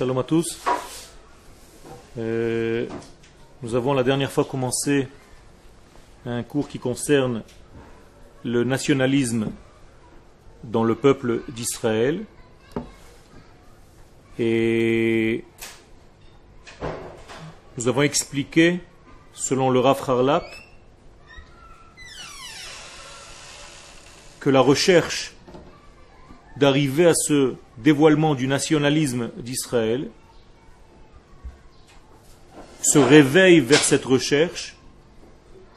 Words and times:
Shalom 0.00 0.16
à 0.16 0.22
tous. 0.22 0.58
Euh, 2.16 2.86
nous 3.60 3.74
avons 3.74 3.92
la 3.92 4.02
dernière 4.02 4.32
fois 4.32 4.46
commencé 4.46 5.06
un 6.24 6.42
cours 6.42 6.68
qui 6.68 6.78
concerne 6.78 7.42
le 8.42 8.64
nationalisme 8.64 9.52
dans 10.64 10.84
le 10.84 10.94
peuple 10.94 11.42
d'Israël. 11.48 12.24
Et 14.38 15.44
nous 17.76 17.86
avons 17.86 18.00
expliqué, 18.00 18.80
selon 19.34 19.68
le 19.68 19.80
Rav 19.80 20.02
Harlap, 20.08 20.46
que 24.40 24.48
la 24.48 24.60
recherche 24.60 25.34
d'arriver 26.60 27.06
à 27.06 27.14
ce 27.14 27.54
dévoilement 27.78 28.34
du 28.34 28.46
nationalisme 28.46 29.30
d'Israël 29.38 30.08
se 32.82 32.98
réveille 32.98 33.60
vers 33.60 33.82
cette 33.82 34.04
recherche, 34.04 34.76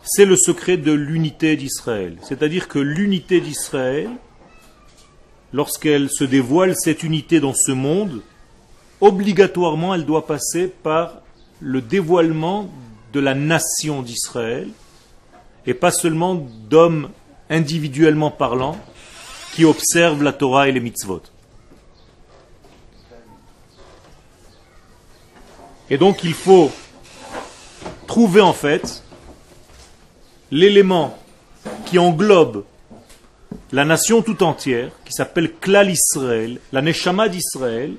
c'est 0.03 0.25
le 0.25 0.35
secret 0.35 0.75
de 0.75 0.91
l'unité 0.91 1.55
d'Israël. 1.55 2.17
C'est-à-dire 2.21 2.67
que 2.67 2.79
l'unité 2.79 3.39
d'Israël, 3.39 4.09
lorsqu'elle 5.53 6.09
se 6.09 6.25
dévoile, 6.25 6.75
cette 6.75 7.03
unité 7.03 7.39
dans 7.39 7.53
ce 7.53 7.71
monde, 7.71 8.21
obligatoirement 8.99 9.95
elle 9.95 10.05
doit 10.05 10.27
passer 10.27 10.67
par 10.67 11.21
le 11.61 11.79
dévoilement 11.79 12.69
de 13.13 13.21
la 13.21 13.35
nation 13.35 14.01
d'Israël, 14.01 14.67
et 15.65 15.73
pas 15.73 15.91
seulement 15.91 16.35
d'hommes 16.35 17.09
individuellement 17.49 18.31
parlant, 18.31 18.77
qui 19.53 19.65
observent 19.65 20.23
la 20.23 20.33
Torah 20.33 20.67
et 20.67 20.71
les 20.71 20.79
mitzvot. 20.79 21.21
Et 25.89 25.97
donc 25.97 26.23
il 26.23 26.33
faut 26.33 26.71
trouver 28.07 28.41
en 28.41 28.53
fait 28.53 29.03
l'élément 30.49 31.17
qui 31.85 31.99
englobe 31.99 32.63
la 33.71 33.85
nation 33.85 34.21
tout 34.21 34.43
entière, 34.43 34.91
qui 35.05 35.13
s'appelle 35.13 35.53
Klal 35.53 35.89
Israël, 35.89 36.59
la 36.71 36.81
Neshama 36.81 37.29
d'Israël, 37.29 37.95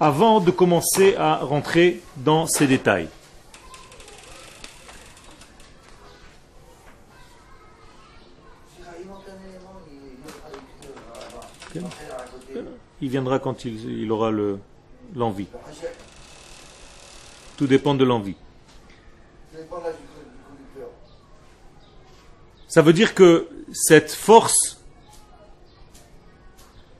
avant 0.00 0.40
de 0.40 0.50
commencer 0.50 1.14
à 1.16 1.36
rentrer 1.36 2.00
dans 2.16 2.46
ces 2.46 2.66
détails. 2.66 3.08
Il 13.00 13.08
viendra 13.10 13.38
quand 13.38 13.64
il, 13.64 14.10
aura 14.10 14.30
le- 14.30 14.58
l'envie. 15.14 15.46
Tout 17.56 17.66
dépend 17.66 17.94
de 17.94 18.04
l'envie. 18.04 18.36
Ça 22.68 22.82
veut 22.82 22.92
dire 22.92 23.14
que 23.14 23.48
cette 23.72 24.12
force 24.12 24.82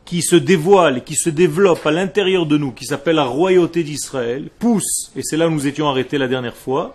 qui 0.04 0.22
se 0.22 0.36
dévoile 0.36 1.04
qui 1.04 1.14
se 1.16 1.28
développe 1.28 1.84
à 1.84 1.90
l'intérieur 1.90 2.46
de 2.46 2.56
nous, 2.56 2.72
qui 2.72 2.86
s'appelle 2.86 3.16
la 3.16 3.24
royauté 3.26 3.84
d'Israël, 3.84 4.48
pousse, 4.58 5.12
et 5.14 5.22
c'est 5.22 5.36
là 5.36 5.48
où 5.48 5.50
nous 5.50 5.66
étions 5.66 5.86
arrêtés 5.88 6.16
la 6.16 6.28
dernière 6.28 6.56
fois, 6.56 6.94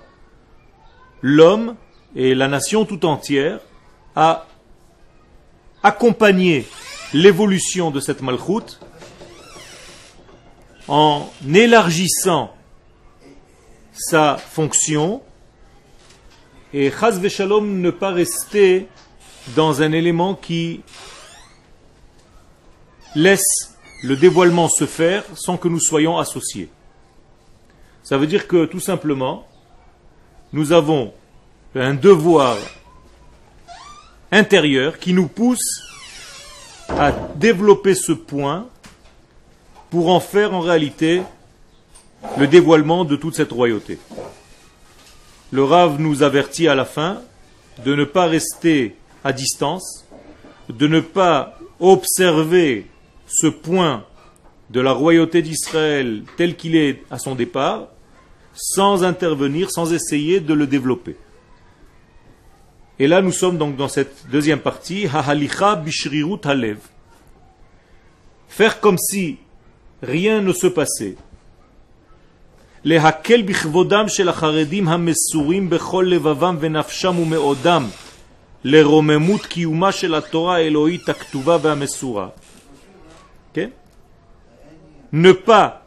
l'homme 1.22 1.76
et 2.16 2.34
la 2.34 2.48
nation 2.48 2.86
tout 2.86 3.06
entière 3.06 3.60
à 4.16 4.48
accompagner 5.84 6.66
l'évolution 7.14 7.92
de 7.92 8.00
cette 8.00 8.22
malchoute 8.22 8.80
en 10.88 11.30
élargissant 11.54 12.54
sa 13.94 14.38
fonction 14.38 15.22
et 16.74 16.92
Chaz 16.92 17.28
Shalom 17.30 17.82
ne 17.82 17.92
pas 17.92 18.12
rester 18.12 18.88
dans 19.56 19.82
un 19.82 19.92
élément 19.92 20.34
qui 20.34 20.82
laisse 23.14 23.76
le 24.04 24.16
dévoilement 24.16 24.68
se 24.68 24.88
faire 24.88 25.24
sans 25.36 25.58
que 25.58 25.68
nous 25.68 25.80
soyons 25.80 26.18
associés. 26.18 26.70
Ça 28.02 28.18
veut 28.18 28.28
dire 28.28 28.48
que 28.48 28.66
tout 28.66 28.80
simplement, 28.80 29.48
nous 30.52 30.72
avons 30.72 31.14
un 31.76 31.94
devoir 31.94 32.58
intérieur 34.32 34.98
qui 34.98 35.14
nous 35.14 35.28
pousse 35.28 35.93
à 36.90 37.12
développer 37.36 37.96
ce 37.96 38.12
point 38.12 38.68
pour 39.90 40.10
en 40.10 40.20
faire 40.20 40.54
en 40.54 40.60
réalité 40.60 41.22
le 42.38 42.48
dévoilement 42.48 43.06
de 43.06 43.16
toute 43.16 43.36
cette 43.36 43.52
royauté. 43.52 44.00
Le 45.52 45.64
Rav 45.64 46.00
nous 46.00 46.24
avertit 46.24 46.68
à 46.68 46.76
la 46.76 46.86
fin 46.86 47.22
de 47.86 47.94
ne 47.96 48.06
pas 48.06 48.26
rester 48.26 48.96
à 49.24 49.34
distance, 49.34 50.06
de 50.70 50.88
ne 50.88 51.00
pas 51.00 51.58
observer 51.80 52.88
ce 53.28 53.48
point 53.48 54.04
de 54.70 54.82
la 54.82 54.92
royauté 54.92 55.42
d'Israël 55.42 56.24
tel 56.38 56.56
qu'il 56.56 56.76
est 56.76 57.04
à 57.12 57.20
son 57.20 57.36
départ, 57.36 57.88
sans 58.54 59.04
intervenir, 59.04 59.72
sans 59.72 59.94
essayer 59.94 60.40
de 60.40 60.54
le 60.54 60.68
développer. 60.68 61.16
Et 63.04 63.08
là, 63.08 63.22
nous 63.22 63.34
sommes 63.34 63.58
donc 63.58 63.76
dans 63.76 63.90
cette 63.90 64.30
deuxième 64.32 64.62
partie, 64.62 65.08
Hahalicha 65.14 65.76
Bishrirut 65.76 66.40
Halev. 66.46 66.78
Faire 68.48 68.80
comme 68.80 68.98
si 68.98 69.40
rien 70.02 70.40
ne 70.40 70.54
se 70.54 70.68
passait. 70.68 71.18
Les 72.86 72.96
Hakel 72.96 73.44
Bichvodam 73.44 74.08
Shel 74.08 74.30
Haredim 74.30 74.88
Hamesurim 74.88 75.68
Bechol 75.68 76.08
Levavam 76.08 76.56
Venafsham 76.58 77.20
Umeodam. 77.20 77.90
Les 78.64 78.84
Romemut 78.84 79.46
Kiuma 79.50 79.92
Shel 79.92 80.18
Torah 80.32 80.62
Elohit 80.62 81.04
Aktuva 81.10 81.58
Vehamesura. 81.58 82.34
Ne 85.12 85.34
pas 85.34 85.86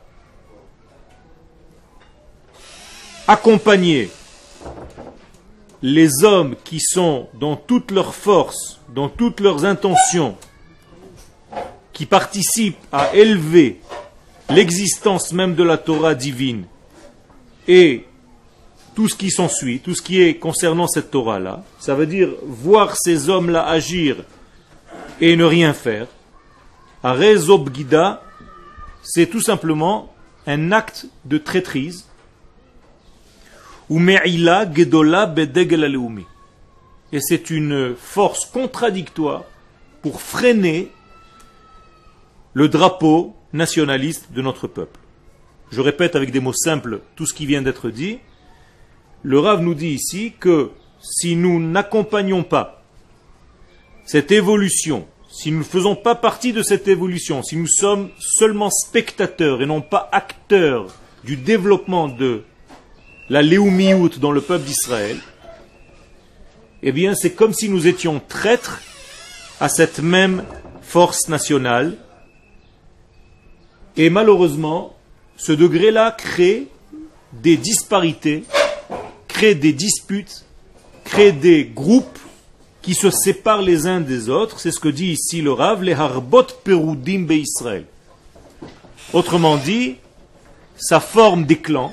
accompagner 3.26 4.10
les 5.86 6.24
hommes 6.24 6.56
qui 6.64 6.80
sont 6.80 7.28
dans 7.38 7.54
toute 7.54 7.92
leur 7.92 8.12
force, 8.12 8.80
dans 8.92 9.08
toutes 9.08 9.38
leurs 9.38 9.64
intentions, 9.64 10.36
qui 11.92 12.06
participent 12.06 12.84
à 12.90 13.14
élever 13.14 13.80
l'existence 14.50 15.32
même 15.32 15.54
de 15.54 15.62
la 15.62 15.78
Torah 15.78 16.16
divine 16.16 16.64
et 17.68 18.04
tout 18.96 19.08
ce 19.08 19.14
qui 19.14 19.30
s'ensuit, 19.30 19.78
tout 19.78 19.94
ce 19.94 20.02
qui 20.02 20.20
est 20.20 20.38
concernant 20.38 20.88
cette 20.88 21.12
Torah-là, 21.12 21.62
ça 21.78 21.94
veut 21.94 22.06
dire 22.06 22.30
voir 22.42 22.96
ces 22.96 23.28
hommes-là 23.28 23.64
agir 23.64 24.24
et 25.20 25.36
ne 25.36 25.44
rien 25.44 25.72
faire. 25.72 26.08
Arezob 27.04 27.72
Gida, 27.72 28.24
c'est 29.04 29.26
tout 29.26 29.40
simplement 29.40 30.12
un 30.48 30.72
acte 30.72 31.06
de 31.24 31.38
traîtrise. 31.38 32.08
Ou 33.88 33.98
Me'ila 33.98 34.72
Gedola. 34.72 35.34
Et 37.12 37.20
c'est 37.20 37.50
une 37.50 37.94
force 37.96 38.44
contradictoire 38.46 39.44
pour 40.02 40.20
freiner 40.20 40.90
le 42.52 42.68
drapeau 42.68 43.34
nationaliste 43.52 44.32
de 44.32 44.42
notre 44.42 44.66
peuple. 44.66 44.98
Je 45.70 45.80
répète 45.80 46.16
avec 46.16 46.30
des 46.30 46.40
mots 46.40 46.52
simples 46.52 47.00
tout 47.16 47.26
ce 47.26 47.34
qui 47.34 47.46
vient 47.46 47.62
d'être 47.62 47.90
dit. 47.90 48.18
Le 49.22 49.38
Rav 49.38 49.60
nous 49.60 49.74
dit 49.74 49.88
ici 49.88 50.32
que 50.38 50.70
si 51.00 51.36
nous 51.36 51.60
n'accompagnons 51.60 52.42
pas 52.42 52.82
cette 54.04 54.30
évolution, 54.30 55.06
si 55.28 55.50
nous 55.50 55.58
ne 55.58 55.64
faisons 55.64 55.96
pas 55.96 56.14
partie 56.14 56.52
de 56.52 56.62
cette 56.62 56.88
évolution, 56.88 57.42
si 57.42 57.56
nous 57.56 57.66
sommes 57.66 58.10
seulement 58.18 58.70
spectateurs 58.70 59.60
et 59.60 59.66
non 59.66 59.80
pas 59.80 60.08
acteurs 60.12 60.94
du 61.24 61.36
développement 61.36 62.08
de 62.08 62.44
la 63.28 63.42
Léoumiout 63.42 64.18
dans 64.20 64.30
le 64.30 64.40
peuple 64.40 64.64
d'Israël, 64.64 65.18
eh 66.82 66.92
bien 66.92 67.14
c'est 67.14 67.32
comme 67.32 67.52
si 67.52 67.68
nous 67.68 67.86
étions 67.86 68.20
traîtres 68.28 68.80
à 69.60 69.68
cette 69.68 69.98
même 69.98 70.44
force 70.82 71.28
nationale. 71.28 71.96
Et 73.96 74.10
malheureusement, 74.10 74.94
ce 75.36 75.52
degré-là 75.52 76.12
crée 76.12 76.68
des 77.32 77.56
disparités, 77.56 78.44
crée 79.26 79.54
des 79.54 79.72
disputes, 79.72 80.44
crée 81.04 81.32
des 81.32 81.64
groupes 81.64 82.18
qui 82.82 82.94
se 82.94 83.10
séparent 83.10 83.62
les 83.62 83.86
uns 83.86 84.00
des 84.00 84.28
autres. 84.28 84.60
C'est 84.60 84.70
ce 84.70 84.80
que 84.80 84.88
dit 84.88 85.12
ici 85.12 85.42
le 85.42 85.52
Rav, 85.52 85.82
les 85.82 85.94
harbot 85.94 86.46
perudim 86.62 87.22
be 87.22 87.32
Israël. 87.32 87.86
Autrement 89.12 89.56
dit, 89.56 89.96
ça 90.76 91.00
forme 91.00 91.46
des 91.46 91.58
clans 91.58 91.92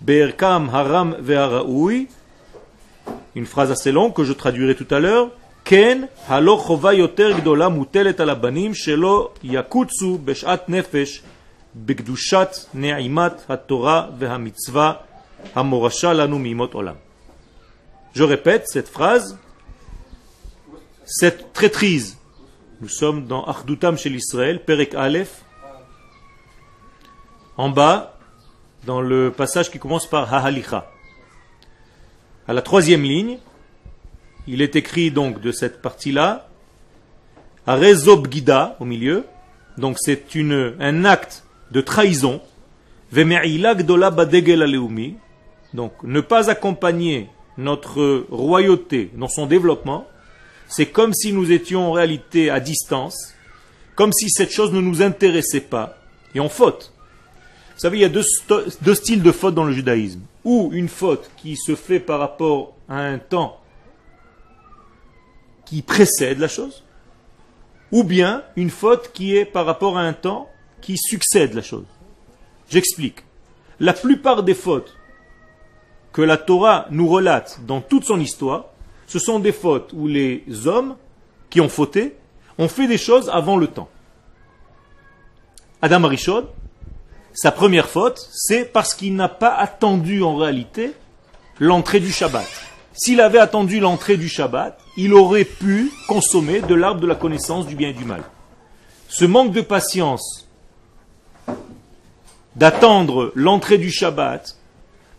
בערכם 0.00 0.70
הרם 0.70 1.12
והראוי, 1.22 2.06
une 3.36 3.46
phrase 3.46 3.70
assez 3.70 3.92
longue 3.92 4.14
que 4.14 4.24
je 4.24 4.32
traduirai 4.32 4.74
tout 4.74 4.92
à 4.94 4.98
l'heure, 4.98 5.28
כן, 5.64 6.04
הלא 6.26 6.56
חובה 6.62 6.92
יותר 6.92 7.32
גדולה 7.32 7.68
מוטלת 7.68 8.20
על 8.20 8.30
הבנים 8.30 8.74
שלא 8.74 9.30
יקוצו 9.42 10.18
בשעת 10.24 10.68
נפש 10.68 11.22
בקדושת 11.76 12.48
נעימת 12.74 13.32
התורה 13.48 14.06
והמצווה 14.18 14.92
המורשה 15.54 16.12
לנו 16.12 16.38
מימות 16.38 16.74
עולם. 16.74 16.94
Je 18.14 18.22
répète 18.22 18.66
cette 18.72 18.88
phrase, 18.88 19.36
cette 21.04 21.52
traîtrise 21.52 22.16
Nous 22.82 22.88
sommes 22.88 23.26
dans 23.26 23.42
Achdutam 23.44 23.96
chez 23.96 24.10
l'Israël, 24.10 24.62
Perek 24.62 24.94
Aleph. 24.94 25.42
En 27.56 27.70
bas, 27.70 28.09
dans 28.85 29.01
le 29.01 29.31
passage 29.31 29.69
qui 29.71 29.79
commence 29.79 30.07
par 30.07 30.33
Hahalicha. 30.33 30.91
À 32.47 32.53
la 32.53 32.61
troisième 32.61 33.03
ligne, 33.03 33.37
il 34.47 34.61
est 34.61 34.75
écrit 34.75 35.11
donc 35.11 35.41
de 35.41 35.51
cette 35.51 35.81
partie-là, 35.81 36.47
Arezob 37.67 38.31
Gida 38.31 38.75
au 38.79 38.85
milieu, 38.85 39.25
donc 39.77 39.97
c'est 39.99 40.23
un 40.79 41.05
acte 41.05 41.43
de 41.71 41.81
trahison, 41.81 42.41
donc 45.73 45.93
ne 46.03 46.21
pas 46.21 46.49
accompagner 46.49 47.29
notre 47.57 48.25
royauté 48.29 49.11
dans 49.15 49.27
son 49.27 49.45
développement, 49.45 50.07
c'est 50.67 50.87
comme 50.87 51.13
si 51.13 51.33
nous 51.33 51.51
étions 51.51 51.87
en 51.87 51.91
réalité 51.91 52.49
à 52.49 52.59
distance, 52.59 53.35
comme 53.95 54.11
si 54.11 54.29
cette 54.29 54.51
chose 54.51 54.71
ne 54.71 54.81
nous 54.81 55.01
intéressait 55.01 55.61
pas, 55.61 55.97
et 56.33 56.39
on 56.39 56.49
faute. 56.49 56.90
Vous 57.73 57.79
savez, 57.79 57.99
il 57.99 58.01
y 58.01 58.05
a 58.05 58.09
deux, 58.09 58.23
styles 58.93 59.23
de 59.23 59.31
faute 59.31 59.55
dans 59.55 59.63
le 59.63 59.73
judaïsme. 59.73 60.21
Ou 60.43 60.69
une 60.73 60.87
faute 60.87 61.29
qui 61.37 61.55
se 61.55 61.75
fait 61.75 61.99
par 61.99 62.19
rapport 62.19 62.75
à 62.89 62.99
un 62.99 63.17
temps 63.17 63.59
qui 65.65 65.81
précède 65.81 66.39
la 66.39 66.47
chose, 66.47 66.83
ou 67.91 68.03
bien 68.03 68.43
une 68.55 68.69
faute 68.69 69.11
qui 69.13 69.37
est 69.37 69.45
par 69.45 69.65
rapport 69.65 69.97
à 69.97 70.01
un 70.01 70.13
temps 70.13 70.49
qui 70.81 70.97
succède 70.97 71.53
la 71.53 71.61
chose. 71.61 71.85
J'explique. 72.69 73.23
La 73.79 73.93
plupart 73.93 74.43
des 74.43 74.53
fautes 74.53 74.97
que 76.11 76.21
la 76.21 76.37
Torah 76.37 76.87
nous 76.91 77.07
relate 77.07 77.61
dans 77.65 77.79
toute 77.79 78.03
son 78.03 78.19
histoire 78.19 78.65
ce 79.11 79.19
sont 79.19 79.39
des 79.39 79.51
fautes 79.51 79.91
où 79.91 80.07
les 80.07 80.45
hommes 80.67 80.95
qui 81.49 81.59
ont 81.59 81.67
fauté 81.67 82.15
ont 82.57 82.69
fait 82.69 82.87
des 82.87 82.97
choses 82.97 83.29
avant 83.29 83.57
le 83.57 83.67
temps. 83.67 83.89
Adam 85.81 86.05
Arishon, 86.05 86.47
sa 87.33 87.51
première 87.51 87.87
faute, 87.87 88.27
c'est 88.33 88.65
parce 88.65 88.93
qu'il 88.93 89.15
n'a 89.15 89.29
pas 89.29 89.53
attendu 89.53 90.23
en 90.23 90.35
réalité 90.35 90.93
l'entrée 91.59 91.99
du 91.99 92.11
Shabbat. 92.11 92.47
S'il 92.93 93.21
avait 93.21 93.39
attendu 93.39 93.79
l'entrée 93.79 94.17
du 94.17 94.27
Shabbat, 94.27 94.77
il 94.97 95.13
aurait 95.13 95.45
pu 95.45 95.91
consommer 96.07 96.61
de 96.61 96.75
l'arbre 96.75 96.99
de 96.99 97.07
la 97.07 97.15
connaissance 97.15 97.65
du 97.65 97.75
bien 97.75 97.89
et 97.89 97.93
du 97.93 98.05
mal. 98.05 98.23
Ce 99.07 99.25
manque 99.25 99.53
de 99.53 99.61
patience 99.61 100.47
d'attendre 102.55 103.31
l'entrée 103.35 103.77
du 103.77 103.91
Shabbat 103.91 104.57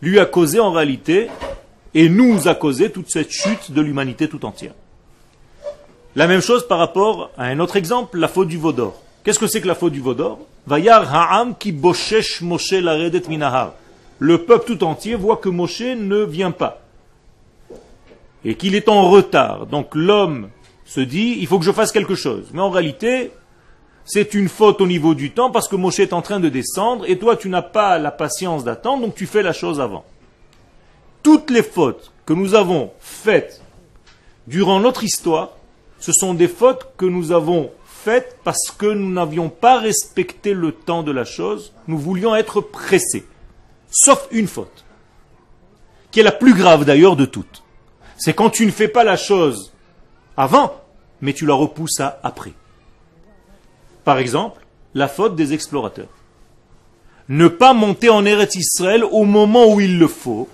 lui 0.01 0.19
a 0.19 0.25
causé 0.25 0.59
en 0.59 0.71
réalité 0.71 1.29
et 1.93 2.09
nous 2.09 2.47
a 2.47 2.55
causé 2.55 2.91
toute 2.91 3.09
cette 3.09 3.31
chute 3.31 3.71
de 3.71 3.81
l'humanité 3.81 4.27
tout 4.27 4.45
entière. 4.45 4.73
La 6.15 6.27
même 6.27 6.41
chose 6.41 6.67
par 6.67 6.77
rapport 6.77 7.31
à 7.37 7.45
un 7.45 7.59
autre 7.59 7.75
exemple, 7.75 8.19
la 8.19 8.27
faute 8.27 8.47
du 8.47 8.57
Vaudor. 8.57 9.01
Qu'est-ce 9.23 9.39
que 9.39 9.47
c'est 9.47 9.61
que 9.61 9.67
la 9.67 9.75
faute 9.75 9.93
du 9.93 10.01
Vaudor 10.01 10.39
Vayar 10.67 11.13
ha'am 11.13 11.55
ki 11.55 11.71
boshesh 11.71 12.41
Moshe 12.41 12.73
laredet 12.73 13.27
minahar. 13.27 13.73
Le 14.19 14.43
peuple 14.45 14.75
tout 14.75 14.83
entier 14.83 15.15
voit 15.15 15.37
que 15.37 15.49
Moshe 15.49 15.81
ne 15.81 16.23
vient 16.23 16.51
pas. 16.51 16.81
Et 18.45 18.55
qu'il 18.55 18.75
est 18.75 18.89
en 18.89 19.09
retard. 19.09 19.65
Donc 19.65 19.95
l'homme 19.95 20.49
se 20.85 20.99
dit, 20.99 21.37
il 21.39 21.47
faut 21.47 21.59
que 21.59 21.65
je 21.65 21.71
fasse 21.71 21.91
quelque 21.91 22.15
chose. 22.15 22.47
Mais 22.53 22.61
en 22.61 22.69
réalité, 22.69 23.31
c'est 24.05 24.33
une 24.33 24.49
faute 24.49 24.81
au 24.81 24.87
niveau 24.87 25.15
du 25.15 25.31
temps 25.31 25.51
parce 25.51 25.67
que 25.67 25.75
Moshe 25.75 25.99
est 25.99 26.13
en 26.13 26.21
train 26.21 26.39
de 26.39 26.49
descendre 26.49 27.05
et 27.07 27.17
toi 27.17 27.37
tu 27.37 27.49
n'as 27.49 27.61
pas 27.61 27.97
la 27.97 28.11
patience 28.11 28.63
d'attendre, 28.63 29.05
donc 29.05 29.15
tu 29.15 29.25
fais 29.25 29.41
la 29.41 29.53
chose 29.53 29.79
avant 29.79 30.03
toutes 31.23 31.49
les 31.49 31.63
fautes 31.63 32.11
que 32.25 32.33
nous 32.33 32.53
avons 32.53 32.91
faites 32.99 33.61
durant 34.45 34.81
notre 34.81 35.05
histoire, 35.05 35.51
ce 35.99 36.11
sont 36.11 36.33
des 36.33 36.49
fautes 36.49 36.89
que 36.97 37.05
nous 37.05 37.31
avons 37.31 37.71
parce 38.43 38.71
que 38.77 38.85
nous 38.85 39.11
n'avions 39.11 39.49
pas 39.49 39.79
respecté 39.79 40.53
le 40.53 40.71
temps 40.71 41.03
de 41.03 41.11
la 41.11 41.25
chose, 41.25 41.73
nous 41.87 41.97
voulions 41.97 42.35
être 42.35 42.61
pressés. 42.61 43.25
Sauf 43.89 44.27
une 44.31 44.47
faute, 44.47 44.85
qui 46.11 46.19
est 46.19 46.23
la 46.23 46.31
plus 46.31 46.53
grave 46.53 46.85
d'ailleurs 46.85 47.15
de 47.15 47.25
toutes. 47.25 47.63
C'est 48.17 48.33
quand 48.33 48.49
tu 48.49 48.65
ne 48.65 48.71
fais 48.71 48.87
pas 48.87 49.03
la 49.03 49.17
chose 49.17 49.73
avant, 50.37 50.81
mais 51.21 51.33
tu 51.33 51.45
la 51.45 51.53
repousses 51.53 51.99
à 51.99 52.19
après. 52.23 52.53
Par 54.03 54.17
exemple, 54.17 54.65
la 54.93 55.07
faute 55.07 55.35
des 55.35 55.53
explorateurs. 55.53 56.09
Ne 57.29 57.47
pas 57.47 57.73
monter 57.73 58.09
en 58.09 58.25
Eretz 58.25 58.55
Israël 58.55 59.03
au 59.03 59.23
moment 59.23 59.73
où 59.73 59.79
il 59.79 59.97
le 59.97 60.07
faut, 60.07 60.49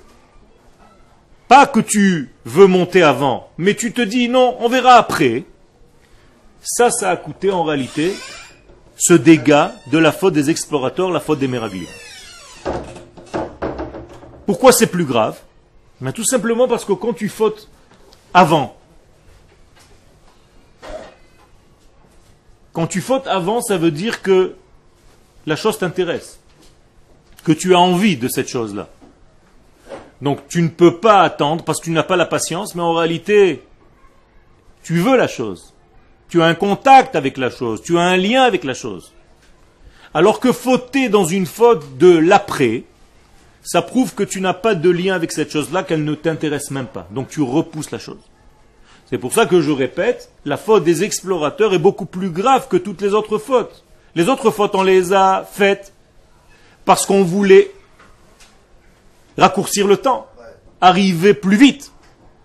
pas 1.47 1.65
que 1.65 1.79
tu 1.79 2.31
veux 2.45 2.67
monter 2.67 3.01
avant, 3.01 3.49
mais 3.57 3.73
tu 3.73 3.91
te 3.91 4.01
dis 4.01 4.29
non, 4.29 4.55
on 4.59 4.69
verra 4.69 4.93
après. 4.93 5.45
Ça, 6.61 6.91
ça 6.91 7.09
a 7.09 7.17
coûté 7.17 7.51
en 7.51 7.63
réalité 7.63 8.15
ce 8.97 9.13
dégât 9.13 9.73
de 9.91 9.97
la 9.97 10.11
faute 10.11 10.33
des 10.33 10.49
explorateurs, 10.49 11.09
la 11.09 11.19
faute 11.19 11.39
des 11.39 11.47
miragliers. 11.47 11.87
Pourquoi 14.45 14.71
c'est 14.71 14.87
plus 14.87 15.05
grave? 15.05 15.39
Mais 16.01 16.11
Tout 16.11 16.25
simplement 16.25 16.67
parce 16.67 16.85
que 16.85 16.93
quand 16.93 17.13
tu 17.13 17.29
fautes 17.29 17.69
avant, 18.33 18.75
quand 22.73 22.87
tu 22.87 23.01
fautes 23.01 23.27
avant, 23.27 23.61
ça 23.61 23.77
veut 23.77 23.91
dire 23.91 24.21
que 24.21 24.55
la 25.45 25.55
chose 25.55 25.77
t'intéresse, 25.77 26.39
que 27.43 27.51
tu 27.51 27.73
as 27.73 27.79
envie 27.79 28.17
de 28.17 28.27
cette 28.27 28.49
chose-là. 28.49 28.89
Donc 30.21 30.47
tu 30.47 30.61
ne 30.61 30.67
peux 30.67 30.99
pas 30.99 31.21
attendre 31.21 31.63
parce 31.63 31.79
que 31.79 31.85
tu 31.85 31.91
n'as 31.91 32.03
pas 32.03 32.17
la 32.17 32.25
patience, 32.25 32.75
mais 32.75 32.81
en 32.81 32.93
réalité, 32.93 33.63
tu 34.83 34.99
veux 34.99 35.15
la 35.15 35.27
chose. 35.27 35.73
Tu 36.29 36.41
as 36.41 36.45
un 36.45 36.55
contact 36.55 37.15
avec 37.15 37.37
la 37.37 37.49
chose, 37.49 37.81
tu 37.81 37.97
as 37.97 38.01
un 38.01 38.17
lien 38.17 38.43
avec 38.43 38.63
la 38.63 38.73
chose. 38.73 39.13
Alors 40.13 40.39
que 40.39 40.51
fauter 40.51 41.09
dans 41.09 41.25
une 41.25 41.45
faute 41.45 41.97
de 41.97 42.15
l'après, 42.15 42.83
ça 43.63 43.81
prouve 43.81 44.15
que 44.15 44.23
tu 44.23 44.41
n'as 44.41 44.53
pas 44.53 44.75
de 44.75 44.89
lien 44.89 45.13
avec 45.13 45.31
cette 45.31 45.51
chose-là, 45.51 45.83
qu'elle 45.83 46.03
ne 46.03 46.15
t'intéresse 46.15 46.71
même 46.71 46.87
pas. 46.87 47.07
Donc 47.11 47.29
tu 47.29 47.41
repousses 47.41 47.91
la 47.91 47.99
chose. 47.99 48.21
C'est 49.09 49.17
pour 49.17 49.33
ça 49.33 49.47
que 49.47 49.61
je 49.61 49.71
répète, 49.71 50.31
la 50.45 50.57
faute 50.57 50.83
des 50.83 51.03
explorateurs 51.03 51.73
est 51.73 51.79
beaucoup 51.79 52.05
plus 52.05 52.29
grave 52.29 52.67
que 52.67 52.77
toutes 52.77 53.01
les 53.01 53.13
autres 53.13 53.39
fautes. 53.39 53.83
Les 54.15 54.29
autres 54.29 54.51
fautes, 54.51 54.75
on 54.75 54.83
les 54.83 55.13
a 55.13 55.47
faites 55.51 55.93
parce 56.85 57.05
qu'on 57.05 57.23
voulait 57.23 57.71
raccourcir 59.37 59.87
le 59.87 59.97
temps, 59.97 60.27
arriver 60.81 61.33
plus 61.33 61.57
vite. 61.57 61.91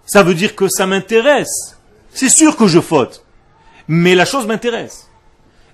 Ça 0.06 0.22
veut 0.22 0.34
dire 0.34 0.54
que 0.54 0.68
ça 0.68 0.86
m'intéresse. 0.86 1.78
C'est 2.10 2.28
sûr 2.28 2.56
que 2.56 2.66
je 2.66 2.80
faute, 2.80 3.23
mais 3.88 4.14
la 4.14 4.24
chose 4.24 4.46
m'intéresse. 4.46 5.10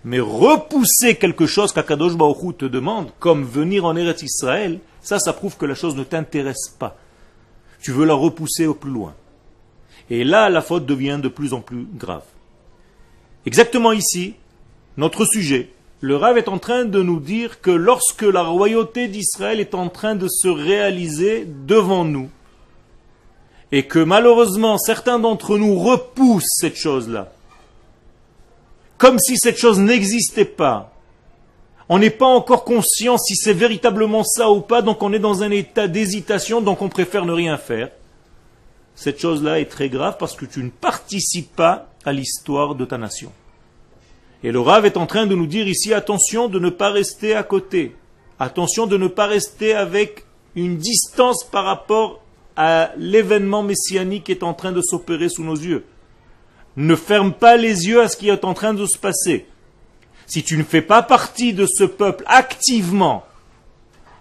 Mais 0.05 0.21
repousser 0.21 1.17
quelque 1.17 1.47
chose 1.47 1.73
qu'Akadosh 1.73 2.17
Baruch 2.17 2.57
te 2.57 2.65
demande, 2.65 3.11
comme 3.19 3.45
venir 3.45 3.85
en 3.85 3.97
Eretz 3.97 4.23
Israël, 4.23 4.81
ça, 5.03 5.19
ça 5.19 5.33
prouve 5.33 5.57
que 5.57 5.67
la 5.67 5.75
chose 5.75 5.97
ne 5.97 6.05
t'intéresse 6.05 6.75
pas. 6.79 6.97
Tu 7.83 7.93
veux 7.93 8.07
la 8.07 8.15
repousser 8.15 8.67
au 8.67 8.75
plus 8.75 8.91
loin. 8.91 9.15
Et 10.09 10.25
là, 10.25 10.49
la 10.51 10.63
faute 10.63 10.87
devient 10.87 11.21
de 11.23 11.29
plus 11.29 11.53
en 11.53 11.61
plus 11.61 11.87
grave. 11.95 12.25
Exactement 13.47 13.93
ici, 13.93 14.35
notre 14.97 15.25
sujet, 15.25 15.71
le 16.01 16.17
Rav 16.17 16.37
est 16.39 16.49
en 16.49 16.59
train 16.59 16.85
de 16.85 17.03
nous 17.03 17.21
dire 17.21 17.61
que 17.61 17.71
lorsque 17.71 18.23
la 18.23 18.43
royauté 18.43 19.09
d'Israël 19.09 19.61
est 19.61 19.75
en 19.75 19.89
train 19.89 20.15
de 20.15 20.29
se 20.29 20.49
réaliser 20.49 21.47
devant 21.67 22.05
nous, 22.05 22.31
et 23.73 23.85
que 23.85 23.99
malheureusement 23.99 24.79
certains 24.79 25.19
d'entre 25.19 25.59
nous 25.59 25.79
repoussent 25.79 26.57
cette 26.59 26.77
chose-là, 26.77 27.33
comme 29.01 29.19
si 29.19 29.39
cette 29.39 29.57
chose 29.57 29.79
n'existait 29.81 30.45
pas, 30.45 30.93
on 31.89 31.99
n'est 31.99 32.11
pas 32.11 32.27
encore 32.27 32.65
conscient 32.65 33.17
si 33.17 33.35
c'est 33.35 33.55
véritablement 33.55 34.23
ça 34.25 34.51
ou 34.51 34.61
pas, 34.61 34.83
donc 34.83 35.03
on 35.03 35.15
est 35.15 35.19
dans 35.19 35.43
un 35.43 35.51
état 35.51 35.89
d'hésitation, 35.89 36.61
donc 36.61 36.83
on 36.83 36.91
préfère 36.91 37.25
ne 37.25 37.33
rien 37.33 37.57
faire. 37.57 37.89
Cette 38.95 39.19
chose-là 39.19 39.59
est 39.59 39.71
très 39.71 39.89
grave 39.89 40.17
parce 40.19 40.37
que 40.37 40.45
tu 40.45 40.63
ne 40.63 40.69
participes 40.69 41.57
pas 41.57 41.89
à 42.05 42.13
l'histoire 42.13 42.75
de 42.75 42.85
ta 42.85 42.99
nation. 42.99 43.33
Et 44.45 44.53
le 44.53 44.61
Rav 44.61 44.85
est 44.85 44.99
en 44.99 45.07
train 45.07 45.27
de 45.27 45.35
nous 45.35 45.47
dire 45.47 45.67
ici, 45.67 45.95
attention 45.95 46.49
de 46.49 46.59
ne 46.59 46.69
pas 46.69 46.91
rester 46.91 47.35
à 47.35 47.43
côté. 47.43 47.97
Attention 48.39 48.87
de 48.87 48.99
ne 48.99 49.09
pas 49.09 49.27
rester 49.27 49.75
avec 49.75 50.27
une 50.55 50.77
distance 50.77 51.45
par 51.45 51.65
rapport 51.65 52.23
à 52.55 52.91
l'événement 52.99 53.63
messianique 53.63 54.25
qui 54.25 54.33
est 54.33 54.43
en 54.43 54.53
train 54.53 54.73
de 54.73 54.83
s'opérer 54.83 55.31
sous 55.31 55.45
nos 55.45 55.57
yeux. 55.57 55.87
Ne 56.77 56.97
ferme 56.97 57.33
pas 57.33 57.57
les 57.57 57.89
yeux 57.89 58.03
à 58.03 58.09
ce 58.09 58.17
qui 58.17 58.29
est 58.29 58.45
en 58.45 58.55
train 58.55 58.75
de 58.75 58.87
se 58.87 58.99
passer. 58.99 59.47
Si 60.27 60.43
tu 60.45 60.57
ne 60.57 60.63
fais 60.63 60.83
pas 60.83 61.03
partie 61.03 61.53
de 61.53 61.67
ce 61.67 61.85
peuple 61.85 62.25
activement, 62.27 63.25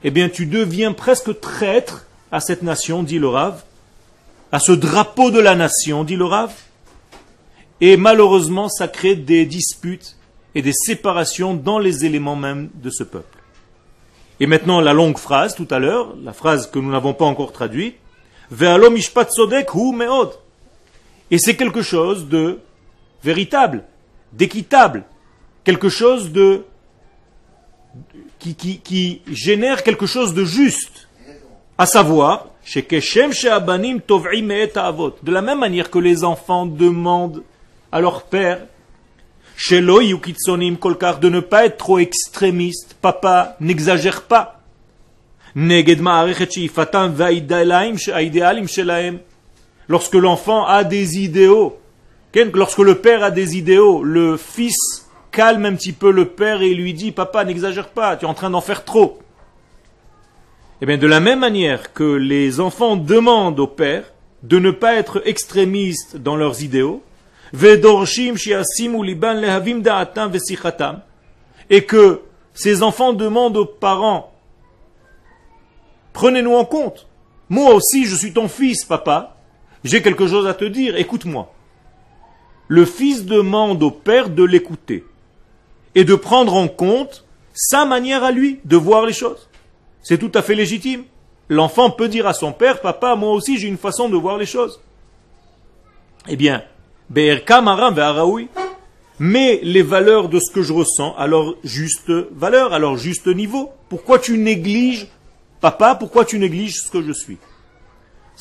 eh 0.04 0.12
bien 0.12 0.30
tu 0.30 0.46
deviens 0.46 0.94
presque 0.94 1.40
traître 1.40 2.08
à 2.32 2.40
cette 2.40 2.64
nation, 2.64 3.04
dit 3.04 3.20
le 3.20 3.28
Rav, 3.28 3.64
à 4.52 4.60
ce 4.60 4.72
drapeau 4.72 5.30
de 5.32 5.40
la 5.40 5.56
nation, 5.56 6.04
dit 6.04 6.16
le 6.16 6.26
Rav. 6.26 6.54
Et 7.82 7.98
malheureusement, 7.98 8.70
ça 8.70 8.88
crée 8.88 9.16
des 9.16 9.46
disputes 9.46 10.18
et 10.56 10.62
des 10.62 10.74
séparations 10.74 11.54
dans 11.54 11.80
les 11.80 12.06
éléments 12.06 12.36
même 12.36 12.70
de 12.74 12.90
ce 12.90 13.04
peuple. 13.04 13.38
Et 14.40 14.48
maintenant, 14.48 14.82
la 14.82 14.94
longue 14.94 15.18
phrase 15.18 15.56
tout 15.56 15.68
à 15.70 15.80
l'heure, 15.80 16.16
la 16.24 16.34
phrase 16.34 16.70
que 16.72 16.80
nous 16.80 16.92
n'avons 16.92 17.14
pas 17.14 17.26
encore 17.26 17.52
traduite, 17.52 17.98
et 21.32 21.38
c'est 21.38 21.56
quelque 21.56 21.82
chose 21.82 22.28
de 22.28 22.60
véritable, 23.24 23.84
d'équitable, 24.34 25.04
quelque 25.64 25.90
chose 25.90 26.32
de 26.32 26.66
qui, 28.40 29.22
génère 29.28 29.84
quelque 29.84 30.06
chose 30.06 30.34
de 30.34 30.46
juste, 30.46 31.08
à 31.78 31.86
savoir 31.86 32.48
de 35.24 35.32
la 35.32 35.42
même 35.42 35.60
manière 35.60 35.90
que 35.90 36.00
les 36.00 36.24
enfants 36.24 36.66
demandent 36.66 37.44
à 37.92 38.00
leur 38.00 38.24
père 38.24 38.60
de 39.60 41.30
ne 41.30 41.40
pas 41.42 41.66
être 41.66 41.78
trop 41.78 42.00
extrémiste. 42.00 42.96
Papa, 43.02 43.58
n'exagère 43.60 44.22
pas. 44.24 44.62
Lorsque 49.90 50.14
l'enfant 50.14 50.66
a 50.66 50.84
des 50.84 51.18
idéaux, 51.18 51.78
lorsque 52.54 52.78
le 52.78 53.00
père 53.00 53.24
a 53.24 53.32
des 53.32 53.58
idéaux, 53.58 54.04
le 54.04 54.38
fils 54.38 55.10
calme 55.32 55.66
un 55.66 55.74
petit 55.74 55.94
peu 55.94 56.12
le 56.12 56.26
père 56.26 56.62
et 56.62 56.76
lui 56.76 56.94
dit 56.94 57.12
Papa, 57.12 57.44
n'exagère 57.44 57.90
pas, 57.90 58.16
tu 58.16 58.26
es 58.26 58.28
en 58.28 58.36
train 58.36 58.52
d'en 58.52 58.62
faire 58.62 58.86
trop. 58.86 59.18
Eh 60.82 60.86
bien, 60.86 60.98
de 60.98 61.08
la 61.08 61.20
même 61.20 61.40
manière 61.40 61.92
que 61.92 62.04
les 62.04 62.60
enfants 62.60 62.96
demandent 62.98 63.60
au 63.60 63.66
père 63.68 64.04
de 64.44 64.60
ne 64.60 64.70
pas 64.70 64.94
être 64.94 65.24
extrémistes 65.28 66.18
dans 66.18 66.36
leurs 66.36 66.62
idéaux, 66.62 67.02
et 71.70 71.84
que 71.84 72.22
ces 72.54 72.84
enfants 72.84 73.14
demandent 73.14 73.58
aux 73.58 73.66
parents 73.66 74.32
Prenez-nous 76.14 76.56
en 76.56 76.66
compte. 76.66 77.08
Moi 77.50 77.74
aussi, 77.74 78.06
je 78.06 78.16
suis 78.16 78.34
ton 78.34 78.48
fils, 78.48 78.86
papa. 78.86 79.39
J'ai 79.84 80.02
quelque 80.02 80.28
chose 80.28 80.48
à 80.48 80.54
te 80.54 80.66
dire, 80.66 80.98
écoute-moi. 80.98 81.54
Le 82.68 82.86
fils 82.86 83.26
demande 83.26 83.82
au 83.82 83.92
père 83.92 84.30
de 84.30 84.44
l'écouter 84.44 85.06
et 85.96 86.04
de 86.04 86.16
prendre 86.16 86.56
en 86.56 86.68
compte 86.68 87.26
sa 87.54 87.86
manière 87.86 88.24
à 88.24 88.32
lui 88.32 88.60
de 88.66 88.78
voir 88.78 89.06
les 89.06 89.14
choses. 89.14 89.50
C'est 90.04 90.18
tout 90.18 90.32
à 90.36 90.42
fait 90.42 90.56
légitime. 90.56 91.04
L'enfant 91.50 91.90
peut 91.90 92.08
dire 92.08 92.28
à 92.28 92.34
son 92.34 92.52
père, 92.52 92.80
papa, 92.82 93.16
moi 93.16 93.32
aussi 93.32 93.58
j'ai 93.58 93.68
une 93.68 93.78
façon 93.78 94.08
de 94.08 94.16
voir 94.16 94.38
les 94.38 94.46
choses. 94.46 94.80
Eh 96.28 96.36
bien, 96.36 96.64
mais 99.20 99.60
les 99.64 99.82
valeurs 99.82 100.30
de 100.30 100.40
ce 100.40 100.52
que 100.52 100.62
je 100.62 100.74
ressens 100.74 101.16
à 101.18 101.26
leur 101.26 101.56
juste 101.64 102.12
valeur, 102.32 102.74
à 102.74 102.80
leur 102.80 102.98
juste 102.98 103.28
niveau. 103.28 103.72
Pourquoi 103.90 104.20
tu 104.20 104.38
négliges, 104.38 105.08
papa, 105.60 105.96
pourquoi 105.96 106.24
tu 106.24 106.38
négliges 106.38 106.76
ce 106.76 106.92
que 106.92 107.02
je 107.02 107.14
suis? 107.14 107.38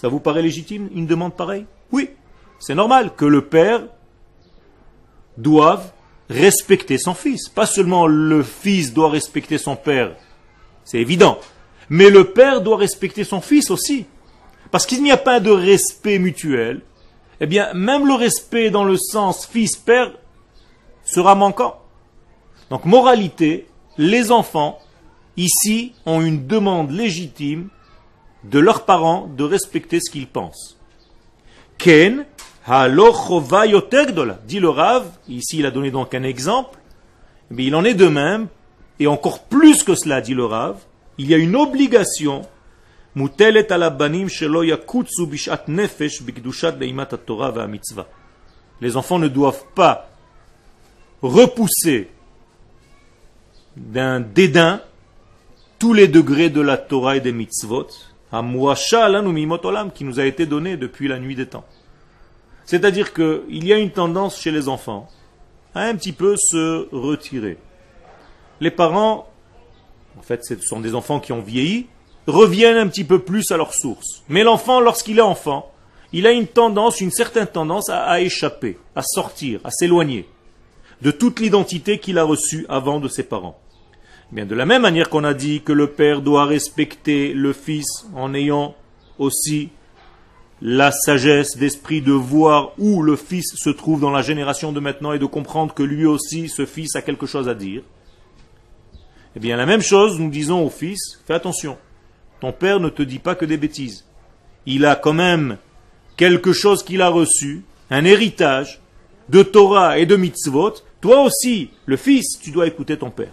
Ça 0.00 0.06
vous 0.06 0.20
paraît 0.20 0.42
légitime, 0.42 0.88
une 0.94 1.08
demande 1.08 1.34
pareille? 1.34 1.66
Oui, 1.90 2.10
c'est 2.60 2.76
normal 2.76 3.16
que 3.16 3.24
le 3.24 3.46
père 3.46 3.82
doive 5.36 5.90
respecter 6.30 6.98
son 6.98 7.14
fils. 7.14 7.48
Pas 7.48 7.66
seulement 7.66 8.06
le 8.06 8.44
fils 8.44 8.94
doit 8.94 9.10
respecter 9.10 9.58
son 9.58 9.74
père, 9.74 10.14
c'est 10.84 11.00
évident, 11.00 11.40
mais 11.88 12.10
le 12.10 12.30
père 12.30 12.60
doit 12.60 12.76
respecter 12.76 13.24
son 13.24 13.40
fils 13.40 13.72
aussi. 13.72 14.06
Parce 14.70 14.86
qu'il 14.86 15.02
n'y 15.02 15.10
a 15.10 15.16
pas 15.16 15.40
de 15.40 15.50
respect 15.50 16.20
mutuel, 16.20 16.82
eh 17.40 17.46
bien, 17.46 17.74
même 17.74 18.06
le 18.06 18.14
respect 18.14 18.70
dans 18.70 18.84
le 18.84 18.96
sens 18.96 19.48
fils-père 19.48 20.12
sera 21.04 21.34
manquant. 21.34 21.82
Donc, 22.70 22.84
moralité, 22.84 23.66
les 23.96 24.30
enfants, 24.30 24.78
ici, 25.36 25.92
ont 26.06 26.20
une 26.20 26.46
demande 26.46 26.92
légitime 26.92 27.68
de 28.44 28.58
leurs 28.58 28.84
parents 28.84 29.28
de 29.36 29.44
respecter 29.44 30.00
ce 30.00 30.10
qu'ils 30.10 30.28
pensent. 30.28 30.76
Ken, 31.76 32.26
dit 34.46 34.60
le 34.60 34.68
Rav, 34.68 35.06
ici 35.28 35.58
il 35.58 35.66
a 35.66 35.70
donné 35.70 35.90
donc 35.90 36.14
un 36.14 36.22
exemple, 36.22 36.78
mais 37.50 37.64
il 37.64 37.74
en 37.74 37.84
est 37.84 37.94
de 37.94 38.08
même, 38.08 38.48
et 38.98 39.06
encore 39.06 39.44
plus 39.44 39.82
que 39.82 39.94
cela, 39.94 40.20
dit 40.20 40.34
le 40.34 40.44
Rav, 40.44 40.76
il 41.18 41.28
y 41.28 41.34
a 41.34 41.38
une 41.38 41.56
obligation 41.56 42.42
les 48.80 48.96
enfants 48.96 49.18
ne 49.18 49.28
doivent 49.28 49.64
pas 49.74 50.10
repousser 51.22 52.10
d'un 53.76 54.20
dédain 54.20 54.80
tous 55.78 55.94
les 55.94 56.06
degrés 56.06 56.50
de 56.50 56.60
la 56.60 56.76
Torah 56.76 57.16
et 57.16 57.20
des 57.20 57.32
mitzvot, 57.32 57.88
qui 58.32 60.04
nous 60.04 60.20
a 60.20 60.24
été 60.24 60.46
donné 60.46 60.76
depuis 60.76 61.08
la 61.08 61.18
nuit 61.18 61.34
des 61.34 61.46
temps. 61.46 61.64
C'est-à-dire 62.64 63.14
qu'il 63.14 63.66
y 63.66 63.72
a 63.72 63.78
une 63.78 63.90
tendance 63.90 64.40
chez 64.40 64.50
les 64.50 64.68
enfants 64.68 65.08
à 65.74 65.84
un 65.84 65.94
petit 65.94 66.12
peu 66.12 66.36
se 66.36 66.88
retirer. 66.94 67.56
Les 68.60 68.70
parents, 68.70 69.28
en 70.18 70.22
fait 70.22 70.44
ce 70.44 70.58
sont 70.60 70.80
des 70.80 70.94
enfants 70.94 71.20
qui 71.20 71.32
ont 71.32 71.40
vieilli, 71.40 71.86
reviennent 72.26 72.76
un 72.76 72.88
petit 72.88 73.04
peu 73.04 73.20
plus 73.20 73.50
à 73.50 73.56
leur 73.56 73.72
source. 73.72 74.22
Mais 74.28 74.42
l'enfant, 74.42 74.80
lorsqu'il 74.80 75.18
est 75.18 75.22
enfant, 75.22 75.70
il 76.12 76.26
a 76.26 76.32
une 76.32 76.46
tendance, 76.46 77.00
une 77.00 77.10
certaine 77.10 77.46
tendance 77.46 77.88
à, 77.88 78.20
échapper, 78.20 78.78
à 78.94 79.02
sortir, 79.02 79.60
à 79.64 79.70
s'éloigner 79.70 80.28
de 81.02 81.10
toute 81.10 81.40
l'identité 81.40 81.98
qu'il 81.98 82.18
a 82.18 82.24
reçue 82.24 82.66
avant 82.68 82.98
de 82.98 83.08
ses 83.08 83.22
parents. 83.22 83.58
De 84.32 84.54
la 84.54 84.66
même 84.66 84.82
manière 84.82 85.08
qu'on 85.08 85.24
a 85.24 85.32
dit 85.32 85.62
que 85.62 85.72
le 85.72 85.86
père 85.86 86.20
doit 86.20 86.44
respecter 86.44 87.32
le 87.32 87.54
fils 87.54 88.06
en 88.14 88.34
ayant 88.34 88.74
aussi 89.18 89.70
la 90.60 90.90
sagesse 90.90 91.56
d'esprit 91.56 92.02
de 92.02 92.12
voir 92.12 92.72
où 92.78 93.02
le 93.02 93.16
fils 93.16 93.54
se 93.56 93.70
trouve 93.70 94.00
dans 94.00 94.10
la 94.10 94.22
génération 94.22 94.72
de 94.72 94.80
maintenant 94.80 95.12
et 95.12 95.18
de 95.18 95.24
comprendre 95.24 95.72
que 95.72 95.82
lui 95.82 96.04
aussi, 96.04 96.48
ce 96.48 96.66
fils, 96.66 96.94
a 96.94 97.02
quelque 97.02 97.26
chose 97.26 97.48
à 97.48 97.54
dire. 97.54 97.82
Eh 99.34 99.40
bien, 99.40 99.56
la 99.56 99.66
même 99.66 99.80
chose, 99.80 100.18
nous 100.18 100.30
disons 100.30 100.64
au 100.64 100.70
fils, 100.70 101.20
fais 101.26 101.34
attention. 101.34 101.78
Ton 102.40 102.52
père 102.52 102.80
ne 102.80 102.88
te 102.90 103.02
dit 103.02 103.20
pas 103.20 103.34
que 103.34 103.44
des 103.44 103.56
bêtises. 103.56 104.04
Il 104.66 104.84
a 104.84 104.94
quand 104.94 105.14
même 105.14 105.56
quelque 106.16 106.52
chose 106.52 106.82
qu'il 106.82 107.00
a 107.00 107.08
reçu, 107.08 107.62
un 107.88 108.04
héritage 108.04 108.80
de 109.28 109.42
Torah 109.42 109.98
et 109.98 110.06
de 110.06 110.16
mitzvot. 110.16 110.74
Toi 111.00 111.22
aussi, 111.22 111.70
le 111.86 111.96
fils, 111.96 112.38
tu 112.42 112.50
dois 112.50 112.66
écouter 112.66 112.98
ton 112.98 113.10
père. 113.10 113.32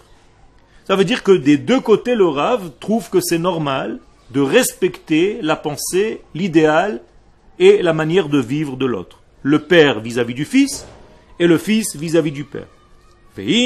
Ça 0.88 0.96
veut 0.96 1.06
dire 1.06 1.24
que 1.24 1.32
des 1.32 1.58
deux 1.58 1.80
côtés, 1.80 2.16
le 2.16 2.28
Rav 2.28 2.72
trouve 2.80 3.10
que 3.10 3.20
c'est 3.20 3.40
normal 3.40 4.00
de 4.32 4.42
respecter 4.42 5.40
la 5.42 5.56
pensée, 5.56 6.22
l'idéal 6.34 7.02
et 7.60 7.82
la 7.82 7.94
manière 7.94 8.30
de 8.30 8.40
vivre 8.40 8.78
de 8.78 8.86
l'autre. 8.86 9.22
Le 9.42 9.60
père 9.60 10.00
vis-à-vis 10.00 10.34
du 10.34 10.46
fils 10.46 10.86
et 11.40 11.48
le 11.48 11.58
fils 11.58 11.96
vis-à-vis 11.96 12.32
du 12.32 12.44
père. 12.44 12.68
Et 13.38 13.66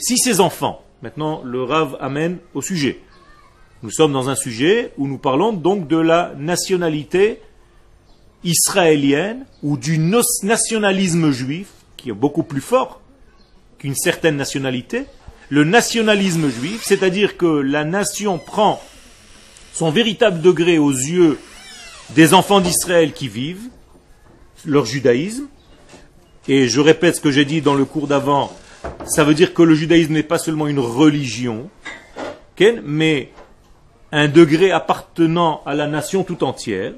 si 0.00 0.18
ces 0.18 0.40
enfants 0.40 0.84
Maintenant, 1.02 1.40
le 1.44 1.62
Rav 1.62 1.96
amène 2.00 2.38
au 2.52 2.60
sujet. 2.60 3.00
Nous 3.82 3.90
sommes 3.90 4.12
dans 4.12 4.28
un 4.28 4.34
sujet 4.34 4.92
où 4.98 5.08
nous 5.08 5.16
parlons 5.16 5.54
donc 5.54 5.88
de 5.88 5.96
la 5.96 6.34
nationalité 6.36 7.40
israélienne 8.44 9.46
ou 9.62 9.78
du 9.78 9.98
nationalisme 9.98 11.30
juif, 11.30 11.68
qui 11.96 12.10
est 12.10 12.14
beaucoup 12.14 12.42
plus 12.42 12.60
fort 12.60 12.99
qu'une 13.80 13.96
certaine 13.96 14.36
nationalité. 14.36 15.06
Le 15.48 15.64
nationalisme 15.64 16.48
juif, 16.48 16.82
c'est-à-dire 16.84 17.36
que 17.36 17.46
la 17.46 17.84
nation 17.84 18.38
prend 18.38 18.80
son 19.72 19.90
véritable 19.90 20.40
degré 20.40 20.78
aux 20.78 20.92
yeux 20.92 21.38
des 22.10 22.34
enfants 22.34 22.60
d'Israël 22.60 23.12
qui 23.12 23.26
vivent, 23.26 23.68
leur 24.64 24.84
judaïsme, 24.84 25.48
et 26.46 26.68
je 26.68 26.80
répète 26.80 27.16
ce 27.16 27.20
que 27.20 27.30
j'ai 27.30 27.44
dit 27.44 27.62
dans 27.62 27.74
le 27.74 27.84
cours 27.84 28.06
d'avant, 28.06 28.52
ça 29.06 29.24
veut 29.24 29.34
dire 29.34 29.54
que 29.54 29.62
le 29.62 29.74
judaïsme 29.74 30.12
n'est 30.12 30.22
pas 30.22 30.38
seulement 30.38 30.66
une 30.66 30.78
religion, 30.78 31.70
mais 32.84 33.30
un 34.12 34.28
degré 34.28 34.70
appartenant 34.70 35.62
à 35.64 35.74
la 35.74 35.86
nation 35.86 36.24
tout 36.24 36.44
entière 36.44 36.92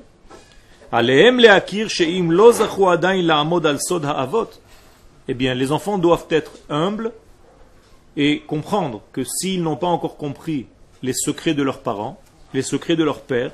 eh 5.28 5.34
bien, 5.34 5.54
les 5.54 5.72
enfants 5.72 5.98
doivent 5.98 6.26
être 6.30 6.52
humbles 6.68 7.12
et 8.16 8.40
comprendre 8.40 9.02
que 9.12 9.24
s'ils 9.24 9.62
n'ont 9.62 9.76
pas 9.76 9.86
encore 9.86 10.16
compris 10.16 10.66
les 11.02 11.12
secrets 11.12 11.54
de 11.54 11.62
leurs 11.62 11.80
parents, 11.80 12.20
les 12.54 12.62
secrets 12.62 12.96
de 12.96 13.04
leur 13.04 13.22
père, 13.22 13.52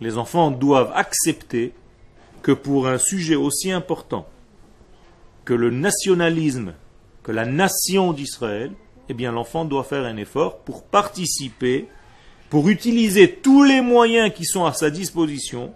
les 0.00 0.16
enfants 0.16 0.50
doivent 0.50 0.92
accepter 0.94 1.72
que 2.42 2.52
pour 2.52 2.86
un 2.86 2.98
sujet 2.98 3.34
aussi 3.34 3.72
important 3.72 4.28
que 5.44 5.54
le 5.54 5.70
nationalisme, 5.70 6.74
que 7.22 7.32
la 7.32 7.46
nation 7.46 8.12
d'Israël, 8.12 8.70
eh 9.08 9.14
bien 9.14 9.32
l'enfant 9.32 9.64
doit 9.64 9.84
faire 9.84 10.04
un 10.04 10.16
effort 10.16 10.58
pour 10.58 10.84
participer, 10.84 11.88
pour 12.50 12.68
utiliser 12.68 13.30
tous 13.30 13.64
les 13.64 13.80
moyens 13.80 14.32
qui 14.34 14.44
sont 14.44 14.64
à 14.64 14.72
sa 14.72 14.90
disposition 14.90 15.72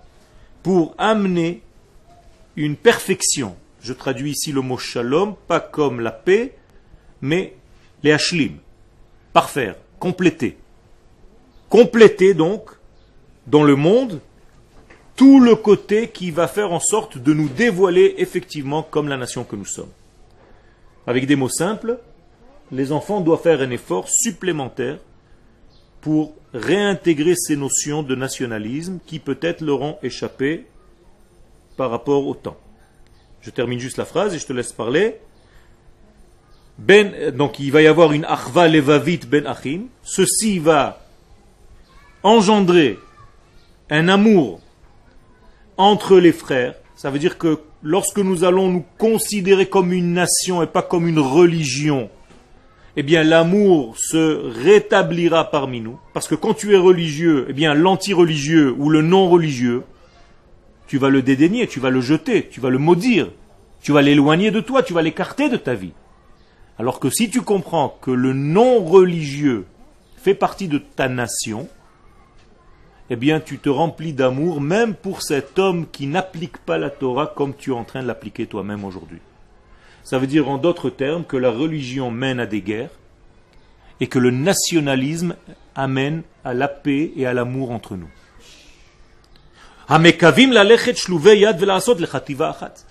pour 0.63 0.95
amener 0.99 1.63
une 2.57 2.77
perfection. 2.77 3.57
Je 3.81 3.93
traduis 3.93 4.33
ici 4.33 4.53
le 4.53 4.61
mot 4.61 4.79
shalom, 4.79 5.35
pas 5.49 5.61
comme 5.61 6.01
la 6.01 6.13
paix, 6.13 6.55
mais 7.21 7.57
les 8.03 8.13
hashlim. 8.13 8.59
Parfaire, 9.33 9.77
compléter. 9.99 10.57
Compléter 11.69 12.35
donc 12.35 12.71
dans 13.47 13.65
le 13.65 13.77
monde 13.77 14.21
tout 15.17 15.41
le 15.41 15.57
côté 15.57 16.09
qui 16.09 16.31
va 16.31 16.49
faire 16.49 16.73
en 16.73 16.81
sorte 16.81 17.19
de 17.19 17.33
nous 17.33 17.49
dévoiler 17.49 18.15
effectivement 18.19 18.83
comme 18.83 19.09
la 19.09 19.17
nation 19.17 19.45
que 19.45 19.57
nous 19.57 19.67
sommes. 19.67 19.91
Avec 21.07 21.27
des 21.27 21.37
mots 21.37 21.49
simples, 21.49 21.99
les 22.73 22.91
enfants 22.91 23.21
doivent 23.21 23.43
faire 23.43 23.61
un 23.61 23.71
effort 23.71 24.09
supplémentaire 24.09 24.99
pour 26.01 26.35
réintégrer 26.55 27.35
ces 27.37 27.55
notions 27.55 28.03
de 28.03 28.15
nationalisme 28.17 28.99
qui 29.07 29.19
peut-être 29.19 29.61
leur 29.61 29.83
ont 29.83 29.99
échappé 30.03 30.67
par 31.77 31.91
rapport 31.91 32.27
au 32.27 32.35
temps. 32.35 32.57
Je 33.43 33.51
termine 33.51 33.79
juste 33.79 33.99
la 33.99 34.05
phrase 34.05 34.35
et 34.35 34.39
je 34.39 34.47
te 34.47 34.53
laisse 34.53 34.73
parler. 34.73 35.19
Ben, 36.79 37.31
donc 37.31 37.59
il 37.59 37.71
va 37.71 37.83
y 37.83 37.87
avoir 37.87 38.13
une 38.13 38.25
achva 38.25 38.69
levavit 38.69 39.21
ben 39.29 39.47
achim. 39.47 39.83
Ceci 40.03 40.59
va 40.59 41.05
engendrer 42.23 42.99
un 43.91 44.09
amour 44.09 44.61
entre 45.77 46.19
les 46.19 46.33
frères. 46.33 46.75
Ça 46.97 47.11
veut 47.11 47.19
dire 47.19 47.37
que 47.37 47.61
lorsque 47.83 48.19
nous 48.19 48.45
allons 48.45 48.69
nous 48.69 48.85
considérer 48.97 49.69
comme 49.69 49.93
une 49.93 50.15
nation 50.15 50.63
et 50.63 50.67
pas 50.67 50.83
comme 50.83 51.07
une 51.07 51.19
religion, 51.19 52.09
eh 52.97 53.03
bien 53.03 53.23
l'amour 53.23 53.97
se 53.99 54.51
rétablira 54.65 55.51
parmi 55.51 55.81
nous. 55.81 55.99
Parce 56.13 56.29
que 56.29 56.35
quand 56.35 56.55
tu 56.55 56.75
es 56.75 56.79
religieux, 56.79 57.47
eh 57.49 57.53
bien 57.53 57.75
l'anti-religieux 57.75 58.75
ou 58.77 58.91
le 58.91 59.03
non-religieux, 59.03 59.83
tu 60.87 60.99
vas 60.99 61.09
le 61.09 61.23
dédaigner, 61.23 61.67
tu 61.67 61.81
vas 61.81 61.91
le 61.91 62.03
jeter, 62.03 62.49
tu 62.51 62.61
vas 62.61 62.69
le 62.69 62.79
maudire, 62.79 63.31
tu 63.81 63.93
vas 63.93 64.03
l'éloigner 64.03 64.51
de 64.51 64.61
toi, 64.61 64.83
tu 64.83 64.93
vas 64.93 65.03
l'écarter 65.03 65.49
de 65.49 65.57
ta 65.57 65.75
vie. 65.75 65.93
Alors 66.79 67.01
que 67.01 67.09
si 67.09 67.31
tu 67.31 67.41
comprends 67.41 67.97
que 68.03 68.11
le 68.11 68.35
non-religieux 68.35 69.65
fait 70.17 70.35
partie 70.35 70.69
de 70.69 70.79
ta 70.79 71.09
nation, 71.09 71.69
eh 73.09 73.17
bien 73.17 73.41
tu 73.41 73.59
te 73.59 73.69
remplis 73.69 74.13
d'amour 74.13 74.61
même 74.61 74.95
pour 74.95 75.23
cet 75.23 75.59
homme 75.59 75.87
qui 75.91 76.07
n'applique 76.07 76.59
pas 76.59 76.79
la 76.79 76.91
Torah 76.91 77.33
comme 77.35 77.55
tu 77.55 77.71
es 77.71 77.75
en 77.75 77.85
train 77.85 78.03
de 78.03 78.07
l'appliquer 78.07 78.47
toi-même 78.47 78.85
aujourd'hui. 78.85 79.21
Ça 80.05 80.19
veut 80.19 80.27
dire 80.27 80.49
en 80.49 80.59
d'autres 80.59 80.91
termes 80.91 81.25
que 81.25 81.37
la 81.37 81.51
religion 81.51 82.11
mène 82.11 82.41
à 82.41 82.47
des 82.47 82.61
guerres 82.61 82.91
et 84.01 84.09
que 84.09 84.19
le 84.19 84.31
nationalisme 84.31 85.37
amène 85.75 86.23
à 86.45 86.55
la 86.55 86.69
paix 86.69 87.13
et 87.17 87.25
à 87.27 87.33
l'amour 87.33 87.71
entre 87.71 87.97
nous. 87.97 88.11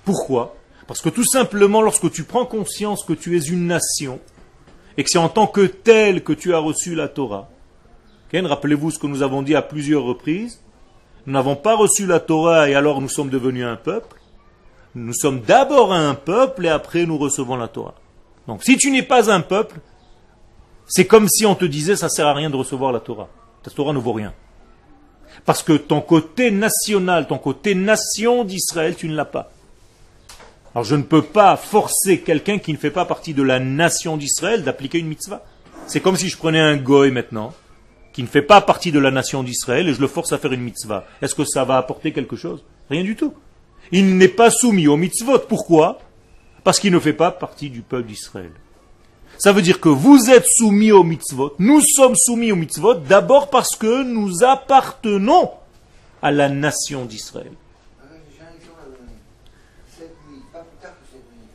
Pourquoi? 0.05 0.55
Parce 0.87 1.01
que 1.01 1.09
tout 1.09 1.25
simplement, 1.25 1.81
lorsque 1.81 2.11
tu 2.11 2.23
prends 2.23 2.45
conscience 2.45 3.03
que 3.03 3.13
tu 3.13 3.37
es 3.37 3.41
une 3.41 3.67
nation, 3.67 4.19
et 4.97 5.03
que 5.03 5.09
c'est 5.09 5.17
en 5.17 5.29
tant 5.29 5.47
que 5.47 5.65
tel 5.65 6.23
que 6.23 6.33
tu 6.33 6.53
as 6.53 6.59
reçu 6.59 6.95
la 6.95 7.07
Torah, 7.07 7.49
rappelez-vous 8.33 8.91
ce 8.91 8.99
que 8.99 9.07
nous 9.07 9.21
avons 9.21 9.41
dit 9.41 9.55
à 9.55 9.61
plusieurs 9.61 10.03
reprises, 10.03 10.61
nous 11.25 11.33
n'avons 11.33 11.55
pas 11.55 11.75
reçu 11.75 12.05
la 12.05 12.19
Torah 12.19 12.69
et 12.69 12.75
alors 12.75 13.01
nous 13.01 13.09
sommes 13.09 13.29
devenus 13.29 13.65
un 13.65 13.75
peuple, 13.75 14.20
nous 14.95 15.13
sommes 15.13 15.41
d'abord 15.41 15.93
un 15.93 16.15
peuple 16.15 16.65
et 16.65 16.69
après 16.69 17.05
nous 17.05 17.17
recevons 17.17 17.55
la 17.55 17.67
Torah. 17.67 17.95
Donc 18.47 18.63
si 18.63 18.77
tu 18.77 18.91
n'es 18.91 19.03
pas 19.03 19.31
un 19.31 19.41
peuple, 19.41 19.79
c'est 20.87 21.05
comme 21.05 21.29
si 21.29 21.45
on 21.45 21.55
te 21.55 21.65
disait 21.65 21.95
ça 21.95 22.09
sert 22.09 22.27
à 22.27 22.33
rien 22.33 22.49
de 22.49 22.55
recevoir 22.55 22.91
la 22.91 22.99
Torah. 22.99 23.29
Ta 23.63 23.71
Torah 23.71 23.93
ne 23.93 23.99
vaut 23.99 24.13
rien. 24.13 24.33
Parce 25.45 25.63
que 25.63 25.73
ton 25.73 26.01
côté 26.01 26.51
national, 26.51 27.27
ton 27.27 27.37
côté 27.37 27.75
nation 27.75 28.43
d'Israël, 28.43 28.95
tu 28.95 29.07
ne 29.07 29.15
l'as 29.15 29.25
pas. 29.25 29.51
Alors 30.73 30.83
je 30.83 30.95
ne 30.95 31.03
peux 31.03 31.21
pas 31.21 31.55
forcer 31.57 32.21
quelqu'un 32.21 32.59
qui 32.59 32.73
ne 32.73 32.77
fait 32.77 32.91
pas 32.91 33.05
partie 33.05 33.33
de 33.33 33.43
la 33.43 33.59
nation 33.59 34.17
d'Israël 34.17 34.63
d'appliquer 34.63 34.99
une 34.99 35.07
mitzvah. 35.07 35.43
C'est 35.87 35.99
comme 35.99 36.15
si 36.15 36.29
je 36.29 36.37
prenais 36.37 36.59
un 36.59 36.77
goy 36.77 37.11
maintenant, 37.11 37.53
qui 38.13 38.23
ne 38.23 38.27
fait 38.27 38.41
pas 38.41 38.61
partie 38.61 38.91
de 38.91 38.99
la 38.99 39.11
nation 39.11 39.43
d'Israël, 39.43 39.87
et 39.87 39.93
je 39.93 40.01
le 40.01 40.07
force 40.07 40.31
à 40.31 40.37
faire 40.37 40.51
une 40.51 40.61
mitzvah. 40.61 41.05
Est-ce 41.21 41.35
que 41.35 41.45
ça 41.45 41.63
va 41.63 41.77
apporter 41.77 42.11
quelque 42.11 42.35
chose? 42.35 42.63
Rien 42.89 43.03
du 43.03 43.15
tout. 43.15 43.33
Il 43.91 44.17
n'est 44.17 44.27
pas 44.27 44.49
soumis 44.49 44.87
aux 44.87 44.97
mitzvot. 44.97 45.39
Pourquoi? 45.39 45.99
Parce 46.63 46.79
qu'il 46.79 46.93
ne 46.93 46.99
fait 46.99 47.13
pas 47.13 47.31
partie 47.31 47.69
du 47.69 47.81
peuple 47.81 48.07
d'Israël. 48.07 48.51
Ça 49.37 49.51
veut 49.51 49.61
dire 49.61 49.81
que 49.81 49.89
vous 49.89 50.29
êtes 50.29 50.45
soumis 50.45 50.91
aux 50.91 51.03
mitzvot. 51.03 51.55
Nous 51.57 51.81
sommes 51.81 52.15
soumis 52.15 52.51
aux 52.51 52.55
mitzvot 52.55 52.93
d'abord 52.93 53.49
parce 53.49 53.75
que 53.75 54.03
nous 54.03 54.43
appartenons 54.43 55.49
à 56.21 56.31
la 56.31 56.47
nation 56.47 57.05
d'Israël. 57.05 57.51
Cette 59.89 60.15
nuit, 60.29 60.43
pas 60.53 60.59
plus 60.59 60.77
tard 60.79 60.91
que 60.91 61.07
cette 61.11 61.25
nuit, 61.31 61.47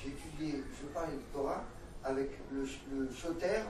j'ai 0.00 0.10
étudié, 0.10 0.62
je 0.80 0.86
parlais 0.94 1.14
de 1.14 1.34
Torah 1.34 1.64
avec 2.04 2.30
le, 2.52 2.64
le 2.96 3.08
choter 3.20 3.64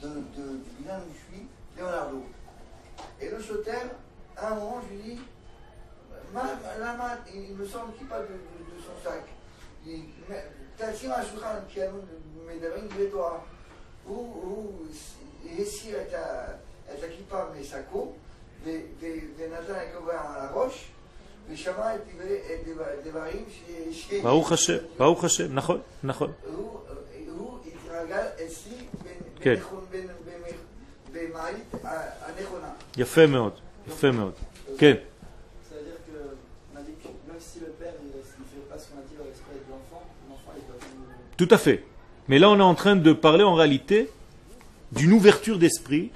de, 0.00 0.08
de, 0.08 0.58
du 0.58 0.70
village 0.82 1.02
où 1.08 1.12
je 1.12 1.34
suis, 1.34 1.46
Leonardo. 1.76 2.22
Et 3.20 3.28
le 3.28 3.42
choter, 3.42 3.72
à 4.36 4.52
un 4.52 4.54
moment, 4.54 4.80
je 4.88 4.94
lui 4.94 5.14
dis, 5.14 5.20
למה 6.80 7.14
אם 7.34 7.66
שם 7.72 7.86
כיפה 7.98 8.14
בשום 8.78 8.94
שק? 9.02 9.20
תשים 10.76 11.10
על 11.10 11.20
השולחן, 11.20 11.54
כאילו 11.68 11.98
מדברים 12.46 12.88
בדואר, 12.88 13.36
הוא 14.04 14.86
הסיר 15.58 16.00
את 16.92 17.04
הכיפה 17.04 17.44
משקו 17.60 18.12
ונתן 18.64 19.74
הכובע 19.74 20.20
על 20.20 20.40
הראש 20.40 20.88
ושמע 21.50 21.94
את 21.94 22.00
דברים 23.04 23.44
ש... 23.92 24.12
ברוך 24.22 24.52
השם, 24.52 24.76
ברוך 24.96 25.24
השם, 25.24 25.54
נכון, 25.54 25.80
נכון. 26.04 26.32
הוא 26.56 27.58
התרגל 27.66 28.26
אצלי 28.46 28.86
כן. 29.40 29.54
במעלית 31.12 31.74
הנכונה. 31.82 32.72
יפה 32.96 33.26
מאוד, 33.26 33.52
יפה 33.88 34.10
מאוד. 34.10 34.32
כן. 34.78 34.94
Tout 41.36 41.48
à 41.50 41.58
fait. 41.58 41.84
Mais 42.28 42.38
là, 42.38 42.50
on 42.50 42.58
est 42.58 42.62
en 42.62 42.74
train 42.74 42.96
de 42.96 43.12
parler 43.12 43.44
en 43.44 43.54
réalité 43.54 44.10
d'une 44.92 45.12
ouverture 45.12 45.58
d'esprit, 45.58 46.10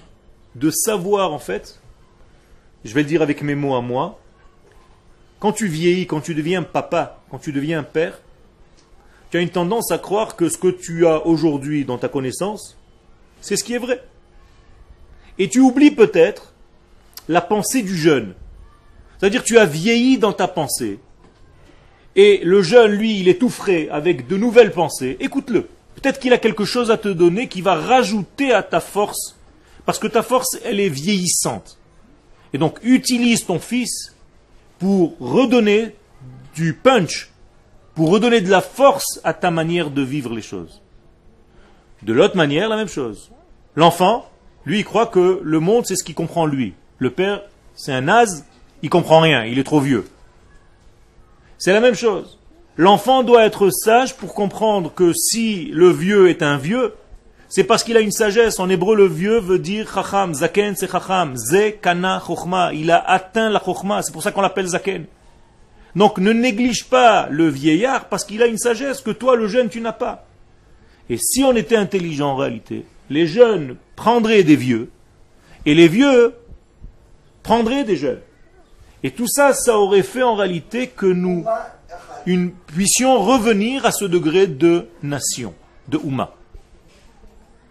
de 0.54 0.70
savoir 0.70 1.33
en 1.33 1.38
fait, 1.38 1.81
je 2.85 2.94
vais 2.94 3.02
le 3.02 3.09
dire 3.09 3.22
avec 3.22 3.42
mes 3.42 3.54
mots 3.54 3.74
à 3.74 3.83
moi, 3.83 4.20
quand 5.40 5.52
tu 5.52 5.68
vieillis, 5.68 6.07
quand 6.07 6.20
tu 6.20 6.35
deviens 6.35 6.62
papa, 6.62 7.20
quand 7.31 7.38
tu 7.38 7.52
deviens 7.52 7.83
père, 7.83 8.20
tu 9.31 9.37
as 9.37 9.40
une 9.40 9.50
tendance 9.50 9.92
à 9.92 9.98
croire 9.98 10.37
que 10.37 10.48
ce 10.48 10.59
que 10.59 10.68
tu 10.68 11.07
as 11.07 11.26
aujourd'hui 11.26 11.85
dans 11.85 11.98
ta 11.98 12.09
connaissance, 12.09 12.76
c'est 13.40 13.57
ce 13.57 13.64
qui 13.64 13.74
est 13.74 13.78
vrai. 13.78 14.02
Et 15.38 15.48
tu 15.48 15.61
oublies 15.61 15.90
peut-être 15.90 16.54
la 17.28 17.40
pensée 17.40 17.83
du 17.83 17.96
jeune. 17.96 18.35
C'est-à-dire 19.18 19.44
tu 19.44 19.59
as 19.59 19.66
vieilli 19.66 20.18
dans 20.18 20.33
ta 20.33 20.48
pensée. 20.48 20.98
Et 22.18 22.40
le 22.42 22.62
jeune, 22.62 22.90
lui, 22.90 23.20
il 23.20 23.28
est 23.28 23.38
tout 23.38 23.48
frais 23.48 23.88
avec 23.92 24.26
de 24.26 24.37
nouvelles 24.37 24.72
pensées. 24.72 25.16
Écoute-le. 25.20 25.68
Peut-être 25.94 26.18
qu'il 26.18 26.33
a 26.33 26.38
quelque 26.38 26.64
chose 26.64 26.90
à 26.90 26.98
te 26.98 27.07
donner 27.07 27.46
qui 27.46 27.62
va 27.62 27.76
rajouter 27.76 28.52
à 28.52 28.64
ta 28.64 28.81
force. 28.81 29.37
Parce 29.87 30.00
que 30.00 30.09
ta 30.09 30.24
force, 30.24 30.59
elle 30.64 30.81
est 30.81 30.88
vieillissante. 30.88 31.78
Et 32.52 32.59
donc, 32.59 32.81
utilise 32.83 33.46
ton 33.46 33.61
fils 33.61 34.16
pour 34.81 35.16
redonner 35.20 35.94
du 36.57 36.74
punch, 36.74 37.31
pour 37.94 38.11
redonner 38.11 38.40
de 38.40 38.50
la 38.50 38.62
force 38.62 39.20
à 39.22 39.33
ta 39.33 39.52
manière 39.52 39.90
de 39.90 40.02
vivre 40.02 40.35
les 40.35 40.42
choses. 40.42 40.83
De 42.02 42.12
l'autre 42.12 42.37
manière, 42.37 42.68
la 42.68 42.76
même 42.76 42.88
chose. 42.88 43.31
L'enfant, 43.76 44.28
lui, 44.64 44.81
il 44.81 44.85
croit 44.85 45.07
que 45.07 45.40
le 45.40 45.61
monde, 45.61 45.87
c'est 45.87 45.94
ce 45.94 46.02
qu'il 46.02 46.16
comprend 46.16 46.46
lui. 46.46 46.74
Le 46.98 47.11
père, 47.11 47.42
c'est 47.76 47.92
un 47.92 48.00
naze, 48.00 48.44
il 48.83 48.90
comprend 48.90 49.20
rien, 49.20 49.44
il 49.44 49.61
est 49.61 49.64
trop 49.64 49.81
vieux. 49.81 50.04
C'est 51.59 51.73
la 51.73 51.81
même 51.81 51.94
chose. 51.94 52.38
L'enfant 52.77 53.25
doit 53.25 53.44
être 53.44 53.71
sage 53.71 54.16
pour 54.16 54.35
comprendre 54.35 54.94
que 54.94 55.12
si 55.12 55.66
le 55.73 55.90
vieux 55.90 56.31
est 56.31 56.42
un 56.42 56.57
vieux, 56.57 56.94
C'est 57.51 57.64
parce 57.64 57.83
qu'il 57.83 57.97
a 57.97 58.01
une 58.01 58.12
sagesse. 58.12 58.61
En 58.61 58.68
hébreu, 58.68 58.94
le 58.94 59.07
vieux 59.07 59.40
veut 59.40 59.59
dire 59.59 59.90
chacham. 59.92 60.35
Zaken, 60.35 60.77
c'est 60.77 60.90
chacham. 60.90 61.35
Ze 61.37 61.71
kana 61.81 62.23
chokhma. 62.25 62.75
Il 62.75 62.90
a 62.90 62.99
atteint 62.99 63.49
la 63.49 63.59
chokhma. 63.59 64.03
C'est 64.03 64.12
pour 64.12 64.23
ça 64.23 64.33
qu'on 64.33 64.42
l'appelle 64.42 64.66
zaken. 64.66 65.07
Donc 65.97 66.18
ne 66.18 66.33
néglige 66.33 66.85
pas 66.85 67.29
le 67.31 67.49
vieillard 67.49 68.09
parce 68.09 68.25
qu'il 68.25 68.42
a 68.42 68.47
une 68.47 68.59
sagesse 68.59 69.01
que 69.01 69.11
toi, 69.11 69.35
le 69.35 69.49
jeune, 69.49 69.71
tu 69.71 69.81
n'as 69.81 69.92
pas. 69.92 70.27
Et 71.09 71.16
si 71.16 71.42
on 71.42 71.57
était 71.57 71.77
intelligent 71.77 72.33
en 72.33 72.37
réalité, 72.37 72.85
les 73.09 73.27
jeunes 73.27 73.77
prendraient 73.97 74.42
des 74.42 74.57
vieux 74.57 74.90
et 75.64 75.75
les 75.75 75.88
vieux 75.88 76.35
prendraient 77.42 77.85
des 77.85 77.97
jeunes. 77.97 78.21
Et 79.02 79.11
tout 79.12 79.28
ça, 79.28 79.52
ça 79.52 79.78
aurait 79.78 80.02
fait 80.02 80.22
en 80.22 80.34
réalité 80.34 80.88
que 80.88 81.06
nous 81.06 81.44
puissions 82.66 83.20
revenir 83.20 83.87
à 83.87 83.92
ce 83.92 84.04
degré 84.04 84.46
de 84.46 84.88
nation, 85.02 85.54
de 85.88 85.98
Ouma. 85.98 86.34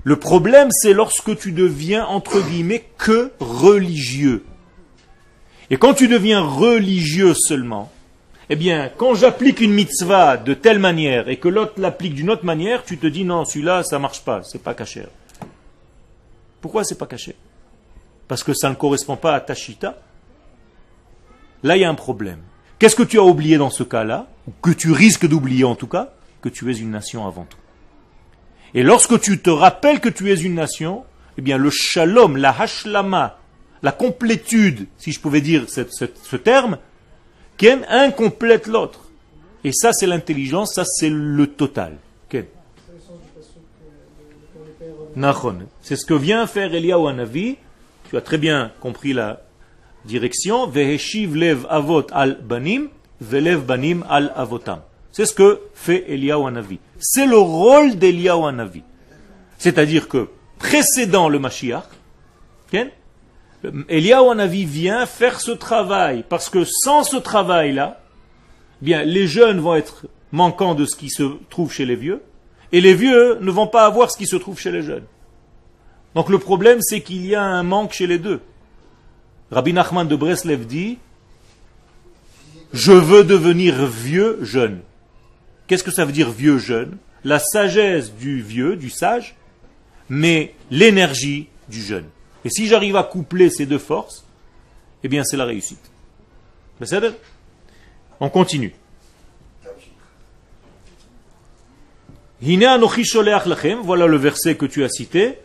Le 0.04 0.16
problème, 0.16 0.70
c'est 0.72 0.94
lorsque 0.94 1.38
tu 1.38 1.52
deviens, 1.52 2.06
entre 2.06 2.40
guillemets, 2.42 2.86
que 2.98 3.32
religieux. 3.40 4.46
Et 5.70 5.78
quand 5.78 5.94
tu 5.94 6.08
deviens 6.08 6.42
religieux 6.42 7.34
seulement, 7.34 7.92
eh 8.50 8.56
bien, 8.56 8.90
quand 8.96 9.16
j'applique 9.16 9.60
une 9.60 9.74
mitzvah 9.74 10.38
de 10.38 10.54
telle 10.54 10.80
manière 10.80 11.28
et 11.28 11.36
que 11.38 11.50
l'autre 11.50 11.74
l'applique 11.78 12.14
d'une 12.14 12.30
autre 12.30 12.46
manière, 12.46 12.86
tu 12.86 12.98
te 12.98 13.08
dis 13.08 13.26
non, 13.26 13.44
celui-là, 13.44 13.84
ça 13.84 14.00
marche 14.00 14.22
pas, 14.22 14.44
c'est 14.44 14.64
pas 14.64 14.74
caché. 14.74 15.04
Pourquoi 16.62 16.86
c'est 16.86 16.98
pas 16.98 17.06
caché? 17.06 17.36
Parce 18.30 18.44
que 18.44 18.54
ça 18.54 18.70
ne 18.70 18.76
correspond 18.76 19.18
pas 19.18 19.36
à 19.36 19.42
ta 19.42 19.54
chita. 19.54 19.98
Là, 21.64 21.78
il 21.78 21.82
y 21.82 21.86
a 21.86 21.90
un 21.90 21.96
problème. 21.96 22.40
Qu'est-ce 22.80 22.96
que 22.96 23.04
tu 23.04 23.18
as 23.18 23.24
oublié 23.24 23.58
dans 23.58 23.70
ce 23.70 23.84
cas-là 23.84 24.28
Ou 24.48 24.52
que 24.62 24.72
tu 24.72 24.92
risques 24.92 25.28
d'oublier 25.28 25.64
en 25.64 25.76
tout 25.76 25.88
cas 25.88 26.14
Que 26.42 26.50
tu 26.50 26.72
es 26.72 26.78
une 26.78 26.92
nation 26.92 27.26
avant 27.26 27.46
tout. 27.46 27.58
Et 28.74 28.84
lorsque 28.84 29.20
tu 29.20 29.40
te 29.40 29.50
rappelles 29.50 30.00
que 30.00 30.10
tu 30.10 30.32
es 30.32 30.36
une 30.36 30.56
nation, 30.56 31.04
eh 31.38 31.42
bien 31.42 31.58
le 31.58 31.70
shalom, 31.70 32.38
la 32.38 32.52
hashlama, 32.52 33.40
la 33.82 33.92
complétude, 33.92 34.88
si 34.98 35.12
je 35.12 35.20
pouvais 35.20 35.42
dire 35.42 35.66
ce 35.70 36.36
terme, 36.36 36.78
Ken, 37.58 37.86
un 37.90 38.12
complète 38.12 38.68
l'autre. 38.68 39.10
Et 39.64 39.72
ça, 39.72 39.92
c'est 39.94 40.06
l'intelligence, 40.06 40.76
ça, 40.76 40.84
c'est 40.86 41.10
le 41.10 41.48
total. 41.48 41.98
C'est 45.82 45.96
ce 45.96 46.06
que 46.06 46.14
vient 46.14 46.46
faire 46.46 46.74
Eliyahu 46.74 47.08
Hanavi. 47.08 47.58
Tu 48.10 48.18
as 48.18 48.22
très 48.22 48.38
bien 48.38 48.72
compris 48.80 49.14
la 49.14 49.42
direction. 50.08 50.68
Veheshiv 50.68 51.36
lev 51.36 51.66
avot 51.70 52.08
al 52.12 52.40
banim, 52.42 52.90
velev 53.22 53.66
banim 53.66 54.04
al 54.10 54.32
avotam. 54.36 54.82
C'est 55.12 55.26
ce 55.26 55.34
que 55.34 55.62
fait 55.74 56.06
Eliyahu. 56.12 56.44
C'est 57.00 57.26
le 57.26 57.38
rôle 57.38 57.96
d'Eliyahu. 57.96 58.84
C'est-à-dire 59.58 60.08
que, 60.08 60.30
précédant 60.60 61.28
le 61.28 61.40
Mashiach, 61.40 61.86
Eliyahu 63.90 64.48
vient 64.66 65.06
faire 65.08 65.42
ce 65.42 65.52
travail, 65.52 66.24
parce 66.30 66.50
que 66.50 66.64
sans 66.66 67.04
ce 67.04 67.18
travail-là, 67.18 68.00
bien, 68.82 69.04
les 69.04 69.26
jeunes 69.26 69.60
vont 69.60 69.74
être 69.76 70.06
manquants 70.32 70.76
de 70.76 70.86
ce 70.86 70.96
qui 70.96 71.10
se 71.10 71.24
trouve 71.50 71.72
chez 71.72 71.86
les 71.86 71.96
vieux, 71.96 72.22
et 72.72 72.82
les 72.82 72.94
vieux 72.94 73.40
ne 73.42 73.50
vont 73.50 73.68
pas 73.68 73.86
avoir 73.86 74.12
ce 74.12 74.18
qui 74.18 74.28
se 74.28 74.36
trouve 74.36 74.60
chez 74.60 74.72
les 74.72 74.84
jeunes. 74.84 75.06
Donc 76.14 76.30
le 76.30 76.38
problème, 76.38 76.80
c'est 76.82 77.02
qu'il 77.02 77.26
y 77.26 77.34
a 77.34 77.42
un 77.42 77.64
manque 77.64 77.94
chez 77.94 78.06
les 78.06 78.20
deux. 78.20 78.42
Rabbi 79.52 79.74
Nachman 79.74 80.06
de 80.06 80.16
Breslev 80.16 80.66
dit 80.66 80.98
Je 82.74 82.92
veux 82.92 83.24
devenir 83.24 83.86
vieux 83.86 84.40
jeune. 84.44 84.82
Qu'est-ce 85.68 85.84
que 85.84 85.92
ça 85.92 86.06
veut 86.06 86.12
dire 86.12 86.32
vieux 86.32 86.58
jeune? 86.58 86.98
La 87.24 87.40
sagesse 87.40 88.14
du 88.14 88.42
vieux, 88.42 88.76
du 88.76 88.90
sage, 88.90 89.36
mais 90.10 90.54
l'énergie 90.72 91.48
du 91.70 91.82
jeune. 91.82 92.06
Et 92.46 92.50
si 92.50 92.68
j'arrive 92.68 92.96
à 92.96 93.04
coupler 93.04 93.50
ces 93.50 93.66
deux 93.66 93.80
forces, 93.80 94.26
eh 95.04 95.08
bien 95.08 95.24
c'est 95.24 95.38
la 95.38 95.46
réussite. 95.46 95.92
On 98.20 98.30
continue. 98.30 98.74
Voilà 103.84 104.08
le 104.08 104.18
verset 104.18 104.56
que 104.56 104.66
tu 104.66 104.84
as 104.84 104.90
cité. 104.90 105.40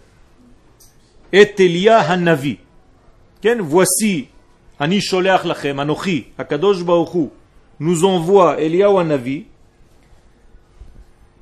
Et 1.33 1.55
Elia 1.59 1.99
Hanavi. 1.99 2.59
Voici, 3.61 4.29
Ani 4.79 5.01
Lachem, 5.45 5.81
Akadosh 6.39 6.85
nous 7.81 8.05
envoie 8.05 8.61
Eliyahu 8.61 8.99
Hanavi. 8.99 9.47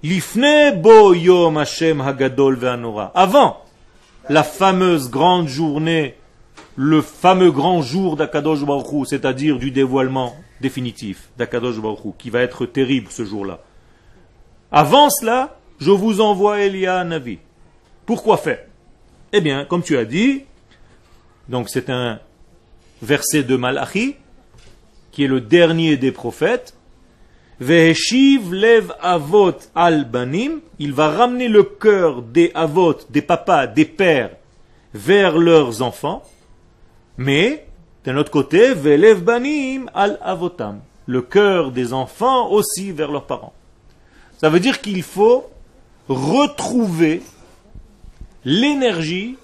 Lifne 0.03 0.81
bo 0.83 1.13
yom 1.13 1.59
Hashem 1.59 2.01
hagadol 2.01 2.57
ve'anora. 2.57 3.13
Avant 3.15 3.59
la 4.31 4.43
fameuse 4.43 5.11
grande 5.11 5.49
journée, 5.49 6.15
le 6.77 7.03
fameux 7.03 7.51
grand 7.51 7.83
jour 7.83 8.17
d'Akadosh 8.17 8.65
Baruch 8.65 9.07
c'est-à-dire 9.07 9.59
du 9.59 9.71
dévoilement 9.71 10.35
définitif 10.63 11.29
d'Akadosh 11.37 11.81
Baruch 11.81 12.17
qui 12.17 12.31
va 12.31 12.41
être 12.41 12.65
terrible 12.65 13.09
ce 13.11 13.25
jour-là. 13.25 13.59
Avant 14.73 15.11
cela, 15.11 15.59
je 15.79 15.91
vous 15.91 16.23
envoie 16.23 16.61
Elia 16.61 17.05
Navi. 17.05 17.39
Pourquoi 18.07 18.39
faire? 18.39 18.65
Eh 19.33 19.41
bien, 19.43 19.67
comme 19.67 19.83
tu 19.83 19.99
as 19.99 20.07
dit, 20.07 20.45
donc 21.51 21.69
c'est 21.69 21.91
un 21.91 22.21
verset 23.03 23.43
de 23.43 23.57
Malachi, 23.57 24.15
qui 25.11 25.25
est 25.25 25.29
le 25.29 25.41
dernier 25.41 25.97
des 25.97 26.13
prophètes, 26.13 26.75
Veheshiv 27.59 28.55
lev 28.55 28.91
avot 29.03 29.59
al 29.75 30.09
banim, 30.09 30.61
il 30.79 30.95
va 30.95 31.11
ramener 31.11 31.49
le 31.49 31.63
cœur 31.63 32.23
des 32.23 32.53
avot, 32.55 32.97
des 33.11 33.21
papas, 33.21 33.67
des 33.67 33.85
pères, 33.85 34.31
vers 34.95 35.37
leurs 35.37 35.83
enfants, 35.83 36.23
mais 37.19 37.67
d'un 38.05 38.17
autre 38.17 38.31
côté, 38.31 38.73
velev 38.73 39.23
banim 39.23 39.91
al 39.93 40.19
avotam, 40.23 40.81
le 41.05 41.21
cœur 41.21 41.71
des 41.71 41.93
enfants 41.93 42.49
aussi 42.51 42.93
vers 42.93 43.11
leurs 43.11 43.27
parents. 43.27 43.53
Ça 44.39 44.49
veut 44.49 44.61
dire 44.61 44.81
qu'il 44.81 45.03
faut 45.03 45.51
retrouver 46.09 47.21
l'énergie 48.47 49.37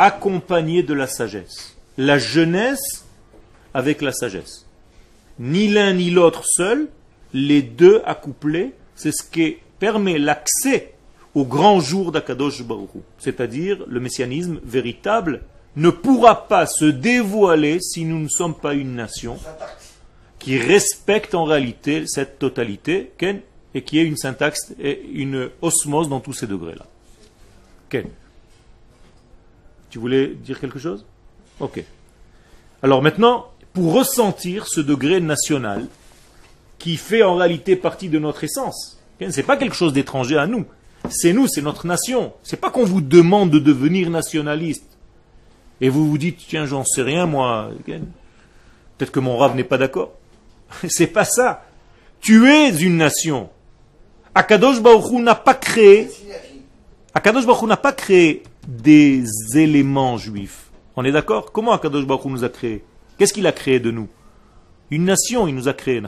accompagnée 0.00 0.82
de 0.82 0.94
la 0.94 1.06
sagesse. 1.06 1.76
La 1.98 2.18
jeunesse 2.18 3.04
avec 3.74 4.00
la 4.00 4.12
sagesse. 4.12 4.66
Ni 5.38 5.68
l'un 5.68 5.92
ni 5.92 6.10
l'autre 6.10 6.42
seul, 6.46 6.88
les 7.34 7.60
deux 7.60 8.00
accouplés, 8.06 8.72
c'est 8.96 9.12
ce 9.12 9.22
qui 9.22 9.58
permet 9.78 10.18
l'accès 10.18 10.94
au 11.34 11.44
grand 11.44 11.80
jour 11.80 12.12
d'Akadosh 12.12 12.62
Baruch 12.62 12.90
c'est-à-dire 13.18 13.84
le 13.86 14.00
messianisme 14.00 14.58
véritable 14.64 15.42
ne 15.76 15.90
pourra 15.90 16.48
pas 16.48 16.66
se 16.66 16.86
dévoiler 16.86 17.78
si 17.80 18.04
nous 18.04 18.18
ne 18.18 18.28
sommes 18.28 18.56
pas 18.56 18.74
une 18.74 18.96
nation 18.96 19.36
qui 20.38 20.58
respecte 20.58 21.34
en 21.34 21.44
réalité 21.44 22.04
cette 22.06 22.38
totalité, 22.38 23.12
et 23.74 23.82
qui 23.82 23.98
ait 23.98 24.04
une 24.04 24.16
syntaxe 24.16 24.74
et 24.80 25.02
une 25.12 25.50
osmose 25.60 26.08
dans 26.08 26.20
tous 26.20 26.32
ces 26.32 26.46
degrés-là. 26.46 26.86
Ken. 27.90 28.06
Tu 29.90 29.98
voulais 29.98 30.28
dire 30.28 30.60
quelque 30.60 30.78
chose? 30.78 31.04
Ok. 31.58 31.84
Alors 32.82 33.02
maintenant, 33.02 33.50
pour 33.72 33.92
ressentir 33.92 34.66
ce 34.66 34.80
degré 34.80 35.20
national, 35.20 35.86
qui 36.80 36.96
fait 36.96 37.22
en 37.22 37.36
réalité 37.36 37.76
partie 37.76 38.08
de 38.08 38.18
notre 38.18 38.42
essence. 38.42 38.98
Ce 39.20 39.24
n'est 39.24 39.42
pas 39.42 39.58
quelque 39.58 39.76
chose 39.76 39.92
d'étranger 39.92 40.38
à 40.38 40.46
nous. 40.46 40.64
C'est 41.10 41.32
nous, 41.32 41.46
c'est 41.46 41.62
notre 41.62 41.86
nation. 41.86 42.32
C'est 42.42 42.56
pas 42.56 42.70
qu'on 42.70 42.84
vous 42.84 43.02
demande 43.02 43.50
de 43.50 43.58
devenir 43.58 44.10
nationaliste. 44.10 44.86
Et 45.80 45.90
vous 45.90 46.08
vous 46.08 46.18
dites, 46.18 46.38
tiens, 46.48 46.66
j'en 46.66 46.84
sais 46.84 47.02
rien, 47.02 47.26
moi. 47.26 47.70
Peut-être 47.86 49.12
que 49.12 49.20
mon 49.20 49.36
rave 49.36 49.54
n'est 49.54 49.64
pas 49.64 49.78
d'accord. 49.78 50.12
c'est 50.88 51.06
pas 51.06 51.24
ça. 51.24 51.64
Tu 52.20 52.48
es 52.50 52.70
une 52.82 52.96
nation. 52.96 53.50
Akadosh 54.34 54.80
Baruch 54.80 55.12
n'a 55.20 55.34
pas 55.34 55.54
créé. 55.54 56.08
Akadosh 57.14 57.46
Baruch 57.46 57.68
n'a 57.68 57.76
pas 57.76 57.92
créé 57.92 58.42
des 58.70 59.24
éléments 59.54 60.16
juifs. 60.16 60.70
On 60.96 61.04
est 61.04 61.12
d'accord? 61.12 61.52
Comment 61.52 61.72
Akadosh 61.72 62.06
Baruch 62.06 62.24
nous 62.26 62.44
a 62.44 62.48
créé 62.48 62.84
Qu'est-ce 63.18 63.32
qu'il 63.32 63.46
a 63.46 63.52
créé 63.52 63.80
de 63.80 63.90
nous? 63.90 64.08
Une 64.90 65.04
nation, 65.04 65.46
il 65.48 65.54
nous 65.54 65.68
a 65.68 65.72
créé. 65.72 66.00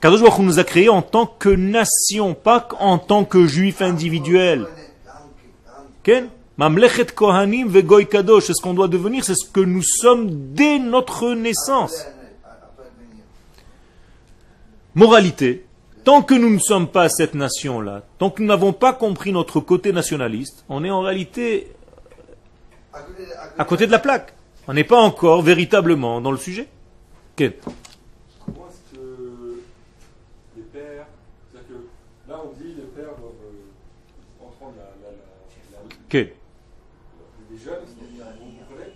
Kadosh 0.00 0.20
Baruch 0.20 0.38
nous 0.40 0.58
a 0.58 0.64
créés 0.64 0.88
en 0.88 1.02
tant 1.02 1.26
que 1.26 1.48
nation, 1.48 2.34
pas 2.34 2.68
en 2.80 2.98
tant 2.98 3.24
que 3.24 3.46
juif 3.46 3.80
individuel. 3.80 4.66
Mamlechet 6.56 7.06
Kohanim 7.06 7.68
vegoy 7.68 8.06
Kadosh, 8.06 8.44
c'est 8.44 8.54
ce 8.54 8.62
qu'on 8.62 8.74
doit 8.74 8.88
devenir, 8.88 9.24
c'est 9.24 9.34
ce 9.34 9.48
que 9.48 9.60
nous 9.60 9.82
sommes 9.82 10.52
dès 10.54 10.78
notre 10.78 11.34
naissance. 11.34 12.06
Moralité, 14.94 15.65
tant 16.06 16.22
que 16.22 16.34
nous 16.34 16.50
ne 16.50 16.58
sommes 16.58 16.88
pas 16.88 17.08
cette 17.08 17.34
nation-là, 17.34 18.02
tant 18.18 18.30
que 18.30 18.40
nous 18.40 18.48
n'avons 18.48 18.72
pas 18.72 18.94
compris 18.94 19.32
notre 19.32 19.60
côté 19.60 19.92
nationaliste, 19.92 20.64
on 20.68 20.84
est 20.84 20.90
en 20.90 21.00
réalité 21.00 21.72
à 23.58 23.64
côté 23.64 23.86
de 23.86 23.92
la 23.92 23.98
plaque. 23.98 24.32
On 24.68 24.72
n'est 24.72 24.84
pas 24.84 25.00
encore 25.00 25.42
véritablement 25.42 26.20
dans 26.20 26.30
le 26.30 26.38
sujet 26.38 26.68
vous 38.40 38.52
comprenez 38.58 38.92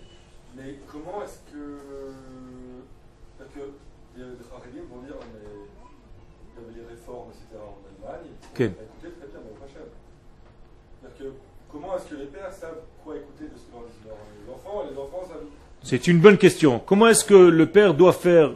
Mais 0.55 0.79
comment 0.91 1.23
est-ce 1.23 1.39
que. 1.51 1.77
Parce 3.37 3.49
que 3.51 3.59
les 4.17 4.23
Haribim 4.23 4.85
vont 4.89 5.01
dire, 5.01 5.15
mais 5.33 5.39
il 6.57 6.61
y 6.61 6.65
avait 6.65 6.79
les 6.79 6.95
réformes, 6.95 7.29
etc. 7.29 7.59
en 7.59 8.07
Allemagne. 8.07 8.31
Ok. 8.50 8.50
Bah, 8.50 8.50
écoutez, 8.50 8.50
très 8.50 8.50
bien, 8.50 8.50
mais 8.50 8.50
pas 8.50 8.50
cher. 8.50 8.50
C'est-à-dire 8.50 8.50
que 8.69 8.75
comment 11.71 11.97
est-ce 11.97 12.05
que 12.05 12.15
les 12.15 12.25
pères 12.25 12.53
savent 12.53 12.81
quoi 13.03 13.15
écouter 13.15 13.45
de 13.45 13.57
ce 13.57 13.63
que 13.63 13.71
leur 13.73 13.83
disent 13.83 14.07
leurs 14.47 14.55
enfants 14.55 14.83
Les 14.89 14.97
enfants 14.97 15.23
savent. 15.27 15.45
C'est 15.83 16.07
une 16.07 16.19
bonne 16.19 16.37
question. 16.37 16.81
Comment 16.85 17.07
est-ce 17.07 17.25
que 17.25 17.33
le 17.33 17.65
père 17.65 17.93
doit 17.93 18.13
faire, 18.13 18.51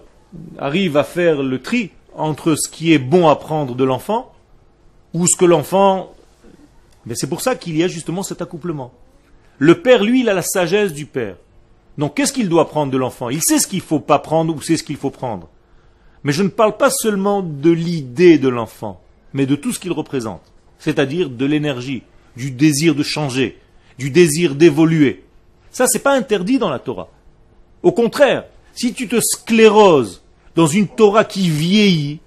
arrive 0.57 0.97
à 0.97 1.03
faire 1.03 1.41
le 1.41 1.61
tri 1.61 1.91
entre 2.15 2.55
ce 2.55 2.69
qui 2.69 2.93
est 2.93 2.99
bon 2.99 3.27
à 3.27 3.35
prendre 3.35 3.75
de 3.75 3.83
l'enfant 3.83 4.33
ou 5.13 5.27
ce 5.27 5.37
que 5.37 5.45
l'enfant. 5.45 6.13
Mais 7.05 7.15
c'est 7.15 7.27
pour 7.27 7.41
ça 7.41 7.55
qu'il 7.55 7.77
y 7.77 7.83
a 7.83 7.87
justement 7.87 8.23
cet 8.23 8.41
accouplement. 8.41 8.93
Le 9.59 9.81
père, 9.81 10.03
lui, 10.03 10.21
il 10.21 10.29
a 10.29 10.33
la 10.33 10.41
sagesse 10.41 10.93
du 10.93 11.05
père. 11.05 11.35
Donc 11.97 12.15
qu'est-ce 12.15 12.33
qu'il 12.33 12.49
doit 12.49 12.67
prendre 12.67 12.91
de 12.91 12.97
l'enfant? 12.97 13.29
Il 13.29 13.41
sait 13.41 13.59
ce 13.59 13.67
qu'il 13.67 13.79
ne 13.79 13.83
faut 13.83 13.99
pas 13.99 14.19
prendre 14.19 14.53
ou 14.53 14.61
sait 14.61 14.75
ce 14.75 14.83
qu'il 14.83 14.97
faut 14.97 15.11
prendre. 15.11 15.47
Mais 16.23 16.33
je 16.33 16.43
ne 16.43 16.49
parle 16.49 16.75
pas 16.75 16.89
seulement 16.89 17.41
de 17.41 17.69
l'idée 17.69 18.37
de 18.37 18.49
l'enfant, 18.49 19.01
mais 19.35 19.45
de 19.45 19.55
tout 19.55 19.73
ce 19.73 19.79
qu'il 19.79 19.91
représente. 19.91 20.41
C'est-à-dire 20.79 21.29
de 21.29 21.45
l'énergie, 21.45 22.03
du 22.37 22.51
désir 22.51 22.95
de 22.95 23.03
changer, 23.03 23.59
du 23.99 24.09
désir 24.09 24.55
d'évoluer. 24.55 25.23
Ça, 25.71 25.87
c'est 25.87 25.99
pas 25.99 26.15
interdit 26.15 26.57
dans 26.57 26.69
la 26.69 26.79
Torah. 26.79 27.09
Au 27.83 27.91
contraire, 27.91 28.45
si 28.73 28.93
tu 28.93 29.09
te 29.09 29.19
scléroses 29.19 30.23
dans 30.55 30.67
une 30.67 30.87
Torah 30.87 31.25
qui 31.25 31.49
vieillit, 31.49 32.21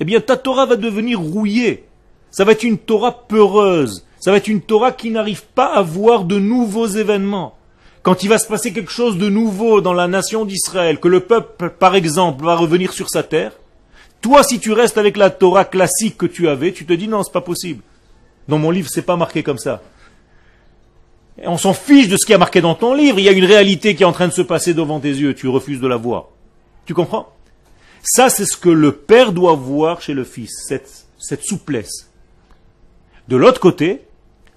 eh 0.00 0.06
bien 0.06 0.20
ta 0.20 0.38
Torah 0.38 0.64
va 0.64 0.76
devenir 0.76 1.20
rouillée. 1.20 1.84
Ça 2.30 2.44
va 2.44 2.52
être 2.52 2.62
une 2.62 2.78
Torah 2.78 3.26
peureuse. 3.28 4.06
Ça 4.18 4.30
va 4.30 4.38
être 4.38 4.48
une 4.48 4.62
Torah 4.62 4.92
qui 4.92 5.10
n'arrive 5.10 5.44
pas 5.54 5.74
à 5.74 5.82
voir 5.82 6.24
de 6.24 6.38
nouveaux 6.38 6.86
événements. 6.86 7.58
Quand 8.02 8.22
il 8.22 8.30
va 8.30 8.38
se 8.38 8.48
passer 8.48 8.72
quelque 8.72 8.90
chose 8.90 9.18
de 9.18 9.28
nouveau 9.28 9.82
dans 9.82 9.92
la 9.92 10.08
nation 10.08 10.46
d'Israël, 10.46 10.98
que 10.98 11.08
le 11.08 11.20
peuple, 11.20 11.68
par 11.78 11.94
exemple, 11.94 12.42
va 12.42 12.56
revenir 12.56 12.94
sur 12.94 13.10
sa 13.10 13.22
terre, 13.22 13.52
toi, 14.20 14.42
si 14.42 14.58
tu 14.58 14.72
restes 14.72 14.98
avec 14.98 15.16
la 15.16 15.30
Torah 15.30 15.64
classique 15.64 16.16
que 16.16 16.26
tu 16.26 16.48
avais, 16.48 16.72
tu 16.72 16.84
te 16.84 16.92
dis 16.92 17.08
non, 17.08 17.22
c'est 17.22 17.32
pas 17.32 17.40
possible. 17.40 17.82
Dans 18.48 18.58
mon 18.58 18.70
livre, 18.70 18.88
c'est 18.90 19.02
pas 19.02 19.16
marqué 19.16 19.42
comme 19.42 19.58
ça. 19.58 19.82
On 21.44 21.56
s'en 21.56 21.72
fiche 21.72 22.08
de 22.08 22.16
ce 22.16 22.26
qui 22.26 22.34
a 22.34 22.38
marqué 22.38 22.60
dans 22.60 22.74
ton 22.74 22.94
livre. 22.94 23.18
Il 23.18 23.24
y 23.24 23.28
a 23.28 23.32
une 23.32 23.44
réalité 23.44 23.94
qui 23.94 24.02
est 24.02 24.06
en 24.06 24.12
train 24.12 24.26
de 24.26 24.32
se 24.32 24.42
passer 24.42 24.74
devant 24.74 24.98
tes 24.98 25.10
yeux. 25.10 25.34
Tu 25.34 25.46
refuses 25.46 25.80
de 25.80 25.86
la 25.86 25.96
voir. 25.96 26.26
Tu 26.84 26.94
comprends? 26.94 27.32
Ça, 28.02 28.28
c'est 28.28 28.46
ce 28.46 28.56
que 28.56 28.68
le 28.68 28.92
père 28.92 29.32
doit 29.32 29.54
voir 29.54 30.00
chez 30.00 30.14
le 30.14 30.24
fils, 30.24 30.64
cette, 30.66 31.06
cette 31.18 31.44
souplesse. 31.44 32.10
De 33.28 33.36
l'autre 33.36 33.60
côté, 33.60 34.02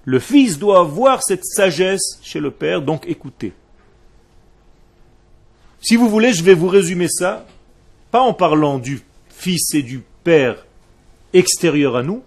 le 0.04 0.18
fils 0.18 0.58
doit 0.58 0.80
avoir 0.80 1.22
cette 1.22 1.44
sagesse 1.44 2.18
chez 2.22 2.40
le 2.40 2.50
père, 2.50 2.82
donc 2.82 3.06
écoutez. 3.06 3.52
Si 5.80 5.96
vous 5.96 6.08
voulez, 6.08 6.32
je 6.32 6.42
vais 6.42 6.54
vous 6.54 6.68
résumer 6.68 7.08
ça, 7.08 7.44
pas 8.10 8.20
en 8.20 8.32
parlant 8.32 8.78
du 8.78 9.02
fils 9.32 9.74
et 9.74 9.82
du 9.82 10.02
père 10.24 10.66
extérieur 11.32 11.96
à 11.96 12.02
nous, 12.02 12.22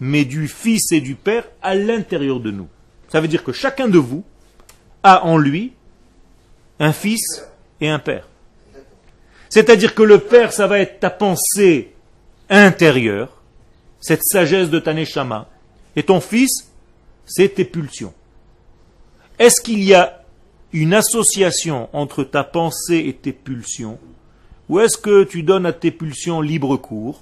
mais 0.00 0.24
du 0.24 0.48
fils 0.48 0.92
et 0.92 1.00
du 1.00 1.14
père 1.14 1.44
à 1.62 1.74
l'intérieur 1.74 2.40
de 2.40 2.50
nous. 2.50 2.68
Ça 3.08 3.20
veut 3.20 3.28
dire 3.28 3.44
que 3.44 3.52
chacun 3.52 3.88
de 3.88 3.98
vous 3.98 4.24
a 5.02 5.24
en 5.24 5.38
lui 5.38 5.72
un 6.78 6.92
fils 6.92 7.44
et 7.80 7.88
un 7.88 7.98
père. 7.98 8.28
C'est-à-dire 9.48 9.94
que 9.94 10.02
le 10.02 10.18
père, 10.18 10.52
ça 10.52 10.66
va 10.66 10.78
être 10.78 10.98
ta 10.98 11.10
pensée 11.10 11.92
intérieure, 12.48 13.42
cette 14.00 14.24
sagesse 14.24 14.70
de 14.70 14.78
ta 14.78 14.94
neshama, 14.94 15.48
et 15.94 16.02
ton 16.02 16.20
fils, 16.20 16.70
c'est 17.26 17.54
tes 17.54 17.64
pulsions. 17.64 18.14
Est-ce 19.38 19.60
qu'il 19.60 19.82
y 19.82 19.94
a 19.94 20.22
une 20.72 20.94
association 20.94 21.88
entre 21.92 22.24
ta 22.24 22.44
pensée 22.44 23.04
et 23.06 23.14
tes 23.14 23.32
pulsions, 23.32 23.98
ou 24.72 24.80
est-ce 24.80 24.96
que 24.96 25.24
tu 25.24 25.42
donnes 25.42 25.66
à 25.66 25.74
tes 25.74 25.90
pulsions 25.90 26.40
libre 26.40 26.78
cours, 26.78 27.20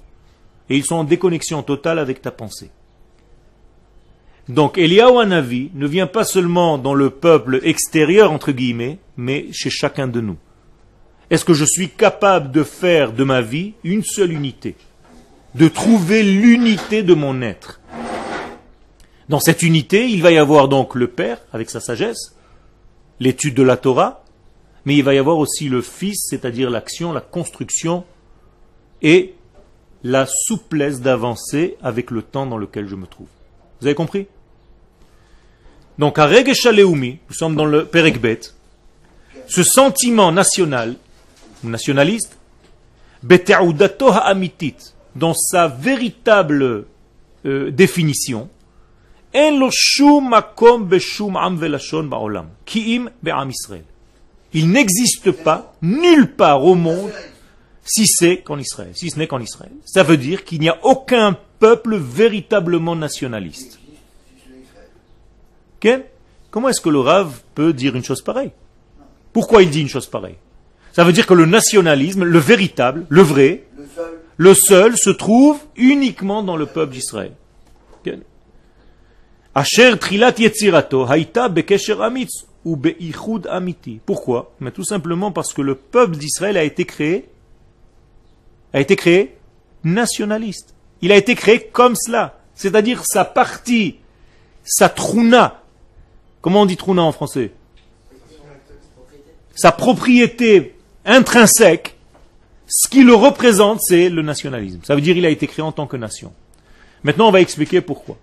et 0.69 0.77
ils 0.77 0.85
sont 0.85 0.95
en 0.95 1.03
déconnexion 1.03 1.61
totale 1.63 1.99
avec 1.99 2.21
ta 2.21 2.31
pensée? 2.31 2.71
Donc 4.47 4.77
Eliyahu 4.77 5.25
ne 5.25 5.85
vient 5.85 6.07
pas 6.07 6.23
seulement 6.23 6.77
dans 6.77 6.93
le 6.93 7.09
peuple 7.09 7.59
extérieur, 7.63 8.31
entre 8.31 8.53
guillemets, 8.53 8.99
mais 9.17 9.47
chez 9.51 9.69
chacun 9.69 10.07
de 10.07 10.21
nous. 10.21 10.37
Est-ce 11.29 11.43
que 11.43 11.53
je 11.53 11.65
suis 11.65 11.89
capable 11.89 12.51
de 12.51 12.63
faire 12.63 13.11
de 13.11 13.25
ma 13.25 13.41
vie 13.41 13.73
une 13.83 14.05
seule 14.05 14.31
unité? 14.31 14.77
De 15.53 15.67
trouver 15.67 16.23
l'unité 16.23 17.03
de 17.03 17.13
mon 17.13 17.41
être? 17.41 17.81
Dans 19.27 19.41
cette 19.41 19.61
unité, 19.61 20.07
il 20.07 20.21
va 20.21 20.31
y 20.31 20.37
avoir 20.37 20.69
donc 20.69 20.95
le 20.95 21.07
Père, 21.07 21.39
avec 21.51 21.69
sa 21.69 21.81
sagesse, 21.81 22.33
l'étude 23.19 23.55
de 23.55 23.63
la 23.63 23.75
Torah, 23.75 24.20
mais 24.85 24.95
il 24.95 25.03
va 25.03 25.13
y 25.13 25.17
avoir 25.17 25.37
aussi 25.37 25.69
le 25.69 25.81
Fils, 25.81 26.27
c'est-à-dire 26.29 26.69
l'action, 26.69 27.13
la 27.13 27.21
construction 27.21 28.03
et 29.01 29.35
la 30.03 30.25
souplesse 30.25 31.01
d'avancer 31.01 31.77
avec 31.81 32.11
le 32.11 32.21
temps 32.21 32.45
dans 32.45 32.57
lequel 32.57 32.87
je 32.87 32.95
me 32.95 33.05
trouve. 33.05 33.27
Vous 33.79 33.87
avez 33.87 33.95
compris? 33.95 34.27
Donc, 35.99 36.17
à 36.17 36.25
Regeshaleumi, 36.25 37.19
nous 37.29 37.35
sommes 37.35 37.55
dans 37.55 37.65
le 37.65 37.85
Perekbet, 37.85 38.39
ce 39.47 39.63
sentiment 39.63 40.31
national, 40.31 40.95
nationaliste, 41.63 42.37
dans 45.15 45.33
sa 45.33 45.67
véritable 45.67 46.85
euh, 47.45 47.71
définition, 47.71 48.49
En 49.33 49.57
lo 49.57 49.69
makom 50.19 50.89
am 51.37 51.57
velashon 51.57 52.03
ba'olam, 52.03 52.49
Israël. 52.67 53.85
Il 54.53 54.69
n'existe 54.69 55.31
pas, 55.31 55.75
nulle 55.81 56.33
part 56.33 56.65
au 56.65 56.75
monde, 56.75 57.11
si 57.83 58.05
c'est 58.07 58.37
qu'en 58.37 58.59
Israël, 58.59 58.91
si 58.93 59.09
ce 59.09 59.17
n'est 59.17 59.27
qu'en 59.27 59.39
Israël. 59.39 59.71
Ça 59.85 60.03
veut 60.03 60.17
dire 60.17 60.43
qu'il 60.43 60.59
n'y 60.59 60.69
a 60.69 60.77
aucun 60.83 61.37
peuple 61.59 61.97
véritablement 61.97 62.95
nationaliste. 62.95 63.79
Comment 66.51 66.69
est-ce 66.69 66.81
que 66.81 66.89
le 66.89 66.99
Rav 66.99 67.41
peut 67.55 67.73
dire 67.73 67.95
une 67.95 68.03
chose 68.03 68.21
pareille? 68.21 68.51
Pourquoi 69.33 69.63
il 69.63 69.69
dit 69.69 69.81
une 69.81 69.89
chose 69.89 70.07
pareille? 70.07 70.35
Ça 70.93 71.03
veut 71.03 71.13
dire 71.13 71.25
que 71.25 71.33
le 71.33 71.45
nationalisme, 71.45 72.23
le 72.23 72.39
véritable, 72.39 73.05
le 73.09 73.21
vrai, 73.21 73.63
Le 74.37 74.53
seul, 74.55 74.97
se 74.97 75.09
trouve 75.11 75.59
uniquement 75.75 76.41
dans 76.41 76.57
le 76.57 76.65
peuple 76.65 76.93
d'Israël. 76.93 77.33
Ou 82.65 82.75
beichud 82.75 83.47
amiti. 83.49 83.99
Pourquoi? 84.05 84.53
Mais 84.59 84.71
tout 84.71 84.83
simplement 84.83 85.31
parce 85.31 85.53
que 85.53 85.61
le 85.61 85.75
peuple 85.75 86.17
d'Israël 86.17 86.57
a 86.57 86.63
été 86.63 86.85
créé 86.85 87.27
a 88.73 88.79
été 88.79 88.95
créé 88.95 89.35
nationaliste. 89.83 90.73
Il 91.01 91.11
a 91.11 91.17
été 91.17 91.35
créé 91.35 91.59
comme 91.59 91.95
cela. 91.95 92.39
C'est-à-dire 92.55 93.03
sa 93.05 93.25
partie, 93.25 93.97
sa 94.63 94.89
truna. 94.89 95.61
Comment 96.41 96.61
on 96.61 96.65
dit 96.65 96.77
truna 96.77 97.01
en 97.01 97.11
français? 97.11 97.51
Sa 99.55 99.71
propriété 99.71 100.75
intrinsèque, 101.05 101.97
ce 102.67 102.87
qui 102.87 103.03
le 103.03 103.13
représente, 103.13 103.81
c'est 103.81 104.09
le 104.09 104.21
nationalisme. 104.21 104.79
Ça 104.83 104.95
veut 104.95 105.01
dire 105.01 105.15
qu'il 105.15 105.25
a 105.25 105.29
été 105.29 105.47
créé 105.47 105.63
en 105.63 105.71
tant 105.71 105.87
que 105.87 105.97
nation. 105.97 106.31
Maintenant, 107.03 107.27
on 107.27 107.31
va 107.31 107.41
expliquer 107.41 107.81
pourquoi. 107.81 108.17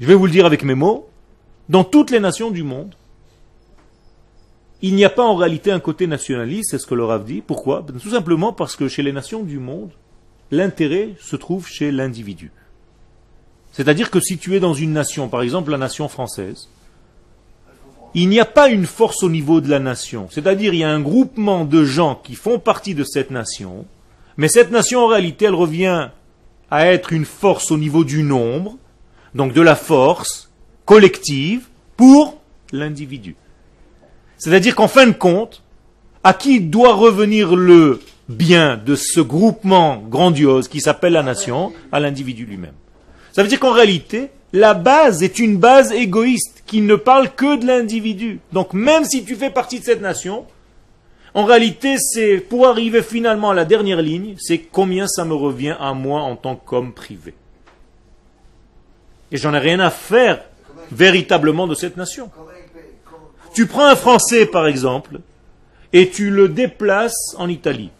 Je 0.00 0.06
vais 0.06 0.14
vous 0.14 0.26
le 0.26 0.32
dire 0.32 0.46
avec 0.46 0.62
mes 0.62 0.74
mots. 0.74 1.08
Dans 1.68 1.84
toutes 1.84 2.10
les 2.10 2.20
nations 2.20 2.50
du 2.50 2.62
monde, 2.62 2.94
il 4.82 4.94
n'y 4.94 5.04
a 5.04 5.10
pas 5.10 5.24
en 5.24 5.36
réalité 5.36 5.72
un 5.72 5.80
côté 5.80 6.06
nationaliste, 6.06 6.70
c'est 6.70 6.78
ce 6.78 6.86
que 6.86 6.94
le 6.94 7.04
Rav 7.04 7.24
dit. 7.24 7.42
Pourquoi? 7.44 7.82
Ben, 7.82 7.98
Tout 7.98 8.10
simplement 8.10 8.52
parce 8.52 8.76
que 8.76 8.88
chez 8.88 9.02
les 9.02 9.12
nations 9.12 9.42
du 9.42 9.58
monde, 9.58 9.90
l'intérêt 10.50 11.14
se 11.20 11.36
trouve 11.36 11.66
chez 11.66 11.90
l'individu. 11.90 12.52
C'est-à-dire 13.72 14.10
que 14.10 14.20
si 14.20 14.38
tu 14.38 14.54
es 14.54 14.60
dans 14.60 14.74
une 14.74 14.92
nation, 14.92 15.28
par 15.28 15.42
exemple 15.42 15.70
la 15.70 15.78
nation 15.78 16.08
française, 16.08 16.68
il 18.14 18.28
n'y 18.28 18.40
a 18.40 18.46
pas 18.46 18.68
une 18.68 18.86
force 18.86 19.22
au 19.22 19.28
niveau 19.28 19.60
de 19.60 19.68
la 19.68 19.78
nation. 19.78 20.28
C'est-à-dire 20.30 20.72
il 20.72 20.80
y 20.80 20.84
a 20.84 20.90
un 20.90 21.00
groupement 21.00 21.64
de 21.64 21.84
gens 21.84 22.14
qui 22.22 22.34
font 22.34 22.58
partie 22.58 22.94
de 22.94 23.04
cette 23.04 23.30
nation, 23.30 23.84
mais 24.36 24.48
cette 24.48 24.70
nation 24.70 25.00
en 25.00 25.08
réalité 25.08 25.46
elle 25.46 25.54
revient 25.54 26.08
à 26.70 26.86
être 26.86 27.12
une 27.12 27.24
force 27.24 27.70
au 27.70 27.76
niveau 27.76 28.04
du 28.04 28.22
nombre, 28.22 28.78
donc 29.34 29.52
de 29.52 29.60
la 29.60 29.76
force 29.76 30.45
collective 30.86 31.66
pour 31.98 32.40
l'individu. 32.72 33.36
C'est-à-dire 34.38 34.74
qu'en 34.74 34.88
fin 34.88 35.06
de 35.06 35.12
compte, 35.12 35.62
à 36.24 36.32
qui 36.32 36.60
doit 36.60 36.94
revenir 36.94 37.54
le 37.54 38.00
bien 38.28 38.76
de 38.76 38.94
ce 38.96 39.20
groupement 39.20 39.98
grandiose 39.98 40.68
qui 40.68 40.80
s'appelle 40.80 41.12
la 41.12 41.22
nation 41.22 41.72
À 41.92 42.00
l'individu 42.00 42.44
lui-même. 42.44 42.74
Ça 43.32 43.42
veut 43.42 43.48
dire 43.48 43.60
qu'en 43.60 43.72
réalité, 43.72 44.30
la 44.52 44.74
base 44.74 45.22
est 45.22 45.38
une 45.38 45.58
base 45.58 45.92
égoïste 45.92 46.62
qui 46.66 46.80
ne 46.80 46.96
parle 46.96 47.30
que 47.34 47.56
de 47.56 47.66
l'individu. 47.66 48.40
Donc 48.52 48.72
même 48.72 49.04
si 49.04 49.24
tu 49.24 49.36
fais 49.36 49.50
partie 49.50 49.80
de 49.80 49.84
cette 49.84 50.00
nation, 50.00 50.46
en 51.34 51.44
réalité, 51.44 51.96
c'est 51.98 52.38
pour 52.38 52.66
arriver 52.66 53.02
finalement 53.02 53.50
à 53.50 53.54
la 53.54 53.66
dernière 53.66 54.00
ligne, 54.00 54.36
c'est 54.38 54.58
combien 54.58 55.06
ça 55.06 55.24
me 55.24 55.34
revient 55.34 55.76
à 55.78 55.92
moi 55.92 56.22
en 56.22 56.34
tant 56.34 56.56
qu'homme 56.56 56.94
privé. 56.94 57.34
Et 59.30 59.36
j'en 59.36 59.52
ai 59.52 59.58
rien 59.58 59.80
à 59.80 59.90
faire 59.90 60.42
véritablement 60.90 61.66
de 61.66 61.74
cette 61.74 61.96
nation. 61.96 62.30
Tu 63.54 63.66
prends 63.66 63.86
un 63.86 63.96
Français, 63.96 64.46
par 64.46 64.66
exemple, 64.66 65.20
et 65.92 66.10
tu 66.10 66.30
le 66.30 66.48
déplaces 66.48 67.34
en 67.38 67.48
Italie. 67.48 67.90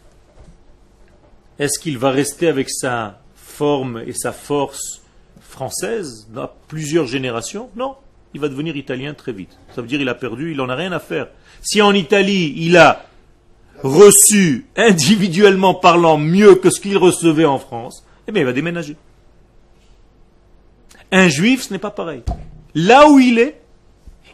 Est-ce 1.59 1.79
qu'il 1.79 1.97
va 1.97 2.11
rester 2.11 2.47
avec 2.47 2.69
sa 2.69 3.19
forme 3.35 4.03
et 4.05 4.13
sa 4.13 4.31
force 4.31 5.01
française 5.41 6.27
dans 6.31 6.49
plusieurs 6.67 7.07
générations? 7.07 7.69
Non, 7.75 7.95
il 8.33 8.39
va 8.39 8.49
devenir 8.49 8.75
italien 8.75 9.15
très 9.15 9.31
vite. 9.31 9.57
Ça 9.73 9.81
veut 9.81 9.87
dire 9.87 9.97
qu'il 9.97 10.09
a 10.09 10.15
perdu, 10.15 10.51
il 10.51 10.57
n'en 10.57 10.69
a 10.69 10.75
rien 10.75 10.91
à 10.91 10.99
faire. 10.99 11.27
Si 11.61 11.81
en 11.81 11.93
Italie, 11.93 12.53
il 12.57 12.77
a 12.77 13.07
reçu, 13.81 14.67
individuellement 14.75 15.73
parlant, 15.73 16.17
mieux 16.17 16.55
que 16.55 16.69
ce 16.69 16.79
qu'il 16.79 16.97
recevait 16.97 17.45
en 17.45 17.57
France, 17.57 18.05
eh 18.27 18.31
bien, 18.31 18.43
il 18.43 18.45
va 18.45 18.53
déménager. 18.53 18.95
Un 21.11 21.29
juif, 21.29 21.63
ce 21.63 21.73
n'est 21.73 21.79
pas 21.79 21.91
pareil. 21.91 22.21
Là 22.77 23.09
où 23.09 23.17
il 23.17 23.39
est, 23.39 23.59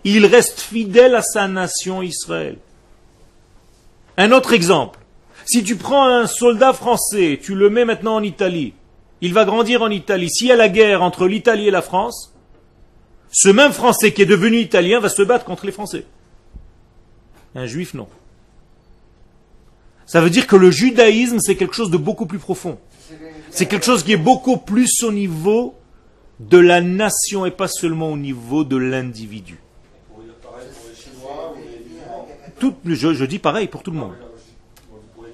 il 0.03 0.25
reste 0.25 0.59
fidèle 0.59 1.15
à 1.15 1.21
sa 1.21 1.47
nation 1.47 2.01
Israël. 2.01 2.57
Un 4.17 4.33
autre 4.33 4.51
exemple. 4.51 4.99
Si 5.45 5.63
tu 5.63 5.77
prends 5.77 6.05
un 6.05 6.27
soldat 6.27 6.73
français, 6.73 7.39
tu 7.41 7.55
le 7.55 7.69
mets 7.69 7.85
maintenant 7.85 8.15
en 8.15 8.21
Italie, 8.21 8.73
il 9.21 9.33
va 9.33 9.45
grandir 9.45 9.81
en 9.81 9.89
Italie. 9.89 10.29
S'il 10.29 10.47
y 10.47 10.51
a 10.51 10.57
la 10.57 10.67
guerre 10.67 11.03
entre 11.03 11.25
l'Italie 11.25 11.69
et 11.69 11.71
la 11.71 11.81
France, 11.81 12.33
ce 13.31 13.47
même 13.47 13.71
Français 13.71 14.11
qui 14.11 14.23
est 14.23 14.25
devenu 14.25 14.59
Italien 14.59 14.99
va 14.99 15.07
se 15.07 15.21
battre 15.21 15.45
contre 15.45 15.65
les 15.65 15.71
Français. 15.71 16.05
Un 17.55 17.65
juif, 17.65 17.93
non. 17.93 18.09
Ça 20.05 20.19
veut 20.19 20.29
dire 20.29 20.47
que 20.47 20.57
le 20.57 20.69
judaïsme, 20.69 21.39
c'est 21.39 21.55
quelque 21.55 21.75
chose 21.75 21.91
de 21.91 21.97
beaucoup 21.97 22.25
plus 22.25 22.39
profond. 22.39 22.77
c'est 23.51 23.67
quelque 23.67 23.85
chose 23.85 24.03
qui 24.03 24.11
est 24.11 24.17
beaucoup 24.17 24.57
plus 24.57 25.01
au 25.03 25.13
niveau 25.13 25.75
de 26.39 26.57
la 26.57 26.81
nation 26.81 27.45
et 27.45 27.51
pas 27.51 27.67
seulement 27.67 28.11
au 28.11 28.17
niveau 28.17 28.63
de 28.63 28.77
l'individu. 28.77 29.59
Je, 32.85 33.25
dis 33.25 33.39
pareil 33.39 33.67
pour 33.67 33.83
tout 33.83 33.91
le 33.91 33.97
monde. 33.97 34.13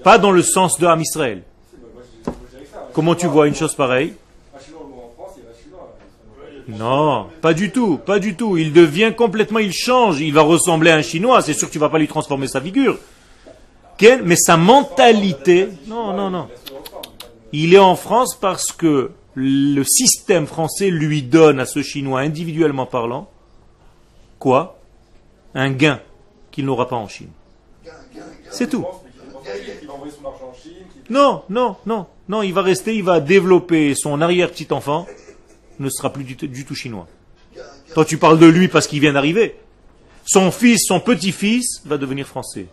Pas 0.04 0.18
dans 0.18 0.32
le 0.32 0.42
sens 0.42 0.80
de 0.80 0.88
Ham 0.88 1.02
Israël. 1.02 1.44
Comment 2.94 3.16
tu 3.16 3.28
vois 3.28 3.48
une 3.48 3.56
chose 3.56 3.76
pareille? 3.76 4.14
Non, 6.68 7.28
pas 7.42 7.54
du 7.54 7.72
tout, 7.72 7.98
pas 7.98 8.20
du 8.20 8.36
tout. 8.36 8.58
Il 8.58 8.74
devient 8.74 9.14
complètement, 9.16 9.60
il 9.60 9.74
change, 9.74 10.22
il 10.22 10.34
va 10.34 10.42
ressembler 10.42 10.92
à 10.92 10.96
un 10.96 11.02
Chinois. 11.02 11.42
C'est 11.42 11.54
sûr 11.54 11.68
que 11.68 11.74
tu 11.74 11.80
vas 11.80 11.90
pas 11.90 11.98
lui 11.98 12.08
transformer 12.08 12.48
sa 12.48 12.62
figure. 12.62 12.98
Mais 14.24 14.36
sa 14.36 14.56
mentalité, 14.56 15.70
non, 15.88 16.14
non, 16.14 16.30
non. 16.30 16.48
Il 17.52 17.74
est 17.74 17.80
en 17.80 17.96
France 17.96 18.38
parce 18.40 18.72
que 18.72 19.12
le 19.42 19.84
système 19.84 20.48
français 20.48 20.90
lui 20.90 21.24
donne 21.24 21.60
à 21.60 21.66
ce 21.66 21.82
Chinois, 21.82 22.20
individuellement 22.20 22.86
parlant, 22.86 23.30
quoi? 24.38 24.80
Un 25.56 25.72
gain 25.72 26.02
qu'il 26.52 26.66
n'aura 26.66 26.90
pas 26.90 26.98
en 26.98 27.08
Chine. 27.08 27.30
C'est 28.52 28.70
tout. 28.70 28.86
Non, 31.10 31.44
non, 31.50 31.78
non, 31.86 32.06
non, 32.28 32.44
il 32.44 32.54
va 32.54 32.62
rester, 32.62 32.96
il 32.96 33.04
va 33.04 33.20
développer 33.20 33.96
son 33.96 34.22
arrière-petit-enfant, 34.22 35.08
ne 35.80 35.90
sera 35.90 36.12
plus 36.12 36.24
du 36.26 36.66
tout 36.66 36.76
chinois. 36.76 37.08
Toi, 37.94 38.06
tu 38.06 38.18
parles 38.18 38.40
de 38.40 38.46
lui 38.46 38.68
parce 38.68 38.88
qu'il 38.88 39.00
vient 39.00 39.14
d'arriver. 39.14 39.56
Son 40.26 40.52
fils, 40.52 40.86
son 40.86 41.00
petit-fils 41.00 41.82
va 41.86 41.98
devenir 41.98 42.28
français. 42.28 42.68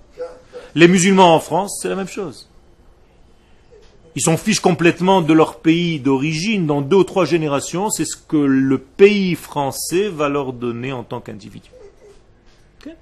Les 0.75 0.89
musulmans 0.89 1.35
en 1.35 1.41
France, 1.41 1.79
c'est 1.81 1.89
la 1.89 1.95
même 1.95 2.09
chose. 2.09 2.49
Ils 4.17 4.23
s'en 4.23 4.39
fichent 4.39 4.61
complètement 4.61 5.21
de 5.21 5.35
leur 5.35 5.61
pays 5.61 6.01
d'origine. 6.01 6.67
Dans 6.67 6.81
deux 6.81 6.97
ou 6.97 7.05
trois 7.05 7.27
générations, 7.27 7.91
c'est 7.91 8.07
ce 8.07 8.17
que 8.17 8.39
le 8.39 8.79
pays 8.79 9.35
français 9.35 10.09
va 10.09 10.31
leur 10.31 10.55
donner 10.55 10.91
en 10.91 11.05
tant 11.05 11.21
qu'individu. 11.21 11.71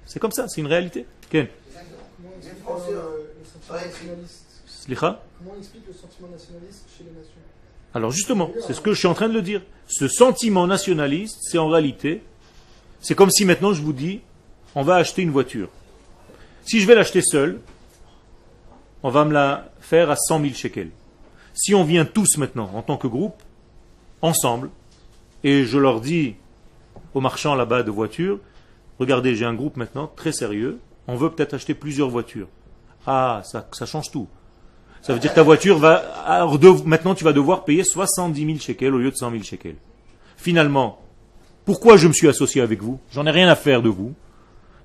C'est 0.05 0.19
comme 0.19 0.33
ça, 0.33 0.49
c'est 0.49 0.59
une 0.59 0.67
réalité. 0.67 1.05
Comment 1.31 1.47
on 5.47 5.57
explique 5.57 5.87
le 5.87 5.93
sentiment 5.93 6.27
nationaliste 6.27 6.85
chez 6.97 7.05
les 7.05 7.11
nations? 7.11 7.31
Alors 7.93 8.11
justement, 8.11 8.51
c'est 8.67 8.73
ce 8.73 8.81
que 8.81 8.91
je 8.91 8.99
suis 8.99 9.07
en 9.07 9.13
train 9.13 9.29
de 9.29 9.33
le 9.33 9.41
dire. 9.41 9.61
Ce 9.87 10.09
sentiment 10.09 10.67
nationaliste, 10.67 11.37
c'est 11.43 11.57
en 11.57 11.69
réalité, 11.69 12.21
c'est 12.99 13.15
comme 13.15 13.29
si 13.29 13.45
maintenant 13.45 13.73
je 13.73 13.81
vous 13.81 13.93
dis, 13.93 14.19
on 14.75 14.83
va 14.83 14.95
acheter 14.95 15.21
une 15.21 15.31
voiture. 15.31 15.69
Si 16.65 16.81
je 16.81 16.87
vais 16.87 16.95
l'acheter 16.95 17.21
seul, 17.21 17.61
on 19.01 19.09
va 19.09 19.23
me 19.23 19.31
la 19.31 19.71
faire 19.79 20.09
à 20.09 20.17
100 20.17 20.41
000 20.41 20.53
shekels. 20.53 20.89
Si 21.55 21.73
on 21.73 21.83
vient 21.83 22.05
tous 22.05 22.37
maintenant, 22.37 22.69
en 22.75 22.81
tant 22.81 22.97
que 22.97 23.07
groupe, 23.07 23.41
ensemble, 24.21 24.69
et 25.43 25.63
je 25.63 25.77
leur 25.77 26.01
dis 26.01 26.35
aux 27.13 27.21
marchands 27.21 27.55
là-bas 27.55 27.81
de 27.83 27.91
voitures, 27.91 28.39
regardez, 28.99 29.35
j'ai 29.35 29.45
un 29.45 29.53
groupe 29.53 29.77
maintenant 29.77 30.11
très 30.13 30.33
sérieux, 30.33 30.79
on 31.07 31.15
veut 31.15 31.29
peut-être 31.29 31.53
acheter 31.53 31.73
plusieurs 31.73 32.09
voitures. 32.09 32.47
Ah, 33.07 33.41
ça, 33.45 33.67
ça 33.71 33.85
change 33.85 34.11
tout. 34.11 34.27
Ça 35.01 35.13
veut 35.13 35.19
dire 35.19 35.29
que 35.29 35.35
ta 35.35 35.43
voiture 35.43 35.77
va. 35.77 36.47
maintenant, 36.85 37.15
tu 37.15 37.23
vas 37.23 37.31
devoir 37.31 37.63
payer 37.63 37.83
70 37.83 38.45
000 38.45 38.59
shekels 38.59 38.93
au 38.93 38.97
lieu 38.97 39.11
de 39.11 39.15
100 39.15 39.31
000 39.31 39.43
shekels. 39.43 39.75
Finalement, 40.35 40.99
pourquoi 41.63 41.95
je 41.95 42.07
me 42.07 42.13
suis 42.13 42.27
associé 42.27 42.61
avec 42.61 42.81
vous? 42.81 42.99
J'en 43.11 43.25
ai 43.25 43.31
rien 43.31 43.47
à 43.47 43.55
faire 43.55 43.81
de 43.81 43.89
vous. 43.89 44.13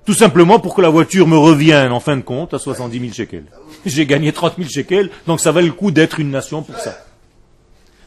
Tout 0.05 0.13
simplement 0.13 0.59
pour 0.59 0.73
que 0.73 0.81
la 0.81 0.89
voiture 0.89 1.27
me 1.27 1.37
revienne 1.37 1.91
en 1.91 1.99
fin 1.99 2.17
de 2.17 2.21
compte 2.21 2.53
à 2.53 2.59
70 2.59 2.99
000 2.99 3.13
shekels. 3.13 3.45
J'ai 3.85 4.05
gagné 4.05 4.31
30 4.33 4.55
000 4.57 4.69
shekels, 4.69 5.09
donc 5.27 5.39
ça 5.39 5.51
valait 5.51 5.67
le 5.67 5.73
coup 5.73 5.91
d'être 5.91 6.19
une 6.19 6.31
nation 6.31 6.63
pour 6.63 6.77
ça. 6.77 6.97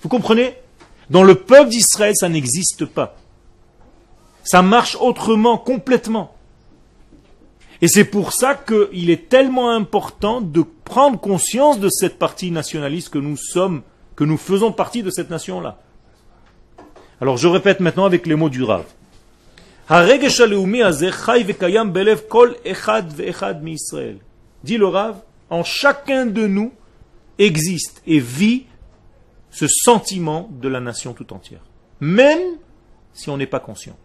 Vous 0.02 0.08
comprenez? 0.08 0.54
Dans 1.10 1.22
le 1.22 1.34
peuple 1.34 1.70
d'Israël, 1.70 2.14
ça 2.16 2.28
n'existe 2.28 2.86
pas. 2.86 3.16
Ça 4.42 4.62
marche 4.62 4.96
autrement, 5.00 5.58
complètement. 5.58 6.34
Et 7.80 7.88
c'est 7.88 8.04
pour 8.04 8.32
ça 8.32 8.54
qu'il 8.54 9.10
est 9.10 9.28
tellement 9.28 9.70
important 9.70 10.40
de 10.40 10.64
prendre 10.84 11.18
conscience 11.18 11.78
de 11.78 11.88
cette 11.88 12.18
partie 12.18 12.50
nationaliste 12.50 13.10
que 13.10 13.18
nous 13.18 13.36
sommes, 13.36 13.82
que 14.16 14.24
nous 14.24 14.38
faisons 14.38 14.72
partie 14.72 15.02
de 15.02 15.10
cette 15.10 15.30
nation-là. 15.30 15.78
Alors 17.20 17.36
je 17.36 17.48
répète 17.48 17.80
maintenant 17.80 18.04
avec 18.04 18.26
les 18.26 18.34
mots 18.34 18.48
du 18.48 18.62
Rav. 18.62 18.84
הרגש 19.89 20.41
הלאומי 20.41 20.83
הזה 20.83 21.11
חי 21.11 21.43
וקיים 21.47 21.93
בלב 21.93 22.19
כל 22.27 22.51
אחד 22.71 23.03
ואחד 23.15 23.63
מישראל. 23.63 24.15
Dit 24.63 24.77
le 24.77 24.87
Rav, 24.87 25.15
en 25.49 25.63
chacun 25.63 26.25
de 26.25 26.45
nous 26.45 26.73
existe 27.37 28.01
et 28.05 28.19
vit 28.19 28.65
ce 29.49 29.67
sentiment 29.67 30.49
de 30.61 30.67
la 30.67 30.79
nation 30.79 31.13
tout 31.13 31.31
entière. 31.33 31.61
Même 32.01 32.57
si 33.13 33.29
on 33.29 33.37
n'est 33.37 33.47
pas 33.47 33.59
conscient. 33.59 33.95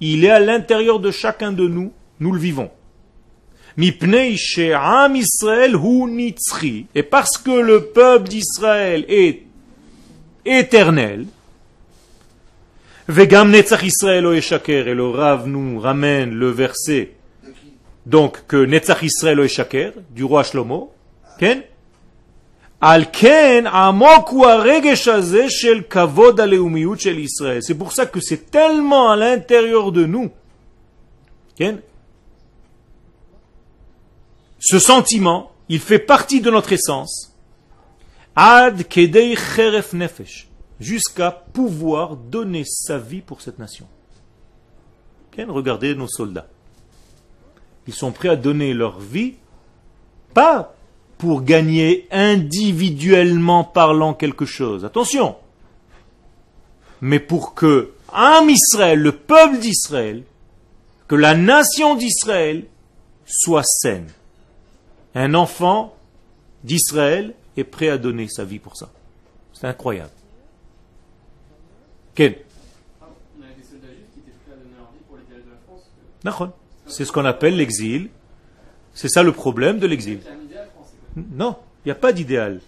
Il 0.00 0.24
est 0.24 0.30
à 0.30 0.40
l'intérieur 0.40 1.00
de 1.00 1.10
chacun 1.10 1.52
de 1.52 1.66
nous, 1.66 1.92
nous 2.20 2.32
le 2.32 2.40
vivons. 2.40 2.70
Mipnei 3.76 4.36
she'am 4.36 5.16
Israël 5.16 5.76
hu 5.76 6.10
nitzchi. 6.10 6.86
Et 6.94 7.02
parce 7.02 7.38
que 7.38 7.50
le 7.50 7.86
peuple 7.86 8.28
d'Israël 8.28 9.04
est 9.08 9.42
éternel, 10.44 11.26
Vegam 13.07 13.51
netzach 13.51 13.83
Israël 13.83 14.25
o 14.25 14.33
eshaker. 14.33 14.87
Et 14.87 14.93
le 14.93 15.09
Rav 15.09 15.47
nous 15.47 15.79
ramène 15.79 16.33
le 16.33 16.49
verset, 16.49 17.13
donc, 18.05 18.45
que 18.47 18.65
netzach 18.65 19.03
Israël 19.03 19.39
o 19.39 19.43
eshaker, 19.43 19.93
du 20.11 20.23
roi 20.23 20.43
Shlomo. 20.43 20.93
Ken? 21.39 21.63
C'est 22.79 23.11
pour 27.75 27.91
ça 27.91 28.05
que 28.05 28.19
c'est 28.19 28.51
tellement 28.51 29.09
à 29.09 29.15
l'intérieur 29.15 29.91
de 29.91 30.05
nous. 30.05 30.29
Ce 34.59 34.77
sentiment, 34.77 35.51
il 35.69 35.79
fait 35.79 35.97
partie 35.97 36.39
de 36.39 36.51
notre 36.51 36.71
essence. 36.71 37.33
Ad 38.35 38.87
kedei 38.87 39.35
cheref 39.35 39.93
nefesh. 39.93 40.46
Jusqu'à 40.79 41.31
pouvoir 41.31 42.15
donner 42.15 42.63
sa 42.65 42.97
vie 42.97 43.21
pour 43.21 43.41
cette 43.41 43.59
nation. 43.59 43.87
Ken, 45.31 45.49
Regardez 45.49 45.95
nos 45.95 46.07
soldats. 46.07 46.47
Ils 47.87 47.93
sont 47.93 48.11
prêts 48.11 48.29
à 48.29 48.35
donner 48.35 48.73
leur 48.73 48.99
vie, 48.99 49.35
pas 50.33 50.75
pour 51.17 51.41
gagner 51.41 52.07
individuellement 52.11 53.63
parlant 53.63 54.13
quelque 54.13 54.45
chose. 54.45 54.85
Attention. 54.85 55.35
Mais 57.01 57.19
pour 57.19 57.55
que 57.55 57.93
Am 58.13 58.49
Israël, 58.49 58.99
le 58.99 59.11
peuple 59.11 59.59
d'Israël, 59.59 60.23
que 61.07 61.15
la 61.15 61.35
nation 61.35 61.95
d'Israël 61.95 62.65
soit 63.25 63.63
saine. 63.63 64.07
Un 65.15 65.33
enfant 65.33 65.95
d'Israël 66.63 67.33
est 67.55 67.63
prêt 67.63 67.89
à 67.89 67.97
donner 67.97 68.27
sa 68.27 68.45
vie 68.45 68.59
pour 68.59 68.77
ça. 68.77 68.89
C'est 69.53 69.67
incroyable. 69.67 70.11
Ken 72.17 72.33
On 72.99 73.43
avait 73.43 73.53
des 73.53 73.61
soldats 73.61 73.93
juifs 73.93 74.07
qui 74.11 74.21
étaient 74.21 74.31
prêts 74.43 74.53
à 74.53 74.57
donner 74.57 74.75
leur 74.75 74.89
vie 74.91 75.03
pour 75.07 75.17
l'idéal 75.17 75.43
de 75.45 75.51
la 75.51 75.57
France. 75.67 75.83
Nachon. 76.23 76.51
C'est 76.87 77.05
ce 77.05 77.11
qu'on 77.11 77.25
appelle 77.25 77.55
l'exil. 77.55 78.09
C'est 78.95 79.07
ça 79.07 79.21
le 79.21 79.31
problème 79.31 79.77
de 79.77 79.85
l'exil. 79.85 80.19
Non, 81.15 81.57
il 81.85 81.89
n'y 81.89 81.91
a 81.91 81.95
pas 81.95 82.13
d'idéal. 82.13 82.59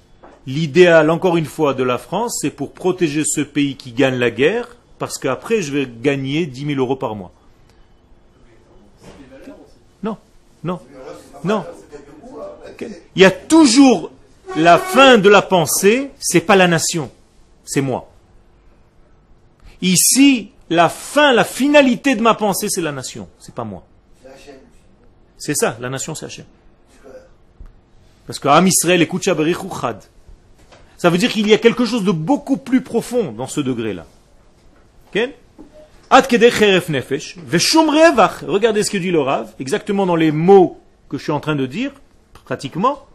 L'idéal, 0.45 1.09
encore 1.09 1.35
une 1.35 1.47
fois, 1.47 1.73
de 1.73 1.81
la 1.81 1.97
France, 1.97 2.37
c'est 2.41 2.51
pour 2.51 2.73
protéger 2.73 3.23
ce 3.25 3.41
pays 3.41 3.75
qui 3.75 3.91
gagne 3.91 4.19
la 4.19 4.29
guerre, 4.29 4.77
parce 4.99 5.17
qu'après 5.17 5.63
je 5.63 5.73
vais 5.73 5.87
gagner 5.87 6.45
10 6.45 6.67
000 6.67 6.79
euros 6.79 6.95
par 6.95 7.15
mois. 7.15 7.31
Non, 10.03 10.17
non, 10.63 10.79
non. 11.43 11.65
Il 13.15 13.21
y 13.21 13.25
a 13.25 13.31
toujours 13.31 14.11
la 14.55 14.77
fin 14.77 15.17
de 15.17 15.27
la 15.27 15.41
pensée, 15.41 16.11
c'est 16.19 16.41
pas 16.41 16.55
la 16.55 16.67
nation, 16.67 17.09
c'est 17.65 17.81
moi. 17.81 18.09
Ici, 19.81 20.51
la 20.69 20.89
fin, 20.89 21.33
la 21.33 21.43
finalité 21.43 22.15
de 22.15 22.21
ma 22.21 22.35
pensée, 22.35 22.67
c'est 22.69 22.81
la 22.81 22.91
nation, 22.91 23.27
c'est 23.39 23.55
pas 23.55 23.63
moi. 23.63 23.85
C'est 25.37 25.55
ça, 25.55 25.77
la 25.79 25.89
nation, 25.89 26.13
c'est 26.15 26.25
Hachem. 26.25 26.45
Parce 28.27 28.39
que 28.39 28.47
Am 28.47 28.67
Israël 28.67 29.01
écoute 29.01 29.23
Shabarich 29.23 29.63
ou 29.63 29.71
Chad. 29.73 30.03
Ça 30.97 31.09
veut 31.09 31.17
dire 31.17 31.31
qu'il 31.31 31.47
y 31.47 31.53
a 31.53 31.57
quelque 31.57 31.85
chose 31.85 32.03
de 32.03 32.11
beaucoup 32.11 32.57
plus 32.57 32.81
profond 32.81 33.31
dans 33.31 33.47
ce 33.47 33.61
degré-là. 33.61 34.05
Ok 35.07 35.29
Ad 36.11 36.27
kedei 36.27 36.51
cheref 36.51 36.89
nefesh, 36.89 37.37
veshum 37.37 37.89
revach. 37.89 38.43
Regardez 38.45 38.83
ce 38.83 38.89
que 38.89 38.97
dit 38.97 39.11
le 39.11 39.21
Rav, 39.21 39.53
exactement 39.59 40.05
dans 40.05 40.15
les 40.15 40.31
mots 40.31 40.79
que 41.07 41.17
je 41.17 41.23
suis 41.23 41.31
en 41.31 41.39
train 41.39 41.55
de 41.55 41.67
dire, 41.67 41.91
pratiquement. 42.45 43.05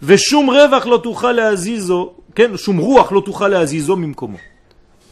Veshum 0.00 0.48
revach 0.48 0.86
lo 0.86 0.98
tuchal 0.98 1.36
le'azizo, 1.36 2.24
ken, 2.34 2.56
shum 2.56 2.80
ruach 2.80 3.10
lo 3.10 3.20
tuchal 3.20 3.50
le'azizo 3.50 3.96
mimkomo. 3.96 4.38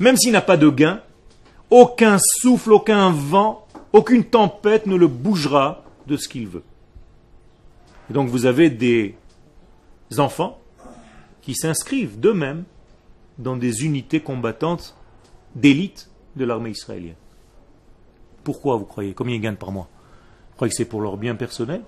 Même 0.00 0.16
s'il 0.16 0.32
n'a 0.32 0.40
pas 0.40 0.56
de 0.56 0.68
gain, 0.68 1.00
aucun 1.70 2.18
souffle, 2.18 2.72
aucun 2.72 3.10
vent, 3.10 3.66
aucune 3.92 4.24
tempête 4.24 4.86
ne 4.86 4.96
le 4.96 5.06
bougera 5.06 5.84
de 6.06 6.16
ce 6.16 6.28
qu'il 6.28 6.48
veut. 6.48 6.64
Et 8.10 8.12
donc 8.12 8.28
vous 8.28 8.46
avez 8.46 8.70
des 8.70 9.14
enfants 10.18 10.58
qui 11.40 11.54
s'inscrivent 11.54 12.18
d'eux-mêmes 12.18 12.64
dans 13.38 13.56
des 13.56 13.84
unités 13.84 14.20
combattantes 14.20 14.96
d'élite 15.54 16.10
de 16.36 16.44
l'armée 16.44 16.70
israélienne. 16.70 17.16
Pourquoi 18.44 18.76
vous 18.76 18.84
croyez? 18.84 19.14
Combien 19.14 19.36
ils 19.36 19.40
gagnent 19.40 19.56
par 19.56 19.72
mois? 19.72 19.88
Vous 20.50 20.56
croyez 20.56 20.70
que 20.70 20.76
c'est 20.76 20.84
pour 20.84 21.00
leur 21.00 21.16
bien 21.16 21.34
personnel? 21.34 21.82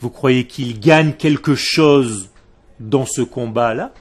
Vous 0.00 0.10
croyez 0.10 0.46
qu'ils 0.46 0.80
gagnent 0.80 1.12
quelque 1.12 1.54
chose 1.54 2.30
dans 2.80 3.06
ce 3.06 3.22
combat-là? 3.22 3.92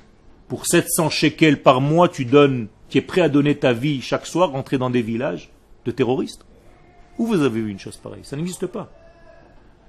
Pour 0.52 0.66
700 0.66 1.10
shekels 1.10 1.62
par 1.62 1.80
mois, 1.80 2.10
tu 2.10 2.26
donnes, 2.26 2.68
tu 2.90 2.98
es 2.98 3.02
prêt 3.02 3.22
à 3.22 3.30
donner 3.30 3.56
ta 3.56 3.72
vie 3.72 4.02
chaque 4.02 4.26
soir, 4.26 4.52
rentrer 4.52 4.78
dans 4.78 4.90
des 4.90 5.02
villages 5.02 5.50
de 5.86 5.92
terroristes? 5.92 6.42
Où 7.18 7.26
vous 7.26 7.42
avez 7.42 7.62
vu 7.62 7.70
une 7.70 7.80
chose 7.80 7.96
pareille? 7.96 8.24
Ça 8.24 8.36
n'existe 8.36 8.68
pas. 8.68 8.92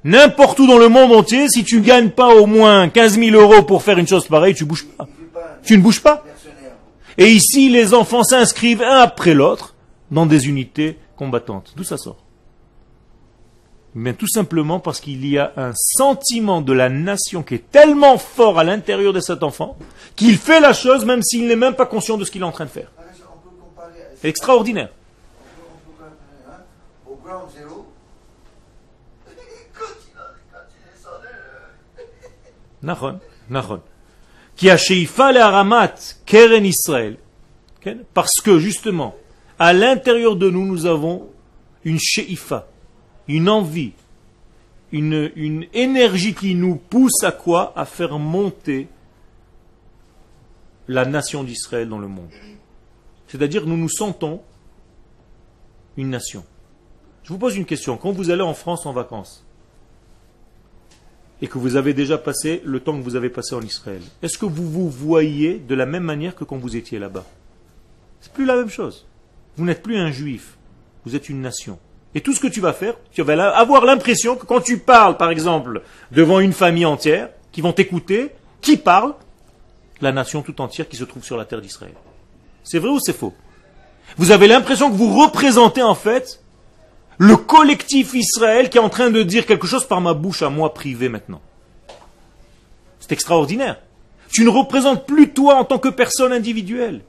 N'importe 0.04 0.60
où 0.60 0.68
dans 0.68 0.78
le 0.78 0.88
monde 0.88 1.10
entier, 1.10 1.48
si 1.48 1.64
tu 1.64 1.80
gagnes 1.80 2.10
pas 2.10 2.32
au 2.36 2.46
moins 2.46 2.88
15 2.88 3.18
000 3.18 3.36
euros 3.36 3.64
pour 3.64 3.82
faire 3.82 3.98
une 3.98 4.06
chose 4.06 4.28
pareille, 4.28 4.54
tu 4.54 4.64
bouges 4.64 4.86
pas. 4.86 5.08
Tu 5.64 5.76
ne 5.76 5.82
bouges 5.82 6.00
pas. 6.00 6.24
Et 7.18 7.26
ici, 7.26 7.68
les 7.68 7.92
enfants 7.92 8.22
s'inscrivent 8.22 8.82
un 8.82 9.00
après 9.00 9.34
l'autre 9.34 9.74
dans 10.12 10.26
des 10.26 10.46
unités 10.46 10.96
combattantes. 11.16 11.72
D'où 11.74 11.82
ça 11.82 11.96
sort? 11.96 12.22
Mais 13.95 14.14
tout 14.14 14.28
simplement 14.28 14.80
parce 14.80 15.01
qu'il 15.01 15.26
y 15.26 15.38
a 15.38 15.53
un 15.57 15.72
sentiment 15.74 16.62
de 16.62 16.72
la 16.72 16.88
nation 16.88 17.43
qui 17.43 17.57
est 17.57 17.70
tellement 17.70 18.16
fort 18.16 18.59
à 18.59 18.64
l'intérieur 18.64 19.12
de 19.12 19.20
cet 19.20 19.43
enfant 19.43 19.76
qu'il 20.16 20.38
fait 20.38 20.61
la 20.61 20.72
chose 20.72 21.05
même 21.05 21.22
s'il 21.22 21.47
n'est 21.47 21.57
même 21.57 21.74
pas 21.74 21.86
conscient 21.86 22.16
de 22.16 22.24
ce 22.24 22.30
qu'il 22.30 22.40
est 22.40 22.47
en 22.47 22.53
train 22.53 22.64
de 22.64 22.70
faire. 22.70 22.90
C'est 24.20 24.28
extraordinaire. 24.28 24.88
hein. 33.72 33.80
Qui 34.57 34.70
a 34.70 34.76
sheifa 34.76 35.32
le 35.32 35.40
haramat 35.40 35.95
keren 36.26 36.64
Israël. 36.64 37.16
Parce 38.14 38.40
que 38.40 38.59
justement, 38.59 39.14
à 39.59 39.72
l'intérieur 39.72 40.36
de 40.36 40.51
nous, 40.51 40.66
nous 40.66 40.86
avons 40.86 41.28
une 41.84 41.99
sheifa, 41.99 42.66
une 43.29 43.49
envie, 43.49 43.93
une, 44.91 45.66
énergie 45.73 46.35
qui 46.35 46.55
nous 46.55 46.77
pousse 46.77 47.23
à 47.23 47.33
quoi? 47.33 47.73
À 47.77 47.85
faire 47.85 48.18
monter 48.18 48.89
la 50.89 51.05
nation 51.05 51.45
d'Israël 51.45 51.89
dans 51.89 51.99
le 51.99 52.09
monde. 52.09 52.31
C'est-à-dire, 53.29 53.66
nous 53.66 53.77
nous 53.77 53.89
sentons 53.89 54.43
une 55.97 56.11
nation. 56.11 56.45
Je 57.23 57.31
vous 57.33 57.39
pose 57.39 57.57
une 57.57 57.64
question. 57.64 57.97
Quand 57.97 58.12
vous 58.12 58.31
allez 58.31 58.43
en 58.43 58.55
France 58.55 58.85
en 58.85 58.93
vacances, 58.93 59.45
et 61.41 61.49
que 61.49 61.59
vous 61.59 61.75
avez 61.75 61.93
déjà 61.93 62.18
passé 62.18 62.62
le 62.64 62.79
temps 62.79 62.97
que 62.97 63.03
vous 63.03 63.16
avez 63.16 63.29
passé 63.29 63.55
en 63.55 63.62
Israël, 63.62 64.03
est-ce 64.23 64.39
que 64.39 64.47
vous 64.47 64.68
vous 64.68 64.89
voyez 64.89 65.59
de 65.59 65.75
la 65.75 65.87
même 65.87 66.05
manière 66.05 66.37
que 66.37 66.45
quand 66.45 66.57
vous 66.57 66.77
étiez 66.77 67.01
là-bas? 67.01 67.27
C'est 68.20 68.33
plus 68.33 68.45
la 68.45 68.55
même 68.55 68.70
chose. 68.70 69.07
Vous 69.57 69.64
n'êtes 69.64 69.83
plus 69.83 69.97
un 69.97 70.12
juif, 70.12 70.57
vous 71.05 71.16
êtes 71.16 71.29
une 71.29 71.41
nation. 71.41 71.79
Et 72.14 72.20
tout 72.20 72.32
ce 72.34 72.40
que 72.40 72.46
tu 72.46 72.60
vas 72.60 72.72
faire, 72.74 72.94
tu 73.12 73.22
vas 73.22 73.50
avoir 73.56 73.84
l'impression 73.84 74.36
que 74.36 74.44
quand 74.44 74.60
tu 74.60 74.78
parles, 74.78 75.16
par 75.16 75.30
exemple, 75.30 75.82
devant 76.10 76.40
une 76.40 76.52
famille 76.52 76.84
entière, 76.86 77.30
qui 77.52 77.60
vont 77.60 77.72
t'écouter, 77.72 78.30
qui 78.60 78.76
parle 78.76 79.14
La 80.00 80.12
nation 80.12 80.42
tout 80.42 80.60
entière 80.60 80.88
qui 80.88 80.96
se 80.96 81.04
trouve 81.04 81.24
sur 81.24 81.36
la 81.36 81.44
terre 81.44 81.60
d'Israël. 81.60 81.94
C'est 82.64 82.78
vrai 82.78 82.90
ou 82.90 82.98
c'est 83.00 83.12
faux? 83.16 83.32
Vous 84.18 84.30
avez 84.30 84.46
l'impression 84.48 84.90
que 84.90 84.96
vous 84.96 85.14
représentez 85.18 85.82
en 85.82 85.94
fait 85.94 86.40
le 87.18 87.36
collectif 87.36 88.12
Israël 88.14 88.68
qui 88.68 88.78
est 88.78 88.80
en 88.80 88.88
train 88.90 89.10
de 89.10 89.22
dire 89.22 89.46
quelque 89.46 89.66
chose 89.66 89.86
par 89.86 90.00
ma 90.00 90.12
bouche 90.12 90.42
à 90.42 90.50
moi 90.50 90.74
privée 90.74 91.08
maintenant. 91.08 91.40
C'est 93.00 93.12
extraordinaire. 93.12 93.80
Tu 94.30 94.44
ne 94.44 94.48
représentes 94.50 95.06
plus 95.06 95.32
toi 95.32 95.54
en 95.56 95.64
tant 95.64 95.78
que 95.78 95.88
personne 95.88 96.32
individuelle. 96.32 97.02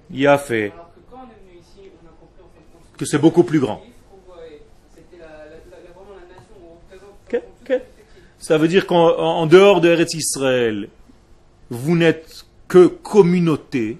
où 6.60 6.66
on 6.66 6.74
représente 6.74 7.14
Ok, 7.26 7.34
on 7.34 7.36
tout 7.36 7.64
ok. 7.64 7.70
effectif. 7.70 8.22
Ça 8.38 8.58
veut 8.58 8.68
dire 8.68 8.86
qu'en 8.86 9.16
en 9.16 9.46
dehors 9.46 9.80
de 9.80 9.88
Eretz 9.88 10.14
Israël, 10.14 10.88
vous 11.70 11.96
n'êtes 11.96 12.44
que 12.68 12.86
communauté, 12.86 13.98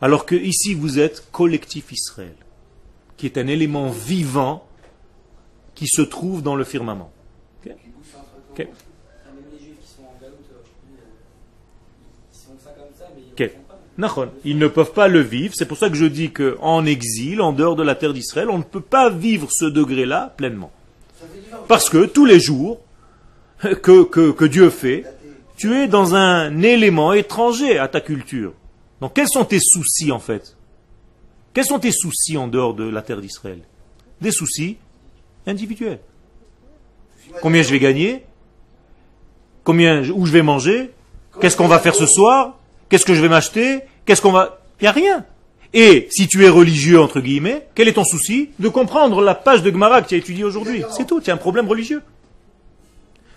alors 0.00 0.24
que 0.24 0.34
ici 0.34 0.74
vous 0.74 0.98
êtes 0.98 1.30
collectif 1.30 1.92
Israël, 1.92 2.34
qui 3.16 3.26
est 3.26 3.38
un 3.38 3.46
élément 3.46 3.90
vivant 3.90 4.66
qui 5.74 5.86
se 5.86 6.02
trouve 6.02 6.42
dans 6.42 6.56
le 6.56 6.64
firmament. 6.64 7.12
Ils 14.44 14.58
ne 14.58 14.68
peuvent 14.68 14.92
pas 14.92 15.08
le 15.08 15.20
vivre. 15.20 15.54
C'est 15.56 15.66
pour 15.66 15.76
ça 15.78 15.88
que 15.88 15.96
je 15.96 16.04
dis 16.06 16.30
qu'en 16.30 16.84
exil, 16.84 17.40
en 17.40 17.52
dehors 17.52 17.76
de 17.76 17.82
la 17.82 17.94
terre 17.94 18.12
d'Israël, 18.12 18.48
on 18.50 18.58
ne 18.58 18.62
peut 18.62 18.80
pas 18.80 19.10
vivre 19.10 19.48
ce 19.50 19.64
degré-là 19.64 20.34
pleinement. 20.36 20.70
Parce 21.68 21.88
que 21.88 22.06
tous 22.06 22.24
les 22.24 22.40
jours 22.40 22.80
que, 23.60 24.04
que, 24.04 24.30
que 24.30 24.44
Dieu 24.44 24.70
fait, 24.70 25.04
tu 25.56 25.74
es 25.74 25.88
dans 25.88 26.14
un 26.14 26.62
élément 26.62 27.12
étranger 27.12 27.78
à 27.78 27.88
ta 27.88 28.00
culture. 28.00 28.54
Donc 29.00 29.14
quels 29.14 29.28
sont 29.28 29.44
tes 29.44 29.60
soucis 29.60 30.12
en 30.12 30.18
fait? 30.18 30.56
Quels 31.52 31.64
sont 31.64 31.78
tes 31.78 31.92
soucis 31.92 32.36
en 32.36 32.48
dehors 32.48 32.74
de 32.74 32.88
la 32.88 33.02
terre 33.02 33.20
d'Israël? 33.20 33.60
Des 34.20 34.30
soucis 34.30 34.76
individuels. 35.46 36.00
Combien 37.42 37.62
je 37.62 37.70
vais 37.70 37.78
gagner? 37.78 38.24
Combien 39.64 40.08
où 40.10 40.26
je 40.26 40.32
vais 40.32 40.42
manger? 40.42 40.90
Qu'est-ce 41.40 41.56
qu'on 41.56 41.68
va 41.68 41.78
faire 41.78 41.94
ce 41.94 42.06
soir? 42.06 42.58
Qu'est-ce 42.88 43.04
que 43.04 43.14
je 43.14 43.20
vais 43.20 43.28
m'acheter? 43.28 43.82
Qu'est-ce 44.04 44.22
qu'on 44.22 44.32
va? 44.32 44.60
Il 44.80 44.84
n'y 44.84 44.88
a 44.88 44.92
rien. 44.92 45.24
Et 45.72 46.08
si 46.10 46.26
tu 46.26 46.44
es 46.44 46.48
religieux 46.48 47.00
entre 47.00 47.20
guillemets, 47.20 47.66
quel 47.74 47.86
est 47.86 47.92
ton 47.92 48.04
souci? 48.04 48.50
De 48.58 48.68
comprendre 48.68 49.22
la 49.22 49.34
page 49.34 49.62
de 49.62 49.70
Gemara 49.70 50.02
que 50.02 50.08
tu 50.08 50.14
as 50.14 50.18
étudiée 50.18 50.44
aujourd'hui. 50.44 50.82
C'est 50.90 51.06
tout. 51.06 51.20
Tu 51.20 51.30
as 51.30 51.34
un 51.34 51.36
problème 51.36 51.68
religieux. 51.68 52.02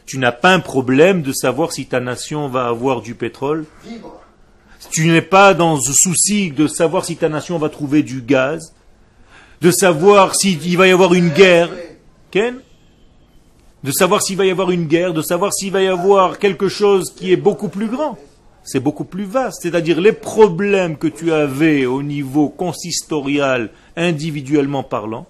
Tu 0.05 0.18
n'as 0.18 0.32
pas 0.32 0.51
un 0.51 0.59
problème 0.59 1.22
de 1.22 1.32
savoir 1.32 1.72
si 1.72 1.86
ta 1.86 1.99
nation 1.99 2.47
va 2.47 2.68
avoir 2.68 3.01
du 3.01 3.16
pétrole? 3.16 3.66
Tu 4.91 5.07
n'es 5.07 5.22
pas 5.22 5.53
dans 5.53 5.80
ce 5.80 5.93
souci 5.93 6.51
de 6.51 6.68
savoir 6.68 7.05
si 7.05 7.16
ta 7.16 7.30
nation 7.30 7.57
va 7.57 7.70
trouver 7.70 8.03
du 8.03 8.22
gaz, 8.22 8.74
de 9.61 9.72
savoir 9.72 10.36
s'il 10.36 10.78
va 10.78 10.88
y 10.88 10.91
avoir 10.91 11.14
une 11.14 11.30
guerre? 11.30 11.70
Ken? 12.32 12.55
De 13.84 13.91
savoir 13.91 14.22
s'il 14.22 14.38
va 14.38 14.45
y 14.45 14.51
avoir 14.51 14.72
une 14.72 14.88
guerre, 14.88 15.14
de 15.14 15.22
savoir 15.22 15.53
s'il 15.53 15.72
va 15.72 15.82
y 15.82 15.88
avoir 15.88 16.39
quelque 16.39 16.68
chose 16.68 17.14
qui 17.16 17.32
est 17.32 17.38
beaucoup 17.38 17.70
plus 17.70 17.88
grand? 17.88 18.18
C'est 18.64 18.80
beaucoup 18.80 19.05
plus 19.05 19.26
vaste. 19.26 19.61
C'est-à-dire 19.61 19.99
les 19.99 20.14
problèmes 20.14 20.97
que 20.97 21.07
tu 21.07 21.32
avais 21.32 21.86
au 21.86 22.01
niveau 22.01 22.49
consistorial, 22.49 23.72
individuellement 23.95 24.84
parlant, 24.84 25.28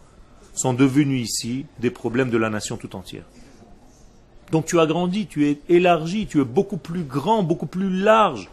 sont 0.53 0.73
devenus 0.73 1.29
ici 1.29 1.65
des 1.79 1.89
problèmes 1.89 2.29
de 2.29 2.37
la 2.37 2.49
nation 2.49 2.77
tout 2.77 2.95
entière. 2.95 3.23
Donc 4.51 4.65
tu 4.65 4.79
as 4.79 4.85
grandi, 4.85 5.25
tu 5.25 5.47
es 5.47 5.59
élargi, 5.67 6.27
tu 6.27 6.39
es 6.39 6.45
beaucoup 6.45 6.77
plus 6.77 7.03
grand, 7.03 7.41
beaucoup 7.41 7.65
plus 7.65 7.89
large. 7.89 8.49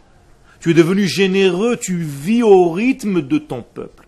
Tu 0.60 0.70
es 0.70 0.74
devenu 0.74 1.06
généreux, 1.06 1.76
tu 1.76 1.98
vis 1.98 2.42
au 2.42 2.70
rythme 2.70 3.20
de 3.20 3.38
ton 3.38 3.62
peuple. 3.62 4.06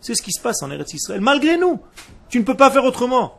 C'est 0.00 0.14
ce 0.14 0.22
qui 0.22 0.32
se 0.32 0.40
passe 0.40 0.62
en 0.62 0.70
Eretz 0.70 0.92
Israël, 0.92 1.20
malgré 1.20 1.56
nous. 1.56 1.80
Tu 2.28 2.38
ne 2.38 2.44
peux 2.44 2.56
pas 2.56 2.70
faire 2.70 2.84
autrement. 2.84 3.38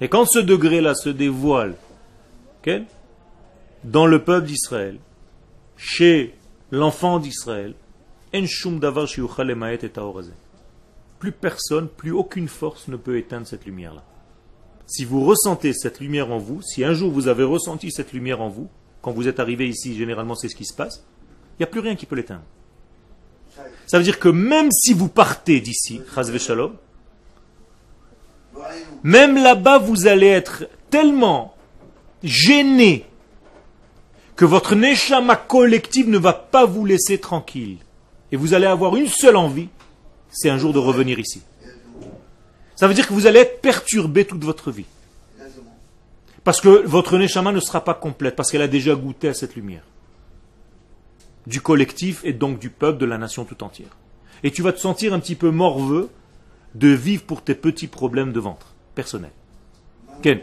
Et 0.00 0.08
quand 0.08 0.26
ce 0.26 0.38
degré-là 0.38 0.94
se 0.94 1.08
dévoile 1.08 1.74
dans 3.84 4.06
le 4.06 4.22
peuple 4.22 4.46
d'Israël, 4.46 4.98
chez 5.76 6.34
l'enfant 6.70 7.18
d'Israël, 7.18 7.74
plus 11.18 11.32
personne, 11.32 11.88
plus 11.88 12.10
aucune 12.10 12.48
force 12.48 12.88
ne 12.88 12.96
peut 12.96 13.16
éteindre 13.16 13.46
cette 13.46 13.64
lumière-là. 13.64 14.04
Si 14.86 15.04
vous 15.04 15.24
ressentez 15.24 15.72
cette 15.72 16.00
lumière 16.00 16.30
en 16.30 16.38
vous, 16.38 16.60
si 16.62 16.84
un 16.84 16.92
jour 16.92 17.10
vous 17.10 17.28
avez 17.28 17.44
ressenti 17.44 17.90
cette 17.90 18.12
lumière 18.12 18.42
en 18.42 18.48
vous, 18.48 18.68
quand 19.00 19.12
vous 19.12 19.28
êtes 19.28 19.40
arrivé 19.40 19.68
ici, 19.68 19.96
généralement 19.96 20.34
c'est 20.34 20.48
ce 20.48 20.56
qui 20.56 20.66
se 20.66 20.74
passe, 20.74 21.04
il 21.54 21.62
n'y 21.62 21.64
a 21.64 21.68
plus 21.68 21.80
rien 21.80 21.96
qui 21.96 22.04
peut 22.06 22.16
l'éteindre. 22.16 22.44
Ça 23.86 23.98
veut 23.98 24.04
dire 24.04 24.18
que 24.18 24.28
même 24.28 24.70
si 24.70 24.92
vous 24.92 25.08
partez 25.08 25.60
d'ici, 25.60 26.02
Chazve 26.14 26.38
Shalom, 26.38 26.74
même 29.02 29.36
là-bas 29.36 29.78
vous 29.78 30.06
allez 30.06 30.28
être 30.28 30.64
tellement 30.90 31.54
gêné 32.22 33.04
que 34.36 34.44
votre 34.44 34.74
neshama 34.74 35.36
collective 35.36 36.08
ne 36.08 36.18
va 36.18 36.32
pas 36.32 36.66
vous 36.66 36.84
laisser 36.84 37.18
tranquille. 37.18 37.78
Et 38.32 38.36
vous 38.36 38.54
allez 38.54 38.66
avoir 38.66 38.96
une 38.96 39.06
seule 39.06 39.36
envie, 39.36 39.68
c'est 40.30 40.50
un 40.50 40.58
jour 40.58 40.72
de 40.72 40.78
revenir 40.78 41.18
ici. 41.18 41.42
Ça 42.74 42.86
veut 42.86 42.94
dire 42.94 43.08
que 43.08 43.14
vous 43.14 43.26
allez 43.26 43.40
être 43.40 43.62
perturbé 43.62 44.26
toute 44.26 44.44
votre 44.44 44.70
vie. 44.70 44.84
Parce 46.44 46.60
que 46.60 46.86
votre 46.86 47.18
neshama 47.18 47.50
ne 47.50 47.60
sera 47.60 47.82
pas 47.82 47.94
complète, 47.94 48.36
parce 48.36 48.52
qu'elle 48.52 48.62
a 48.62 48.68
déjà 48.68 48.94
goûté 48.94 49.28
à 49.28 49.34
cette 49.34 49.56
lumière. 49.56 49.82
Du 51.46 51.60
collectif 51.60 52.20
et 52.24 52.32
donc 52.32 52.58
du 52.58 52.70
peuple, 52.70 52.98
de 52.98 53.06
la 53.06 53.18
nation 53.18 53.44
tout 53.44 53.64
entière. 53.64 53.96
Et 54.42 54.50
tu 54.50 54.62
vas 54.62 54.72
te 54.72 54.78
sentir 54.78 55.14
un 55.14 55.18
petit 55.18 55.34
peu 55.34 55.50
morveux 55.50 56.10
de 56.78 56.88
vivre 56.88 57.22
pour 57.24 57.42
tes 57.42 57.54
petits 57.54 57.86
problèmes 57.86 58.32
de 58.32 58.40
ventre 58.40 58.66
personnels. 58.94 59.30
Ken 60.22 60.38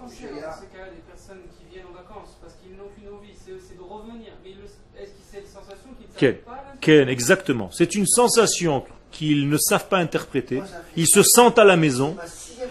Pensez 0.00 0.22
dans 0.24 0.30
ces 0.32 0.66
cas-là 0.66 0.90
des 0.90 1.02
personnes 1.10 1.42
qui 1.58 1.72
viennent 1.72 1.86
en 1.90 1.94
vacances 1.94 2.36
parce 2.40 2.54
qu'ils 2.62 2.76
n'ont 2.76 2.90
qu'une 2.96 3.08
envie, 3.08 3.34
c'est 3.44 3.52
c'est 3.66 3.76
de 3.76 3.82
revenir. 3.82 4.32
Mais 4.44 4.50
ils 4.50 4.56
le- 4.58 5.00
est-ce 5.02 5.10
que 5.10 5.22
c'est 5.30 5.38
une 5.40 5.46
sensation 5.46 5.88
qu'ils 5.98 6.08
ne 6.08 6.18
Ken, 6.18 6.36
Ken, 6.80 7.08
exactement. 7.08 7.70
C'est 7.72 7.94
une 7.94 8.06
sensation 8.06 8.84
qu'ils 9.10 9.48
ne 9.48 9.56
savent 9.58 9.88
pas 9.88 9.98
interpréter. 9.98 10.62
Ils 10.96 11.08
se 11.08 11.22
sentent 11.22 11.58
à 11.58 11.64
la 11.64 11.76
maison. 11.76 12.16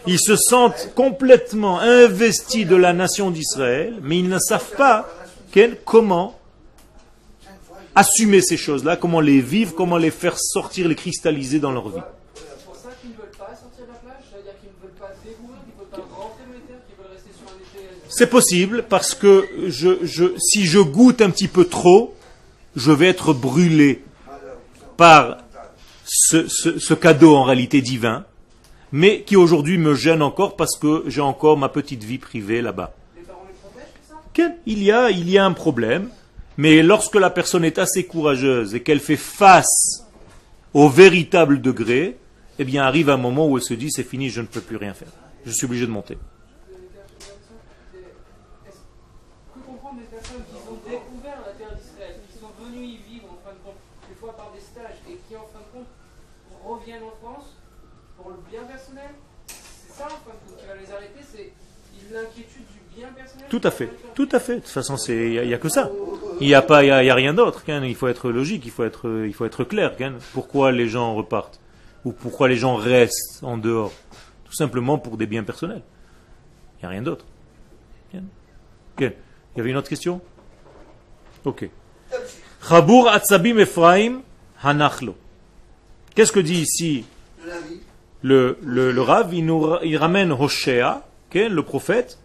Ils 0.07 0.19
se 0.19 0.35
sentent 0.35 0.91
complètement 0.95 1.79
investis 1.79 2.65
de 2.65 2.75
la 2.75 2.93
nation 2.93 3.31
d'Israël, 3.31 3.97
mais 4.01 4.19
ils 4.19 4.29
ne 4.29 4.39
savent 4.39 4.75
pas 4.75 5.09
Ken, 5.51 5.75
comment 5.83 6.35
assumer 7.95 8.41
ces 8.41 8.55
choses-là, 8.57 8.95
comment 8.95 9.19
les 9.19 9.41
vivre, 9.41 9.73
comment 9.75 9.97
les 9.97 10.11
faire 10.11 10.37
sortir, 10.39 10.87
les 10.87 10.95
cristalliser 10.95 11.59
dans 11.59 11.71
leur 11.71 11.89
vie. 11.89 11.99
C'est 12.35 12.65
pour 12.65 12.75
ça 12.75 12.89
qu'ils 13.01 13.09
ne 13.11 13.15
veulent 13.15 13.25
pas 13.37 13.47
sortir 13.59 13.85
de 13.85 13.91
la 13.91 13.97
plage, 13.97 14.23
c'est-à-dire 14.31 14.53
qu'ils 14.61 14.69
ne 14.69 14.81
veulent 14.81 14.97
pas 14.99 15.11
découvrir, 15.25 15.57
qu'ils 15.65 15.73
ne 15.75 15.79
veulent 15.79 15.89
pas 15.89 16.15
rentrer 16.15 16.43
dans 16.47 16.53
les 16.53 16.61
terres, 16.69 16.85
qu'ils 16.87 16.95
veulent 16.95 17.11
rester 17.11 17.31
sur 17.35 17.47
un 17.51 17.57
été. 17.59 18.08
C'est 18.19 18.27
possible 18.29 18.83
parce 18.89 19.15
que 19.15 19.47
je, 19.67 19.99
je, 20.03 20.25
si 20.37 20.65
je 20.65 20.79
goûte 20.79 21.21
un 21.21 21.29
petit 21.29 21.47
peu 21.47 21.63
trop, 21.63 22.13
je 22.75 22.91
vais 22.91 23.07
être 23.07 23.31
brûlé 23.31 24.03
par 24.97 25.37
ce, 26.03 26.45
ce- 26.49 26.79
ce 26.79 26.93
cadeau 26.93 27.37
en 27.37 27.43
réalité 27.43 27.79
divin, 27.79 28.25
mais 28.91 29.21
qui 29.21 29.37
aujourd'hui 29.37 29.77
me 29.77 29.95
gêne 29.95 30.21
encore 30.21 30.57
parce 30.57 30.75
que 30.77 31.05
j'ai 31.07 31.21
encore 31.21 31.57
ma 31.57 31.69
petite 31.69 32.03
vie 32.03 32.17
privée 32.17 32.61
là-bas. 32.61 32.93
Il 34.65 34.83
y, 34.83 34.91
a, 34.91 35.11
il 35.11 35.29
y 35.29 35.37
a 35.37 35.45
un 35.45 35.53
problème, 35.53 36.09
mais 36.57 36.83
lorsque 36.83 37.15
la 37.15 37.29
personne 37.29 37.63
est 37.63 37.77
assez 37.77 38.03
courageuse 38.05 38.75
et 38.75 38.81
qu'elle 38.83 38.99
fait 38.99 39.15
face 39.15 40.03
au 40.73 40.89
véritable 40.89 41.61
degré, 41.61 42.17
eh 42.59 42.65
bien 42.65 42.83
arrive 42.83 43.09
un 43.09 43.15
moment 43.15 43.47
où 43.47 43.55
elle 43.57 43.63
se 43.63 43.73
dit 43.75 43.89
c'est 43.89 44.03
fini, 44.03 44.29
je 44.29 44.41
ne 44.41 44.47
peux 44.47 44.59
plus 44.59 44.75
rien 44.75 44.93
faire. 44.93 45.07
Je 45.45 45.51
suis 45.53 45.63
obligé 45.65 45.85
de 45.85 45.91
monter. 45.91 46.17
Est-ce 48.67 48.77
que 49.55 49.65
comprendre 49.65 49.99
des 49.99 50.05
personnes 50.07 50.43
qui 50.47 50.55
ont 50.55 50.79
découvert 50.87 51.39
la 51.45 51.51
terre 51.59 51.75
d'Israël, 51.75 52.15
qui 52.31 52.37
sont 52.39 52.51
venues 52.63 52.85
y 52.85 52.97
vivre 53.11 53.27
en 53.33 53.39
fin 53.43 53.51
de 53.55 53.59
compte, 53.65 53.81
des 54.07 54.15
fois 54.15 54.35
par 54.37 54.51
des 54.55 54.61
stages, 54.61 54.99
et 55.09 55.17
qui 55.27 55.35
en 55.35 55.47
fin 55.51 55.59
de 55.59 55.71
compte 55.73 55.91
reviennent 56.63 57.03
en 57.03 57.15
France 57.23 57.57
pour 58.15 58.29
le 58.29 58.37
bien 58.51 58.63
personnel 58.63 59.11
C'est 59.47 59.95
ça 59.99 60.05
en 60.07 60.19
fin 60.23 60.31
de 60.35 60.39
compte 60.47 60.59
qui 60.59 60.67
va 60.67 60.75
les 60.79 60.91
arrêter, 60.91 61.23
c'est 61.27 61.51
l'inquiétude 62.13 62.67
du 62.71 62.79
bien 62.95 63.09
personnel 63.15 63.38
Tout 63.49 63.61
à 63.63 63.71
fait, 63.71 63.89
tout 64.15 64.29
à 64.31 64.39
fait. 64.39 64.55
De 64.55 64.59
toute 64.59 64.69
façon, 64.69 64.95
il 65.07 65.41
n'y 65.41 65.53
a, 65.53 65.57
que 65.57 65.69
ça. 65.69 65.89
Il 66.39 66.47
n'y 66.47 66.53
a, 66.53 66.61
pas- 66.61 66.83
il 66.83 66.87
y 66.87 66.91
a, 66.91 67.03
il 67.03 67.07
y 67.07 67.09
a 67.09 67.15
rien 67.15 67.33
d'autre. 67.33 67.63
Il 67.67 67.95
faut 67.95 68.07
être 68.07 68.29
logique, 68.31 68.63
il 68.65 68.71
faut 68.71 68.83
être, 68.83 69.25
il 69.25 69.33
faut 69.33 69.45
être 69.45 69.63
clair. 69.63 69.93
Pourquoi 70.33 70.71
les 70.71 70.87
gens 70.87 71.15
repartent? 71.15 71.59
Ou 72.05 72.11
pourquoi 72.11 72.47
les 72.47 72.55
gens 72.55 72.75
restent 72.75 73.39
en 73.43 73.57
dehors? 73.57 73.91
Tout 74.45 74.53
simplement 74.53 74.97
pour 74.97 75.17
des 75.17 75.25
biens 75.27 75.43
personnels. 75.43 75.81
Il 76.77 76.83
n'y 76.83 76.85
a 76.85 76.89
rien 76.89 77.01
d'autre. 77.01 77.25
Il 78.13 79.11
y 79.57 79.59
avait 79.59 79.69
une 79.69 79.77
autre 79.77 79.89
question? 79.89 80.21
Ok. 81.45 81.69
Chabour 82.67 83.09
Atzabim 83.09 83.57
Ephraim 83.57 84.21
Hanachlo. 84.61 85.15
Qu'est-ce 86.15 86.31
que 86.31 86.39
dit 86.39 86.61
ici 86.61 87.05
Le 88.21 88.57
le, 88.61 88.91
le, 88.91 89.01
Rav, 89.01 89.33
il, 89.33 89.45
nous, 89.45 89.75
il 89.83 89.95
ramène 89.97 90.31
Hoshea, 90.33 91.01
le 91.33 91.61
prophète, 91.61 92.19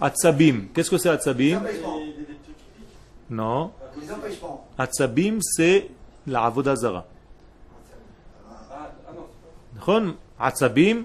Atzabim. 0.00 0.68
Qu'est-ce 0.74 0.90
que 0.90 0.98
c'est 0.98 1.08
les 1.08 1.14
Atzabim 1.14 1.56
empêchements. 1.56 1.98
Des, 1.98 2.04
des, 2.04 2.12
des 2.12 2.38
trucs 2.42 2.56
critiques. 2.56 2.96
Non. 3.30 3.72
Les 4.00 4.10
empêchements. 4.12 4.68
Atzabim, 4.78 5.38
c'est 5.40 5.88
la 6.26 6.44
Avodazara. 6.44 7.06
Ah, 8.48 8.54
ah 8.70 9.12
non, 9.14 9.26
c'est 9.72 9.78
נכון? 9.78 10.14
עצבים 10.38 11.04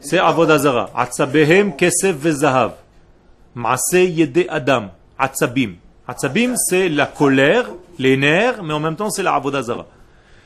זה 0.00 0.22
עבודה 0.22 0.58
זרה. 0.58 0.86
עצביהם 0.94 1.70
כסף 1.78 2.12
וזהב. 2.16 2.70
מעשה 3.54 3.98
ידי 3.98 4.44
אדם. 4.48 4.86
עצבים. 5.18 5.76
Atzabim, 6.08 6.54
c'est 6.56 6.88
la 6.88 7.06
colère, 7.06 7.68
les 7.98 8.16
nerfs, 8.16 8.62
mais 8.62 8.72
en 8.72 8.80
même 8.80 8.96
temps, 8.96 9.10
c'est 9.10 9.22
la 9.22 9.34
avodazara. 9.34 9.86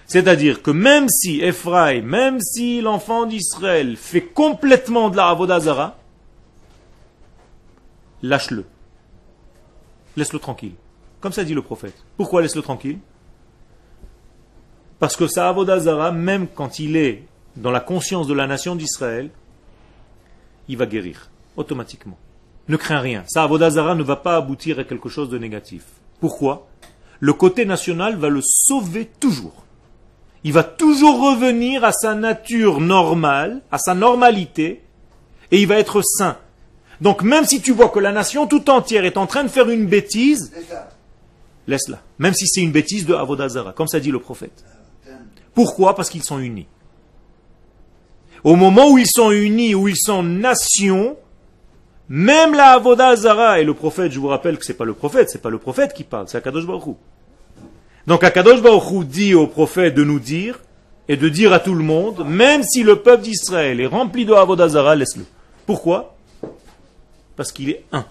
C'est-à-dire 0.06 0.62
que 0.62 0.70
même 0.70 1.08
si 1.08 1.40
Ephraim, 1.40 2.02
même 2.02 2.40
si 2.40 2.80
l'enfant 2.80 3.26
d'Israël 3.26 3.96
fait 3.96 4.22
complètement 4.22 5.10
de 5.10 5.16
la 5.16 5.28
avodazara, 5.28 5.96
lâche-le. 8.22 8.64
Laisse-le 10.16 10.38
tranquille. 10.38 10.74
Comme 11.20 11.32
ça 11.32 11.44
dit 11.44 11.54
le 11.54 11.62
prophète. 11.62 11.94
Pourquoi 12.16 12.42
laisse-le 12.42 12.62
tranquille? 12.62 12.98
Parce 14.98 15.16
que 15.16 15.26
sa 15.26 15.48
avodazara, 15.48 16.10
même 16.10 16.48
quand 16.48 16.78
il 16.78 16.96
est 16.96 17.24
dans 17.56 17.70
la 17.70 17.80
conscience 17.80 18.26
de 18.26 18.34
la 18.34 18.46
nation 18.46 18.74
d'Israël, 18.74 19.30
il 20.68 20.76
va 20.76 20.86
guérir 20.86 21.30
automatiquement. 21.56 22.18
Ne 22.70 22.76
crains 22.76 23.00
rien. 23.00 23.24
Sa 23.26 23.42
avoda 23.42 23.68
zara 23.68 23.96
ne 23.96 24.04
va 24.04 24.14
pas 24.14 24.36
aboutir 24.36 24.78
à 24.78 24.84
quelque 24.84 25.08
chose 25.08 25.28
de 25.28 25.36
négatif. 25.38 25.82
Pourquoi? 26.20 26.68
Le 27.18 27.32
côté 27.32 27.64
national 27.64 28.14
va 28.14 28.28
le 28.28 28.40
sauver 28.44 29.10
toujours. 29.18 29.64
Il 30.44 30.52
va 30.52 30.62
toujours 30.62 31.20
revenir 31.20 31.82
à 31.82 31.90
sa 31.90 32.14
nature 32.14 32.80
normale, 32.80 33.60
à 33.72 33.78
sa 33.78 33.94
normalité, 33.94 34.82
et 35.50 35.60
il 35.60 35.66
va 35.66 35.80
être 35.80 36.00
saint. 36.00 36.36
Donc 37.00 37.24
même 37.24 37.44
si 37.44 37.60
tu 37.60 37.72
vois 37.72 37.88
que 37.88 37.98
la 37.98 38.12
nation 38.12 38.46
tout 38.46 38.70
entière 38.70 39.04
est 39.04 39.16
en 39.16 39.26
train 39.26 39.42
de 39.42 39.48
faire 39.48 39.68
une 39.68 39.86
bêtise, 39.86 40.52
laisse-la. 41.66 41.98
Même 42.20 42.34
si 42.34 42.46
c'est 42.46 42.60
une 42.60 42.70
bêtise 42.70 43.04
de 43.04 43.14
Avodazara, 43.14 43.72
comme 43.72 43.88
ça 43.88 43.98
dit 43.98 44.12
le 44.12 44.20
prophète. 44.20 44.64
Pourquoi? 45.54 45.96
Parce 45.96 46.08
qu'ils 46.08 46.22
sont 46.22 46.38
unis. 46.38 46.68
Au 48.44 48.54
moment 48.54 48.90
où 48.90 48.96
ils 48.96 49.10
sont 49.10 49.32
unis, 49.32 49.74
où 49.74 49.88
ils 49.88 49.98
sont 49.98 50.22
nation, 50.22 51.16
même 52.10 52.54
la 52.54 52.72
Avodazara 52.72 53.60
et 53.60 53.64
le 53.64 53.72
prophète, 53.72 54.10
je 54.10 54.18
vous 54.18 54.26
rappelle 54.26 54.58
que 54.58 54.64
c'est 54.64 54.74
pas 54.74 54.84
le 54.84 54.94
prophète, 54.94 55.30
c'est 55.30 55.40
pas 55.40 55.48
le 55.48 55.58
prophète 55.58 55.94
qui 55.94 56.02
parle, 56.02 56.26
c'est 56.26 56.38
Akadosh 56.38 56.66
Baruch. 56.66 56.96
Donc 58.08 58.24
Akadosh 58.24 58.60
Baruch 58.60 59.06
dit 59.06 59.32
au 59.32 59.46
prophète 59.46 59.94
de 59.94 60.02
nous 60.02 60.18
dire 60.18 60.58
et 61.08 61.16
de 61.16 61.28
dire 61.28 61.52
à 61.52 61.60
tout 61.60 61.72
le 61.72 61.84
monde, 61.84 62.26
même 62.26 62.64
si 62.64 62.82
le 62.82 62.96
peuple 62.96 63.22
d'Israël 63.22 63.80
est 63.80 63.86
rempli 63.86 64.24
de 64.24 64.32
Avodazara, 64.32 64.96
laisse-le. 64.96 65.24
Pourquoi? 65.66 66.16
Parce 67.36 67.52
qu'il 67.52 67.70
est 67.70 67.84
un. 67.92 68.04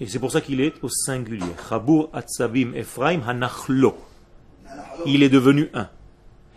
Et 0.00 0.08
c'est 0.08 0.18
pour 0.18 0.32
ça 0.32 0.40
qu'il 0.40 0.60
est 0.60 0.74
au 0.82 0.88
singulier. 0.88 1.44
Chabur 1.68 2.08
Atzavim 2.12 2.72
Ephraim 2.74 3.20
Hanachlo. 3.24 3.96
Il 5.06 5.22
est 5.22 5.28
devenu 5.28 5.70
un. 5.74 5.86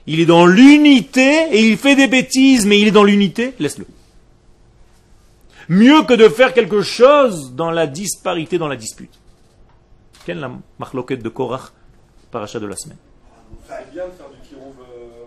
Il 0.08 0.20
est 0.20 0.26
dans 0.26 0.48
l'unité 0.48 1.46
et 1.52 1.62
il 1.62 1.78
fait 1.78 1.96
des 1.96 2.08
bêtises, 2.08 2.66
mais 2.66 2.80
il 2.80 2.88
est 2.88 2.92
dans 2.92 3.04
l'unité, 3.04 3.54
laisse-le. 3.60 3.86
Mieux 5.70 6.04
que 6.04 6.14
de 6.14 6.28
faire 6.30 6.54
quelque 6.54 6.82
chose 6.82 7.54
dans 7.54 7.72
la 7.72 7.88
disparité, 7.88 8.58
dans 8.58 8.68
la 8.68 8.76
dispute. 8.76 9.14
Quelle 10.26 10.38
est 10.38 10.42
la 10.42 10.52
marloquette 10.80 11.24
de 11.24 11.30
Korach, 11.30 11.72
paracha 12.32 12.60
de 12.60 12.68
la 12.68 12.76
semaine 12.76 12.98
C'est 13.68 13.92
bien 13.92 14.06
de 14.08 14.12
faire 14.12 14.30
du 14.30 14.48
Kirov. 14.48 14.74
euh, 14.80 15.26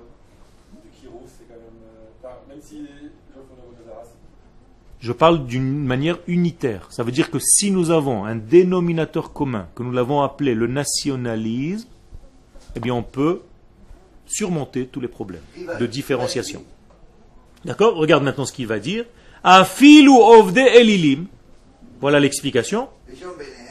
du 0.85 0.91
c'est 1.26 1.45
quand 1.49 1.55
même. 1.55 1.80
euh, 2.24 2.28
même 2.49 2.61
si. 2.62 2.87
Je 5.01 5.12
parle 5.12 5.45
d'une 5.45 5.85
manière 5.85 6.16
unitaire. 6.26 6.87
Ça 6.91 7.03
veut 7.03 7.12
dire 7.12 7.30
que 7.30 7.39
si 7.39 7.70
nous 7.70 7.91
avons 7.91 8.24
un 8.24 8.37
dénominateur 8.37 9.35
commun, 9.35 9.68
que 9.74 9.82
nous 9.82 9.93
l'avons 9.93 10.22
appelé 10.22 10.55
le 10.55 10.66
nationalisme, 10.66 11.89
eh 12.74 12.80
bien 12.80 12.95
on 12.95 13.03
peut 13.03 13.43
surmonter 14.24 14.87
tous 14.87 15.01
les 15.03 15.09
problèmes 15.09 15.43
de 15.78 15.85
différenciation. 15.85 16.64
D'accord? 17.66 17.97
Regarde 17.97 18.24
maintenant 18.24 18.47
ce 18.47 18.53
qu'il 18.55 18.66
va 18.66 18.78
dire. 18.78 19.05
Afilu 19.45 20.11
ovde 20.11 20.59
elilim. 20.59 21.26
Voilà 22.01 22.18
l'explication 22.18 22.88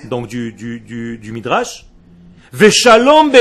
donc 0.06 0.28
du, 0.28 0.54
du, 0.54 1.18
du, 1.18 1.32
Midrash. 1.32 1.86
Veshalom. 2.52 3.32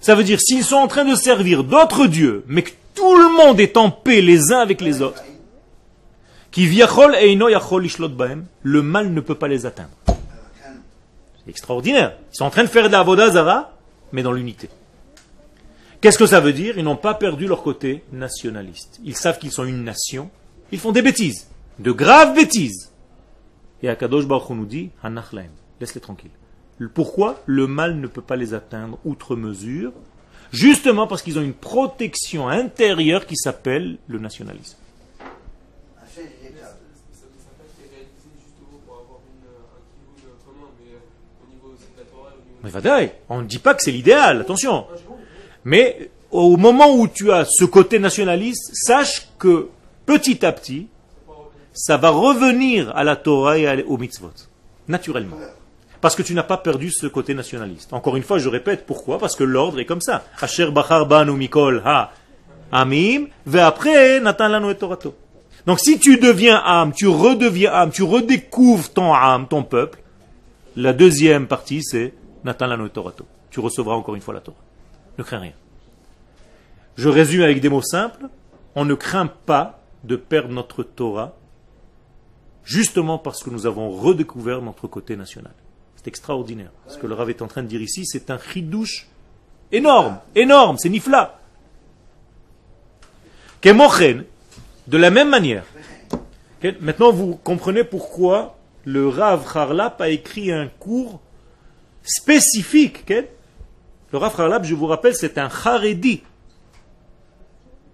Ça 0.00 0.14
veut 0.14 0.24
dire 0.24 0.40
s'ils 0.40 0.64
sont 0.64 0.76
en 0.76 0.88
train 0.88 1.04
de 1.04 1.14
servir 1.14 1.64
d'autres 1.64 2.06
dieux, 2.06 2.44
mais 2.46 2.62
que 2.62 2.70
tout 2.94 3.16
le 3.16 3.36
monde 3.36 3.60
est 3.60 3.76
en 3.76 3.90
paix 3.90 4.20
les 4.20 4.52
uns 4.52 4.60
avec 4.60 4.80
les 4.80 5.02
autres, 5.02 5.22
qui 6.50 6.66
viachol 6.66 7.14
eino 7.14 7.48
yachol 7.48 7.86
bahem, 8.08 8.46
le 8.62 8.82
mal 8.82 9.12
ne 9.12 9.20
peut 9.20 9.34
pas 9.34 9.48
les 9.48 9.66
atteindre. 9.66 9.90
C'est 10.06 11.50
extraordinaire. 11.50 12.16
Ils 12.32 12.36
sont 12.36 12.44
en 12.44 12.50
train 12.50 12.64
de 12.64 12.68
faire 12.68 12.86
de 12.86 12.92
la 12.92 13.02
Vodazara, 13.02 13.72
mais 14.12 14.22
dans 14.22 14.32
l'unité. 14.32 14.68
Qu'est-ce 16.00 16.18
que 16.18 16.26
ça 16.26 16.40
veut 16.40 16.54
dire? 16.54 16.78
Ils 16.78 16.84
n'ont 16.84 16.96
pas 16.96 17.14
perdu 17.14 17.46
leur 17.46 17.62
côté 17.62 18.02
nationaliste. 18.10 19.00
Ils 19.04 19.16
savent 19.16 19.38
qu'ils 19.38 19.52
sont 19.52 19.64
une 19.64 19.84
nation. 19.84 20.30
Ils 20.72 20.78
font 20.78 20.92
des 20.92 21.02
bêtises, 21.02 21.48
de 21.78 21.92
graves 21.92 22.34
bêtises. 22.34 22.90
Et 23.82 23.88
Akadosh 23.88 24.26
Baruch 24.26 24.50
nous 24.50 24.66
dit, 24.66 24.90
laisse-les 25.80 26.00
tranquilles. 26.00 26.30
Le- 26.78 26.88
Pourquoi 26.88 27.40
le 27.46 27.66
mal 27.66 27.96
ne 27.96 28.06
peut 28.06 28.22
pas 28.22 28.36
les 28.36 28.54
atteindre 28.54 28.98
outre 29.04 29.36
mesure? 29.36 29.92
Justement 30.52 31.06
parce 31.06 31.22
qu'ils 31.22 31.38
ont 31.38 31.42
une 31.42 31.54
protection 31.54 32.48
intérieure 32.48 33.26
qui 33.26 33.36
s'appelle 33.36 33.98
le 34.08 34.18
nationalisme. 34.18 34.76
Mais 42.62 42.70
on 43.28 43.40
ne 43.42 43.46
dit 43.46 43.58
pas 43.58 43.74
que 43.74 43.82
c'est 43.82 43.90
l'idéal, 43.92 44.40
attention. 44.40 44.86
Mais 45.64 46.10
au 46.30 46.56
moment 46.56 46.94
où 46.94 47.08
tu 47.08 47.32
as 47.32 47.44
ce 47.46 47.64
côté 47.64 47.98
nationaliste, 47.98 48.70
sache 48.74 49.28
que 49.38 49.68
petit 50.06 50.44
à 50.44 50.52
petit, 50.52 50.88
ça 51.72 51.96
va 51.96 52.10
revenir 52.10 52.94
à 52.96 53.04
la 53.04 53.16
Torah 53.16 53.58
et 53.58 53.82
aux 53.84 53.96
mitzvot, 53.96 54.32
naturellement. 54.88 55.36
Parce 56.00 56.16
que 56.16 56.22
tu 56.22 56.34
n'as 56.34 56.42
pas 56.42 56.56
perdu 56.56 56.90
ce 56.90 57.06
côté 57.06 57.34
nationaliste. 57.34 57.92
Encore 57.92 58.16
une 58.16 58.22
fois, 58.22 58.38
je 58.38 58.48
répète, 58.48 58.86
pourquoi? 58.86 59.18
Parce 59.18 59.36
que 59.36 59.44
l'ordre 59.44 59.78
est 59.80 59.84
comme 59.84 60.00
ça. 60.00 60.24
Asher 60.40 60.70
bachar 60.70 61.06
banu 61.06 61.32
mikol 61.32 61.82
ha 61.84 62.12
amim, 62.72 63.26
après 63.54 64.20
natan 64.20 64.48
lanu 64.48 64.70
et 64.70 64.76
torato. 64.76 65.14
Donc 65.66 65.78
si 65.78 65.98
tu 65.98 66.18
deviens 66.18 66.62
âme, 66.64 66.92
tu 66.94 67.06
redeviens 67.06 67.72
âme, 67.72 67.90
tu 67.90 68.02
redécouvres 68.02 68.92
ton 68.92 69.12
âme, 69.12 69.46
ton 69.46 69.62
peuple, 69.62 69.98
la 70.74 70.94
deuxième 70.94 71.46
partie 71.46 71.82
c'est 71.82 72.14
natan 72.44 72.66
lanu 72.66 72.86
et 72.86 72.90
torato. 72.90 73.26
Tu 73.50 73.60
recevras 73.60 73.94
encore 73.94 74.14
une 74.14 74.22
fois 74.22 74.32
la 74.32 74.40
Torah. 74.40 74.56
Ne 75.18 75.24
crains 75.24 75.40
rien. 75.40 75.52
Je 76.96 77.08
résume 77.08 77.42
avec 77.42 77.60
des 77.60 77.68
mots 77.68 77.82
simples. 77.82 78.26
On 78.74 78.84
ne 78.84 78.94
craint 78.94 79.26
pas 79.26 79.79
de 80.04 80.16
perdre 80.16 80.52
notre 80.52 80.82
Torah, 80.82 81.36
justement 82.64 83.18
parce 83.18 83.42
que 83.42 83.50
nous 83.50 83.66
avons 83.66 83.90
redécouvert 83.90 84.62
notre 84.62 84.86
côté 84.86 85.16
national. 85.16 85.52
C'est 85.96 86.08
extraordinaire. 86.08 86.70
Ce 86.86 86.96
que 86.96 87.06
le 87.06 87.14
Rav 87.14 87.28
est 87.28 87.42
en 87.42 87.46
train 87.46 87.62
de 87.62 87.68
dire 87.68 87.82
ici, 87.82 88.06
c'est 88.06 88.30
un 88.30 88.38
chidouche 88.38 89.08
énorme, 89.72 90.18
énorme, 90.34 90.78
c'est 90.78 90.88
nifla. 90.88 91.38
Kemochen, 93.60 94.24
de 94.86 94.96
la 94.96 95.10
même 95.10 95.28
manière. 95.28 95.64
Maintenant, 96.80 97.12
vous 97.12 97.36
comprenez 97.36 97.84
pourquoi 97.84 98.56
le 98.84 99.08
Rav 99.08 99.46
Harlap 99.54 100.00
a 100.00 100.08
écrit 100.08 100.50
un 100.50 100.68
cours 100.68 101.20
spécifique. 102.02 103.12
Le 104.12 104.18
Rav 104.18 104.38
Harlap, 104.40 104.64
je 104.64 104.74
vous 104.74 104.86
rappelle, 104.86 105.14
c'est 105.14 105.38
un 105.38 105.48
Haredi 105.64 106.22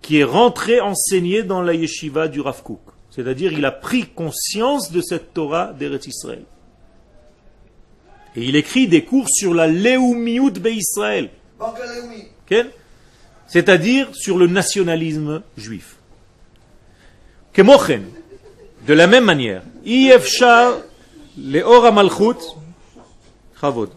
qui 0.07 0.21
est 0.21 0.25
rentré 0.25 0.81
enseigner 0.81 1.43
dans 1.43 1.63
la 1.63 1.75
yeshiva 1.75 2.29
du 2.29 2.41
Rav 2.41 2.63
Kook. 2.63 2.81
C'est-à-dire, 3.11 3.53
il 3.53 3.65
a 3.65 3.73
pris 3.73 4.07
conscience 4.07 4.93
de 4.93 5.01
cette 5.01 5.35
Torah 5.35 5.73
d'Eretz 5.73 6.07
Israël. 6.07 6.45
Et 8.37 8.45
il 8.45 8.55
écrit 8.55 8.87
des 8.87 9.03
cours 9.03 9.29
sur 9.29 9.53
la 9.53 9.67
Leumiyut 9.67 10.53
Israël, 10.65 11.31
c'est-à-dire 13.49 14.09
sur 14.15 14.39
le 14.39 14.47
nationalisme 14.47 15.43
juif. 15.57 15.97
Kemochen, 17.53 18.05
de 18.87 18.95
la 18.95 19.09
même 19.09 19.25
manière, 19.25 19.63
Leor 21.37 21.93
Chavod. 23.61 23.91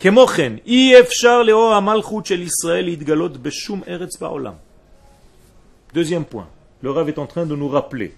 כמוכן, 0.00 0.52
אי 0.66 1.00
אפשר 1.00 1.42
לאור 1.42 1.74
המלכות 1.74 2.26
של 2.26 2.42
ישראל 2.42 2.84
להתגלות 2.84 3.36
בשום 3.36 3.82
ארץ 3.88 4.16
בעולם. 4.16 4.52
Deuxième 5.94 6.24
point, 6.24 6.48
le 6.82 6.90
Rav 6.90 7.08
est 7.08 7.18
en 7.18 7.26
train 7.26 7.46
de 7.46 7.54
nous 7.54 7.68
rappeler, 7.68 8.14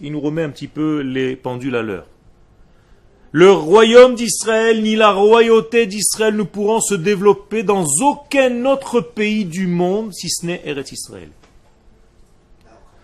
il 0.00 0.12
nous 0.12 0.20
remet 0.20 0.42
un 0.42 0.50
petit 0.50 0.66
peu 0.66 1.00
les 1.00 1.36
pendules 1.36 1.76
à 1.76 1.82
l'heure. 1.82 2.06
Le 3.30 3.50
royaume 3.50 4.14
d'Israël 4.14 4.82
ni 4.82 4.94
la 4.94 5.12
royauté 5.12 5.86
d'Israël 5.86 6.36
ne 6.36 6.42
pourront 6.42 6.80
se 6.80 6.94
développer 6.94 7.62
dans 7.62 7.86
aucun 8.02 8.66
autre 8.66 9.00
pays 9.00 9.46
du 9.46 9.66
monde 9.66 10.12
si 10.12 10.28
ce 10.28 10.44
n'est 10.44 10.60
Eretz 10.66 10.92
Israël. 10.92 11.30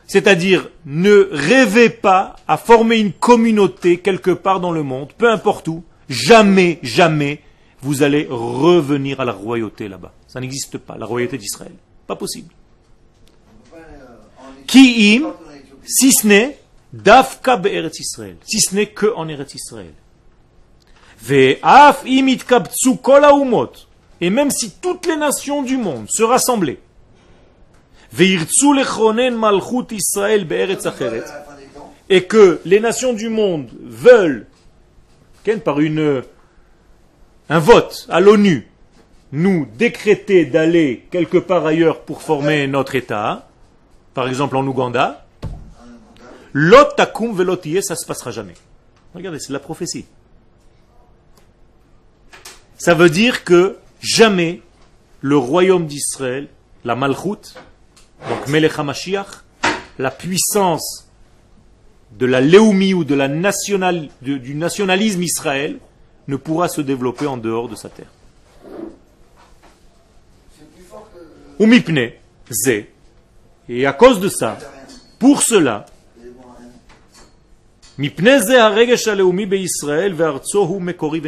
C'est-à-dire, 0.06 0.68
ne 0.84 1.28
rêvez 1.32 1.88
pas 1.88 2.36
à 2.46 2.56
former 2.56 2.98
une 2.98 3.12
communauté 3.12 3.98
quelque 3.98 4.30
part 4.30 4.60
dans 4.60 4.72
le 4.72 4.82
monde, 4.82 5.12
peu 5.16 5.30
importe 5.30 5.68
où, 5.68 5.82
jamais, 6.08 6.78
jamais, 6.82 7.40
vous 7.83 8.01
allez 8.01 8.27
revenir 8.29 9.19
à 9.19 9.25
la 9.25 9.33
royauté 9.33 9.89
là-bas. 9.89 10.13
Ça 10.27 10.39
n'existe 10.39 10.77
pas, 10.77 10.97
la 10.97 11.05
royauté 11.05 11.37
d'Israël. 11.37 11.73
Pas 12.07 12.15
possible. 12.15 12.53
Qui 14.65 15.17
im, 15.17 15.33
si 15.85 16.11
ce 16.13 16.25
n'est 16.25 16.57
Dafka 16.93 17.57
be'eretz 17.57 17.99
Israël, 17.99 18.37
si 18.45 18.61
ce 18.61 18.73
n'est 18.73 18.87
que 18.87 19.13
en 19.15 19.27
Eretz 19.27 19.55
Israël. 19.55 19.93
Ve'af 21.21 22.05
im 22.05 22.27
et 24.21 24.29
même 24.29 24.51
si 24.51 24.71
toutes 24.71 25.05
les 25.05 25.17
nations 25.17 25.63
du 25.63 25.77
monde 25.77 26.05
se 26.09 26.23
rassemblaient, 26.23 26.79
malchut 29.31 29.87
et 32.09 32.23
que 32.23 32.61
les 32.63 32.79
nations 32.79 33.13
du 33.13 33.29
monde 33.29 33.69
veulent, 33.81 34.45
par 35.65 35.79
une, 35.79 36.23
un 37.49 37.59
vote 37.59 38.07
à 38.09 38.19
l'ONU, 38.19 38.67
nous 39.31 39.67
décréter 39.77 40.45
d'aller 40.45 41.05
quelque 41.11 41.37
part 41.37 41.65
ailleurs 41.65 42.01
pour 42.01 42.21
former 42.21 42.67
notre 42.67 42.95
État, 42.95 43.47
par 44.13 44.27
exemple 44.27 44.55
en 44.57 44.65
Ouganda, 44.67 45.25
lot 46.53 46.95
takum 46.95 47.33
velot 47.35 47.59
yeh, 47.65 47.81
ça 47.81 47.95
se 47.95 48.05
passera 48.05 48.31
jamais. 48.31 48.53
Regardez, 49.15 49.39
c'est 49.39 49.53
la 49.53 49.59
prophétie. 49.59 50.05
Ça 52.77 52.93
veut 52.93 53.09
dire 53.09 53.43
que 53.43 53.77
jamais 54.01 54.61
le 55.21 55.37
royaume 55.37 55.85
d'Israël, 55.87 56.47
la 56.83 56.95
Malchut, 56.95 57.55
donc 58.29 58.47
Melech 58.47 58.77
HaMashiach, 58.77 59.27
la 59.99 60.11
puissance 60.11 61.07
de 62.17 62.25
la 62.25 62.41
Léoumi 62.41 62.93
ou 62.93 63.03
de- 63.03 64.37
du 64.37 64.55
nationalisme 64.55 65.23
Israël 65.23 65.79
ne 66.27 66.35
pourra 66.35 66.67
se 66.67 66.81
développer 66.81 67.25
en 67.27 67.37
dehors 67.37 67.69
de 67.69 67.75
sa 67.75 67.89
terre. 67.89 68.11
Ou. 71.59 71.67
Et 73.69 73.85
à 73.85 73.93
cause 73.93 74.19
de 74.19 74.27
ça, 74.27 74.57
pour 75.19 75.41
cela, 75.41 75.85
mekori. 80.79 81.21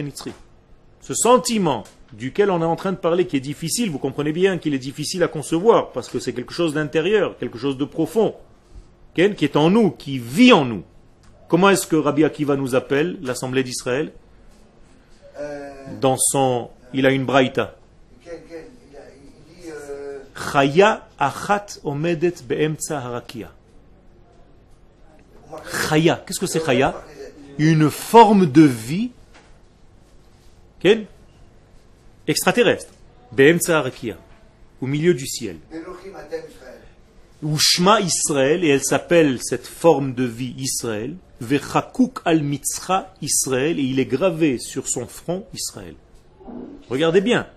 Ce 1.01 1.13
sentiment 1.13 1.83
duquel 2.13 2.49
on 2.49 2.61
est 2.61 2.65
en 2.65 2.75
train 2.75 2.91
de 2.91 2.97
parler, 2.97 3.27
qui 3.27 3.37
est 3.37 3.41
difficile, 3.41 3.91
vous 3.91 3.99
comprenez 3.99 4.31
bien 4.31 4.57
qu'il 4.57 4.73
est 4.73 4.79
difficile 4.79 5.23
à 5.23 5.27
concevoir, 5.27 5.91
parce 5.91 6.09
que 6.09 6.19
c'est 6.19 6.33
quelque 6.33 6.53
chose 6.53 6.73
d'intérieur, 6.73 7.37
quelque 7.37 7.57
chose 7.57 7.77
de 7.77 7.85
profond, 7.85 8.35
qui 9.13 9.21
est 9.21 9.55
en 9.55 9.69
nous, 9.69 9.91
qui 9.91 10.17
vit 10.17 10.53
en 10.53 10.65
nous. 10.65 10.83
Comment 11.47 11.69
est-ce 11.69 11.87
que 11.87 11.95
Rabbi 11.95 12.23
Akiva 12.23 12.55
nous 12.55 12.75
appelle, 12.75 13.19
l'Assemblée 13.21 13.63
d'Israël? 13.63 14.11
Dans 16.01 16.17
son... 16.17 16.69
Il 16.93 17.05
a 17.05 17.11
une 17.11 17.25
braïta. 17.25 17.75
Euh, 18.27 20.19
Chaya 20.51 21.07
achat 21.19 21.65
omedet 21.83 22.33
be'emtsa 22.47 22.99
harakia. 22.99 23.51
Chaya, 25.89 26.23
qu'est-ce 26.25 26.39
que 26.39 26.47
c'est 26.47 26.63
Chaya? 26.63 26.93
Une 27.57 27.89
forme 27.89 28.45
de 28.45 28.61
vie 28.63 29.11
extraterrestre. 32.27 32.93
Be'emtsa 33.31 33.79
harakia. 33.79 34.17
Au 34.81 34.87
milieu 34.87 35.13
du 35.13 35.25
ciel. 35.27 35.57
de- 35.71 35.77
Elohim 35.77 36.15
Atem 36.15 36.41
Israël. 36.49 36.79
Ou 37.43 37.57
Shema 37.57 38.01
Israël, 38.01 38.63
et 38.63 38.69
elle 38.69 38.83
s'appelle 38.83 39.39
cette 39.41 39.67
forme 39.67 40.13
de 40.13 40.23
vie 40.23 40.55
Israël, 40.57 41.15
Vechakuk 41.41 42.19
al 42.25 42.41
Mitzra 42.41 43.13
Israël, 43.21 43.79
et 43.79 43.83
il 43.83 43.99
est 43.99 44.05
gravé 44.05 44.57
sur 44.57 44.87
son 44.87 45.07
front 45.07 45.45
Israël. 45.53 45.95
Regardez 46.89 47.21
bien. 47.21 47.47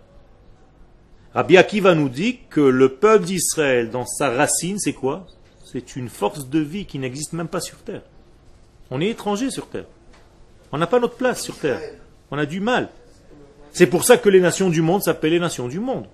Rabbi 1.34 1.56
Akiva 1.56 1.94
nous 1.94 2.08
dit 2.08 2.38
que 2.50 2.60
le 2.60 2.94
peuple 2.94 3.26
d'Israël, 3.26 3.90
dans 3.90 4.06
sa 4.06 4.30
racine, 4.30 4.78
c'est 4.78 4.94
quoi? 4.94 5.26
C'est 5.70 5.96
une 5.96 6.08
force 6.08 6.48
de 6.48 6.58
vie 6.58 6.86
qui 6.86 6.98
n'existe 6.98 7.34
même 7.34 7.48
pas 7.48 7.60
sur 7.60 7.78
terre. 7.78 8.02
On 8.90 9.00
est 9.00 9.08
étranger 9.08 9.50
sur 9.50 9.68
terre. 9.68 9.84
On 10.72 10.78
n'a 10.78 10.86
pas 10.86 10.98
notre 10.98 11.16
place 11.16 11.42
sur 11.42 11.56
terre. 11.58 11.80
On 12.30 12.38
a 12.38 12.46
du 12.46 12.60
mal. 12.60 12.88
C'est 13.72 13.86
pour 13.86 14.04
ça 14.04 14.16
que 14.16 14.28
les 14.28 14.40
nations 14.40 14.70
du 14.70 14.80
monde 14.80 15.02
s'appellent 15.02 15.32
les 15.32 15.38
nations 15.38 15.68
du 15.68 15.78
monde. 15.78 16.06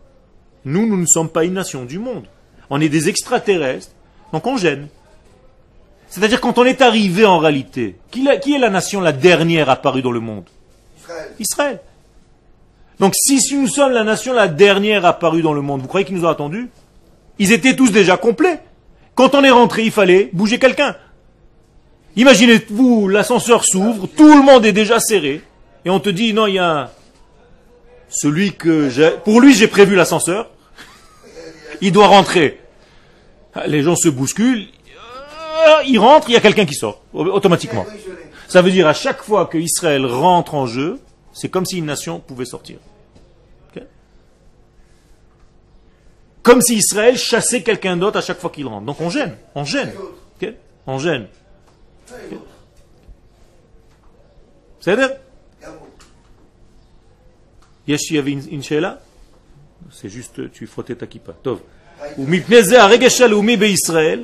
Nous, 0.64 0.86
nous 0.86 0.96
ne 0.96 1.06
sommes 1.06 1.28
pas 1.28 1.44
une 1.44 1.54
nation 1.54 1.84
du 1.84 1.98
monde. 1.98 2.26
On 2.70 2.80
est 2.80 2.88
des 2.88 3.08
extraterrestres, 3.08 3.90
donc 4.32 4.46
on 4.46 4.56
gêne. 4.56 4.88
C'est-à-dire 6.08 6.40
quand 6.40 6.58
on 6.58 6.64
est 6.64 6.80
arrivé 6.82 7.24
en 7.24 7.38
réalité, 7.38 7.96
qui, 8.10 8.22
la- 8.22 8.36
qui 8.36 8.54
est 8.54 8.58
la 8.58 8.70
nation 8.70 9.00
la 9.00 9.12
dernière 9.12 9.68
apparue 9.70 10.02
dans 10.02 10.12
le 10.12 10.20
monde? 10.20 10.44
Israël. 10.98 11.28
Israël. 11.38 11.80
Donc 13.00 13.14
si, 13.16 13.40
si 13.40 13.56
nous 13.56 13.66
sommes 13.68 13.92
la 13.92 14.04
nation 14.04 14.32
la 14.32 14.46
dernière 14.48 15.04
apparue 15.04 15.42
dans 15.42 15.52
le 15.52 15.60
monde, 15.60 15.80
vous 15.82 15.88
croyez 15.88 16.06
qu'ils 16.06 16.16
nous 16.16 16.24
ont 16.24 16.28
attendus? 16.28 16.68
Ils 17.38 17.50
étaient 17.52 17.74
tous 17.74 17.90
déjà 17.90 18.16
complets. 18.16 18.60
Quand 19.16 19.34
on 19.34 19.42
est 19.42 19.50
rentré, 19.50 19.82
il 19.84 19.90
fallait 19.90 20.30
bouger 20.32 20.58
quelqu'un. 20.60 20.94
Imaginez-vous, 22.16 23.08
l'ascenseur 23.08 23.64
s'ouvre, 23.64 24.06
tout 24.06 24.36
le 24.36 24.42
monde 24.42 24.64
est 24.64 24.72
déjà 24.72 25.00
serré, 25.00 25.42
et 25.84 25.90
on 25.90 25.98
te 25.98 26.08
dit, 26.10 26.32
non, 26.32 26.46
il 26.46 26.54
y 26.54 26.58
a 26.60 26.70
un- 26.82 26.90
celui 28.08 28.52
que 28.52 28.88
j'ai... 28.88 29.10
Pour 29.24 29.40
lui, 29.40 29.52
j'ai 29.52 29.66
prévu 29.66 29.96
l'ascenseur 29.96 30.48
il 31.84 31.92
doit 31.92 32.06
rentrer. 32.06 32.60
Ah, 33.54 33.66
les 33.66 33.82
gens 33.82 33.94
se 33.94 34.08
bousculent, 34.08 34.66
euh, 34.66 35.82
il 35.86 35.98
rentre, 35.98 36.30
il 36.30 36.32
y 36.32 36.36
a 36.36 36.40
quelqu'un 36.40 36.64
qui 36.64 36.74
sort, 36.74 37.02
automatiquement. 37.12 37.84
Ça 38.48 38.62
veut 38.62 38.70
dire 38.70 38.86
à 38.86 38.94
chaque 38.94 39.22
fois 39.22 39.46
que 39.46 39.58
Israël 39.58 40.06
rentre 40.06 40.54
en 40.54 40.66
jeu, 40.66 40.98
c'est 41.32 41.50
comme 41.50 41.66
si 41.66 41.78
une 41.78 41.84
nation 41.84 42.20
pouvait 42.20 42.46
sortir. 42.46 42.78
Comme 46.42 46.60
si 46.60 46.76
Israël 46.76 47.16
chassait 47.16 47.62
quelqu'un 47.62 47.96
d'autre 47.96 48.18
à 48.18 48.20
chaque 48.20 48.38
fois 48.38 48.50
qu'il 48.50 48.66
rentre. 48.66 48.84
Donc 48.84 49.00
on 49.00 49.08
gêne, 49.08 49.36
on 49.54 49.64
gêne. 49.64 49.92
On 50.86 50.98
gêne. 50.98 51.26
Cest 54.80 55.00
à 55.00 55.08
Yashi 57.86 58.20
C'est 59.90 60.08
juste, 60.10 60.52
tu 60.52 60.66
frottais 60.66 60.96
ta 60.96 61.06
kippa. 61.06 61.32
Tov. 61.42 61.60
ומפני 62.17 62.63
זה 62.63 62.83
הרגש 62.83 63.21
הלאומי 63.21 63.57
בישראל, 63.57 64.23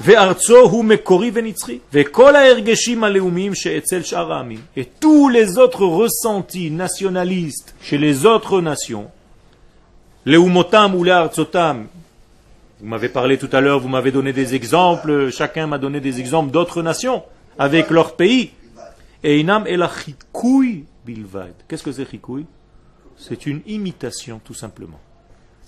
וארצו 0.00 0.58
הוא 0.58 0.84
מקורי 0.84 1.30
ונצחי. 1.34 1.78
וכל 1.92 2.36
ההרגשים 2.36 3.04
הלאומיים 3.04 3.54
שאצל 3.54 4.02
שאר 4.02 4.32
העמים, 4.32 4.60
et 4.76 5.00
tous 5.00 5.28
les 5.28 5.58
autres 5.58 5.82
ressentis 5.82 6.70
nationalistes 6.70 7.74
chez 7.82 7.98
les 7.98 8.26
autres 8.26 8.60
nations, 8.60 9.08
לאומותם 10.26 10.92
ולארצותם, 11.00 11.84
vous 12.80 12.86
m'avez 12.86 13.08
parlé 13.08 13.38
tout 13.38 13.48
à 13.52 13.60
l'heure, 13.60 13.80
vous 13.80 13.88
m'avez 13.88 14.12
donné 14.12 14.34
des 14.34 14.54
exemples, 14.54 15.30
chacun 15.30 15.66
m'a 15.66 15.78
donné 15.78 16.00
des 16.00 16.20
exemples 16.20 16.50
d'autres 16.50 16.82
nations, 16.82 17.22
avec 17.58 17.90
leur 17.90 18.16
pays. 18.16 18.50
Einam 19.24 19.64
el 19.66 19.82
achikui 19.82 20.84
bilvad. 21.04 21.54
Qu'est-ce 21.66 21.82
que 21.82 21.90
c'est 21.90 22.08
chikui 22.08 22.44
C'est 23.16 23.46
une 23.46 23.62
imitation, 23.66 24.40
tout 24.44 24.54
simplement. 24.54 25.00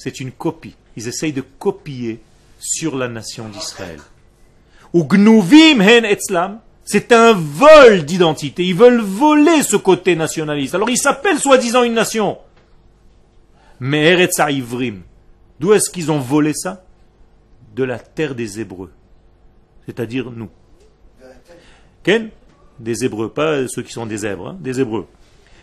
C'est 0.03 0.19
une 0.19 0.33
copie. 0.33 0.75
Ils 0.97 1.07
essayent 1.07 1.31
de 1.31 1.45
copier 1.59 2.19
sur 2.59 2.97
la 2.97 3.07
nation 3.07 3.47
d'Israël. 3.47 4.01
Ou 4.91 5.05
gnuvim 5.05 5.79
hen 5.79 6.03
etzlam. 6.03 6.59
C'est 6.83 7.13
un 7.13 7.31
vol 7.31 8.03
d'identité. 8.03 8.65
Ils 8.65 8.75
veulent 8.75 8.99
voler 8.99 9.63
ce 9.63 9.77
côté 9.77 10.17
nationaliste. 10.17 10.75
Alors 10.75 10.89
ils 10.89 10.97
s'appellent 10.97 11.39
soi-disant 11.39 11.83
une 11.83 11.93
nation. 11.93 12.37
Mais 13.79 14.03
Eretz 14.11 14.39
Ivrim. 14.39 15.03
D'où 15.61 15.71
est-ce 15.71 15.89
qu'ils 15.89 16.11
ont 16.11 16.19
volé 16.19 16.53
ça? 16.53 16.83
De 17.73 17.85
la 17.85 17.97
terre 17.97 18.35
des 18.35 18.59
Hébreux. 18.59 18.91
C'est-à-dire 19.85 20.31
nous. 20.31 20.49
Ken? 22.03 22.29
Des 22.77 23.05
Hébreux, 23.05 23.29
pas 23.29 23.69
ceux 23.69 23.83
qui 23.83 23.93
sont 23.93 24.05
des 24.05 24.25
Hébreux, 24.25 24.49
hein, 24.49 24.57
des 24.59 24.81
Hébreux. 24.81 25.07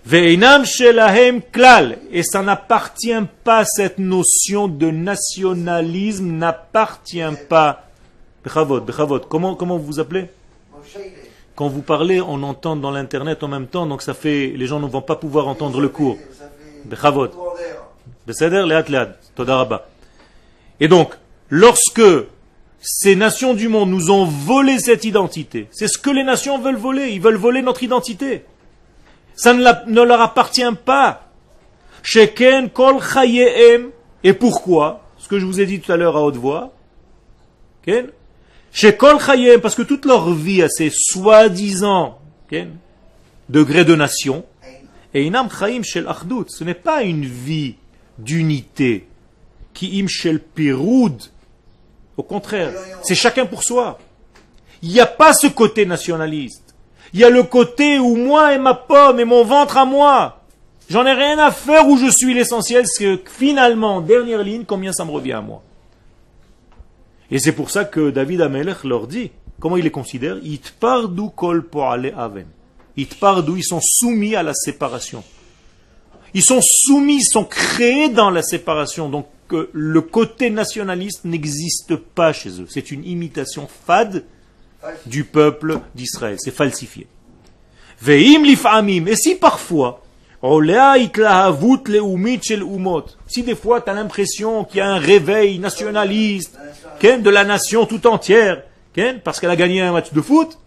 Ve'inam 0.04 0.64
shelahem 0.64 1.42
klal. 1.42 1.98
Et 2.10 2.22
ça 2.22 2.42
n'appartient 2.42 3.12
pas, 3.44 3.64
cette 3.64 3.98
notion 3.98 4.68
de 4.68 4.90
nationalisme 4.90 6.30
n'appartient 6.30 7.22
pas. 7.48 7.84
Bechavot, 8.44 8.80
bechavot. 8.80 9.20
Comment, 9.20 9.54
comment 9.54 9.76
vous 9.76 9.86
vous 9.86 10.00
appelez? 10.00 10.26
Quand 11.54 11.68
vous 11.68 11.82
parlez, 11.82 12.20
on 12.22 12.42
entend 12.42 12.74
dans 12.76 12.90
l'internet 12.90 13.42
en 13.42 13.48
même 13.48 13.66
temps, 13.66 13.84
donc 13.86 14.00
ça 14.00 14.14
fait, 14.14 14.54
les 14.56 14.66
gens 14.66 14.80
ne 14.80 14.86
vont 14.86 15.02
pas 15.02 15.16
pouvoir 15.16 15.46
entendre 15.46 15.80
le 15.80 15.88
cours. 15.88 16.16
D'air. 16.86 17.12
Beseder, 18.26 18.64
leat, 18.66 18.88
leat. 18.88 19.10
Toda 19.34 19.56
rabba. 19.56 19.86
Et 20.80 20.88
donc, 20.88 21.12
lorsque 21.50 22.00
ces 22.80 23.14
nations 23.14 23.52
du 23.52 23.68
monde 23.68 23.90
nous 23.90 24.10
ont 24.10 24.24
volé 24.24 24.78
cette 24.78 25.04
identité, 25.04 25.68
c'est 25.70 25.88
ce 25.88 25.98
que 25.98 26.08
les 26.08 26.24
nations 26.24 26.58
veulent 26.58 26.76
voler. 26.76 27.10
Ils 27.10 27.20
veulent 27.20 27.36
voler 27.36 27.60
notre 27.60 27.82
identité. 27.82 28.44
Ça 29.40 29.54
ne, 29.54 30.02
leur 30.02 30.20
appartient 30.20 30.62
pas. 30.84 31.30
Sheken 32.02 32.68
kol 32.68 33.00
chayehem. 33.00 33.88
Et 34.22 34.34
pourquoi? 34.34 35.02
Ce 35.16 35.28
que 35.28 35.38
je 35.38 35.46
vous 35.46 35.60
ai 35.60 35.64
dit 35.64 35.80
tout 35.80 35.90
à 35.90 35.96
l'heure 35.96 36.14
à 36.14 36.20
haute 36.20 36.36
voix. 36.36 36.74
Shekol 38.70 39.18
chayehem, 39.18 39.62
parce 39.62 39.74
que 39.74 39.80
toute 39.80 40.04
leur 40.04 40.30
vie 40.34 40.62
à 40.62 40.68
ces 40.68 40.90
soi-disant 40.92 42.18
degrés 43.48 43.86
de 43.86 43.94
nation, 43.94 44.44
et 45.14 45.24
inam 45.24 45.48
chaim 45.50 45.82
shel 45.82 46.06
achdut, 46.06 46.48
ce 46.48 46.62
n'est 46.62 46.74
pas 46.74 47.02
une 47.02 47.24
vie 47.24 47.76
d'unité, 48.18 49.08
qui 49.72 50.02
im 50.02 50.06
shel 50.06 50.38
piroud. 50.38 51.18
Au 52.18 52.22
contraire, 52.22 52.74
c'est 53.02 53.14
chacun 53.14 53.46
pour 53.46 53.62
soi. 53.62 53.98
Il 54.82 54.90
n'y 54.90 55.00
a 55.00 55.06
pas 55.06 55.32
ce 55.32 55.46
côté 55.46 55.86
nationaliste. 55.86 56.69
Il 57.12 57.20
y 57.20 57.24
a 57.24 57.30
le 57.30 57.42
côté 57.42 57.98
où 57.98 58.16
moi 58.16 58.54
et 58.54 58.58
ma 58.58 58.74
pomme 58.74 59.20
et 59.20 59.24
mon 59.24 59.44
ventre 59.44 59.76
à 59.76 59.84
moi. 59.84 60.40
J'en 60.88 61.06
ai 61.06 61.12
rien 61.12 61.38
à 61.38 61.50
faire 61.50 61.88
où 61.88 61.96
je 61.96 62.10
suis 62.10 62.34
l'essentiel, 62.34 62.84
c'est 62.86 63.04
que 63.04 63.20
finalement, 63.30 64.00
dernière 64.00 64.42
ligne, 64.42 64.64
combien 64.66 64.92
ça 64.92 65.04
me 65.04 65.10
revient 65.12 65.32
à 65.32 65.40
moi. 65.40 65.62
Et 67.30 67.38
c'est 67.38 67.52
pour 67.52 67.70
ça 67.70 67.84
que 67.84 68.10
David 68.10 68.40
Amelech 68.40 68.82
leur 68.82 69.06
dit, 69.06 69.30
comment 69.60 69.76
il 69.76 69.84
les 69.84 69.90
considère 69.92 70.38
Itpardu 70.42 71.30
kol 71.36 71.64
po'ale 71.64 72.12
aven. 72.16 72.46
Itpardu, 72.96 73.58
ils 73.58 73.64
sont 73.64 73.80
soumis 73.80 74.34
à 74.34 74.42
la 74.42 74.54
séparation. 74.54 75.22
Ils 76.34 76.42
sont 76.42 76.60
soumis, 76.60 77.18
ils 77.18 77.30
sont 77.30 77.44
créés 77.44 78.08
dans 78.08 78.30
la 78.30 78.42
séparation. 78.42 79.08
Donc 79.08 79.26
euh, 79.52 79.70
le 79.72 80.00
côté 80.00 80.50
nationaliste 80.50 81.24
n'existe 81.24 81.96
pas 81.96 82.32
chez 82.32 82.60
eux. 82.60 82.66
C'est 82.68 82.90
une 82.90 83.04
imitation 83.04 83.68
fade 83.86 84.24
du 85.06 85.24
peuple 85.24 85.80
d'Israël. 85.94 86.36
C'est 86.38 86.54
falsifié. 86.54 87.06
Ve'im 88.00 88.44
lif'amim. 88.44 89.06
Et 89.06 89.16
si 89.16 89.34
parfois, 89.34 90.02
si 93.26 93.42
des 93.42 93.54
fois 93.54 93.80
tu 93.82 93.90
as 93.90 93.94
l'impression 93.94 94.64
qu'il 94.64 94.78
y 94.78 94.80
a 94.80 94.88
un 94.88 94.98
réveil 94.98 95.58
nationaliste 95.58 96.58
de 97.02 97.30
la 97.30 97.44
nation 97.44 97.84
tout 97.84 98.06
entière, 98.06 98.62
parce 99.22 99.38
qu'elle 99.38 99.50
a 99.50 99.56
gagné 99.56 99.82
un 99.82 99.92
match 99.92 100.12
de 100.12 100.20
foot, 100.22 100.58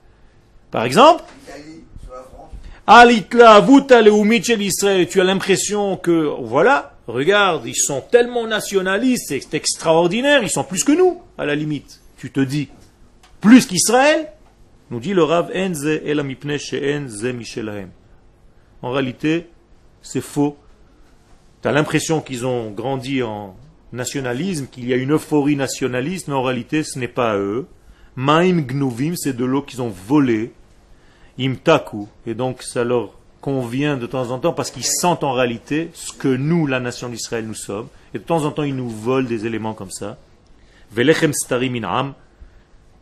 par 0.70 0.84
exemple, 0.84 1.24
tu 2.86 5.22
as 5.22 5.24
l'impression 5.24 5.98
que, 5.98 6.36
voilà, 6.42 6.94
regarde, 7.08 7.66
ils 7.66 7.76
sont 7.76 8.02
tellement 8.02 8.46
nationalistes, 8.46 9.26
c'est 9.30 9.54
extraordinaire, 9.56 10.44
ils 10.44 10.52
sont 10.52 10.64
plus 10.64 10.84
que 10.84 10.92
nous, 10.92 11.20
à 11.38 11.46
la 11.46 11.56
limite. 11.56 12.02
Tu 12.18 12.32
te 12.32 12.42
dis, 12.42 12.70
plus 13.44 13.68
qu'Israël, 13.68 14.32
nous 14.90 15.02
dit 15.02 15.14
le 15.14 15.22
Rav 15.22 15.52
Enze 15.54 15.86
ela 15.86 16.24
mipnei 16.24 16.58
she'en 16.58 17.10
ze 17.10 17.28
mishelahem. 17.28 17.90
En 18.82 18.92
réalité, 18.92 19.50
c'est 20.02 20.22
faux. 20.22 20.58
Tu 21.62 21.68
as 21.68 21.74
l'impression 21.74 22.22
qu'ils 22.22 22.46
ont 22.46 22.72
grandi 22.72 23.22
en 23.22 23.58
nationalisme, 23.92 24.68
qu'il 24.68 24.88
y 24.88 24.94
a 24.94 24.96
une 24.96 25.12
euphorie 25.12 25.58
nationaliste, 25.58 26.30
mais 26.30 26.36
en 26.36 26.42
réalité, 26.42 26.84
ce 26.84 26.98
n'est 26.98 27.10
pas 27.10 27.32
à 27.32 27.38
eux. 27.38 27.68
Maim 28.16 28.62
gnuvim, 28.62 29.16
c'est 29.18 29.36
de 29.36 29.44
l'eau 29.44 29.62
qu'ils 29.62 29.82
ont 29.82 29.90
volé. 29.90 30.54
Imtaku, 31.38 32.08
et 32.26 32.36
donc 32.36 32.64
ça 32.64 32.86
leur 32.86 33.18
convient 33.42 33.98
de 33.98 34.06
temps 34.06 34.32
en 34.32 34.40
temps 34.40 34.54
parce 34.54 34.72
qu'ils 34.72 34.86
sentent 34.86 35.26
en 35.26 35.34
réalité 35.34 35.90
ce 35.94 36.14
que 36.14 36.30
nous, 36.30 36.66
la 36.66 36.80
nation 36.80 37.10
d'Israël, 37.10 37.46
nous 37.46 37.56
sommes. 37.56 37.88
Et 38.14 38.20
de 38.20 38.24
temps 38.24 38.46
en 38.46 38.52
temps, 38.52 38.64
ils 38.64 38.76
nous 38.76 38.90
volent 38.90 39.28
des 39.28 39.46
éléments 39.46 39.74
comme 39.74 39.92
ça. 39.92 40.18
Velechem 40.94 41.34
starim 41.34 41.76
in'am, 41.76 42.14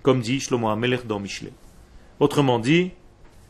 comme 0.02 0.22
dit 0.22 0.40
Shlomo 0.40 0.70
HaMelech 0.70 1.06
dans 1.08 1.20
Michelet. 1.20 1.54
Autrement 2.20 2.60
dit, 2.60 2.92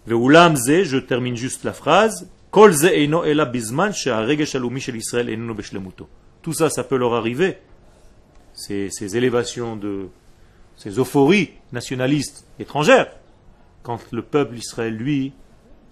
Ve'ulam 0.07 0.55
ze, 0.55 0.83
je 0.83 0.97
termine 0.97 1.35
juste 1.35 1.63
la 1.63 1.73
phrase, 1.73 2.27
Kol 2.51 2.73
ze 2.73 2.87
eino 2.87 3.23
ela 3.23 3.45
bizman 3.45 3.93
shel 3.93 4.95
Israël 4.95 5.53
beshlemuto. 5.55 6.09
Tout 6.41 6.53
ça, 6.53 6.69
ça 6.69 6.83
peut 6.83 6.97
leur 6.97 7.13
arriver. 7.13 7.57
Ces, 8.53 8.89
ces 8.91 9.15
élévations 9.15 9.77
de, 9.77 10.09
ces 10.75 10.99
euphories 10.99 11.51
nationalistes 11.71 12.45
étrangères, 12.59 13.11
quand 13.83 13.99
le 14.11 14.21
peuple 14.21 14.57
Israël, 14.57 14.93
lui, 14.93 15.31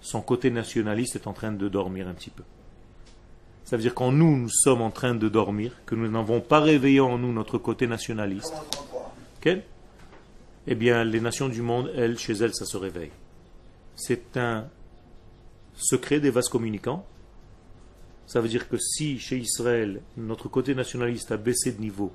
son 0.01 0.22
côté 0.22 0.51
nationaliste 0.51 1.16
est 1.16 1.28
en 1.28 1.34
train 1.34 1.51
de 1.51 1.70
dormir 1.70 2.07
un 2.07 2.14
petit 2.14 2.30
peu. 2.30 2.43
Ça 3.64 3.78
veut 3.78 3.82
dire 3.84 3.93
quand 3.93 4.12
nous, 4.12 4.36
nous 4.36 4.49
sommes 4.49 4.82
en 4.82 4.91
train 4.91 5.16
de 5.16 5.30
dormir, 5.30 5.74
que 5.86 5.95
nous 5.95 6.10
n'avons 6.10 6.41
pas 6.41 6.60
réveillé 6.60 6.99
en 6.99 7.18
nous 7.18 7.32
notre 7.32 7.57
côté 7.57 7.88
nationaliste, 7.88 8.51
Comme 8.51 8.62
en 8.62 8.70
33. 8.72 9.14
ok 9.38 9.64
eh 10.68 10.76
bien, 10.76 11.03
les 11.03 11.22
nations 11.22 11.49
du 11.49 11.62
monde, 11.62 11.91
elles, 11.95 12.18
chez 12.18 12.34
elles, 12.34 12.53
ça 12.53 12.66
se 12.66 12.78
réveille. 12.78 13.12
C'est 13.95 14.38
un 14.38 14.68
secret 15.76 16.20
des 16.20 16.30
vases 16.30 16.49
communicants. 16.49 17.05
Ça 18.28 18.41
veut 18.41 18.49
dire 18.49 18.70
que 18.70 18.78
si 18.78 19.18
chez 19.20 19.38
Israël, 19.38 20.01
notre 20.18 20.47
côté 20.47 20.76
nationaliste 20.76 21.32
a 21.32 21.38
baissé 21.38 21.72
de 21.72 21.82
niveau, 21.82 22.12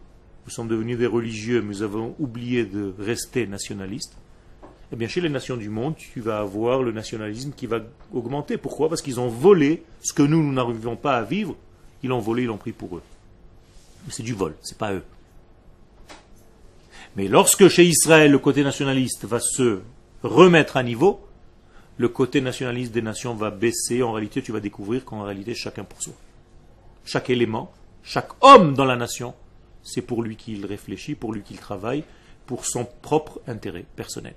nous 0.46 0.52
sommes 0.52 0.68
devenus 0.68 0.98
des 0.98 1.06
religieux, 1.06 1.62
mais 1.62 1.68
nous 1.68 1.82
avons 1.82 2.14
oublié 2.18 2.64
de 2.64 2.94
rester 2.98 3.46
nationalistes, 3.46 4.14
eh 4.92 4.96
bien, 4.96 5.08
chez 5.08 5.20
les 5.20 5.28
nations 5.28 5.56
du 5.56 5.70
monde, 5.70 5.96
tu 5.96 6.20
vas 6.20 6.38
avoir 6.38 6.82
le 6.82 6.92
nationalisme 6.92 7.52
qui 7.56 7.66
va 7.66 7.80
augmenter. 8.12 8.58
Pourquoi? 8.58 8.88
Parce 8.88 9.02
qu'ils 9.02 9.18
ont 9.18 9.28
volé 9.28 9.82
ce 10.02 10.12
que 10.12 10.22
nous, 10.22 10.42
nous 10.42 10.52
n'arrivons 10.52 10.94
pas 10.94 11.16
à 11.16 11.22
vivre. 11.22 11.56
Ils 12.02 12.10
l'ont 12.10 12.20
volé, 12.20 12.42
ils 12.42 12.46
l'ont 12.46 12.58
pris 12.58 12.72
pour 12.72 12.98
eux. 12.98 13.02
Mais 14.06 14.12
c'est 14.12 14.22
du 14.22 14.34
vol, 14.34 14.54
c'est 14.62 14.78
pas 14.78 14.92
eux. 14.92 15.02
Mais 17.16 17.28
lorsque 17.28 17.68
chez 17.68 17.84
Israël, 17.84 18.30
le 18.30 18.38
côté 18.38 18.64
nationaliste 18.64 19.24
va 19.24 19.38
se 19.40 19.80
remettre 20.22 20.76
à 20.76 20.82
niveau, 20.82 21.26
le 21.96 22.08
côté 22.08 22.40
nationaliste 22.40 22.92
des 22.92 23.02
nations 23.02 23.34
va 23.34 23.50
baisser. 23.50 24.02
En 24.02 24.12
réalité, 24.12 24.42
tu 24.42 24.52
vas 24.52 24.60
découvrir 24.60 25.04
qu'en 25.04 25.22
réalité, 25.22 25.54
chacun 25.54 25.84
pour 25.84 26.02
soi. 26.02 26.14
Chaque 27.04 27.30
élément, 27.30 27.72
chaque 28.02 28.30
homme 28.42 28.74
dans 28.74 28.84
la 28.84 28.96
nation, 28.96 29.34
c'est 29.82 30.02
pour 30.02 30.22
lui 30.22 30.36
qu'il 30.36 30.66
réfléchit, 30.66 31.14
pour 31.14 31.32
lui 31.32 31.42
qu'il 31.42 31.58
travaille, 31.58 32.04
pour 32.46 32.66
son 32.66 32.84
propre 33.02 33.40
intérêt 33.46 33.84
personnel. 33.94 34.34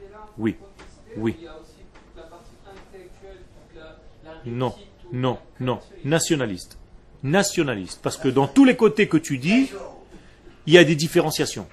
Idée-là 0.00 0.28
Oui. 0.36 0.56
Oui. 1.16 1.36
Non, 4.44 4.74
non, 5.12 5.38
non. 5.60 5.80
nationaliste. 6.04 6.76
Nationaliste. 7.22 8.00
Parce 8.02 8.16
que 8.16 8.28
dans 8.28 8.46
tous 8.46 8.64
les 8.64 8.76
côtés 8.76 9.08
que 9.08 9.16
tu 9.16 9.38
dis, 9.38 9.70
il 10.66 10.74
y 10.74 10.78
a 10.78 10.84
des 10.84 10.96
différenciations. 10.96 11.66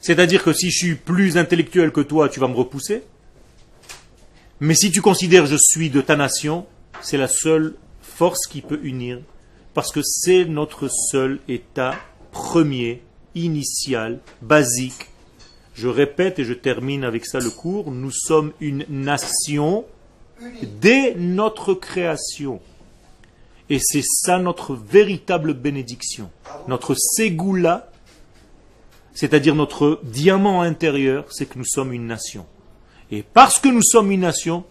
C'est-à-dire 0.00 0.42
que 0.42 0.52
si 0.52 0.70
je 0.70 0.78
suis 0.78 0.94
plus 0.94 1.36
intellectuel 1.36 1.92
que 1.92 2.00
toi, 2.00 2.28
tu 2.28 2.40
vas 2.40 2.48
me 2.48 2.54
repousser. 2.54 3.02
Mais 4.60 4.74
si 4.74 4.90
tu 4.90 5.00
considères 5.00 5.44
que 5.44 5.50
je 5.50 5.56
suis 5.58 5.90
de 5.90 6.00
ta 6.00 6.16
nation, 6.16 6.66
c'est 7.00 7.16
la 7.16 7.28
seule 7.28 7.74
force 8.02 8.46
qui 8.46 8.60
peut 8.60 8.80
unir. 8.82 9.20
Parce 9.74 9.92
que 9.92 10.00
c'est 10.02 10.44
notre 10.44 10.88
seul 10.88 11.40
état 11.48 11.94
premier, 12.32 13.02
initial, 13.34 14.20
basique. 14.42 15.08
Je 15.74 15.88
répète 15.88 16.38
et 16.40 16.44
je 16.44 16.54
termine 16.54 17.04
avec 17.04 17.26
ça 17.26 17.38
le 17.38 17.50
cours. 17.50 17.92
Nous 17.92 18.10
sommes 18.10 18.52
une 18.60 18.84
nation 18.88 19.84
dès 20.80 21.14
notre 21.14 21.74
création. 21.74 22.60
Et 23.70 23.78
c'est 23.80 24.02
ça 24.04 24.38
notre 24.38 24.74
véritable 24.74 25.54
bénédiction. 25.54 26.30
Notre 26.68 26.94
ségoula, 26.94 27.90
c'est-à-dire 29.12 29.54
notre 29.54 30.00
diamant 30.04 30.62
intérieur, 30.62 31.26
c'est 31.30 31.46
que 31.46 31.58
nous 31.58 31.66
sommes 31.66 31.92
une 31.92 32.06
nation. 32.06 32.46
Et 33.10 33.22
parce 33.22 33.58
que 33.58 33.68
nous 33.68 33.82
sommes 33.82 34.10
une 34.10 34.20
nation, 34.20 34.64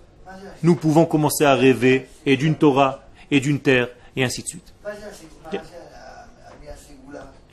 nous 0.63 0.75
pouvons 0.75 1.05
commencer 1.05 1.43
à 1.45 1.55
rêver 1.55 2.07
et 2.25 2.37
d'une 2.37 2.55
Torah 2.55 3.03
et 3.29 3.39
d'une 3.39 3.59
terre 3.59 3.89
et 4.15 4.23
ainsi 4.23 4.41
de 4.41 4.47
suite. 4.47 4.73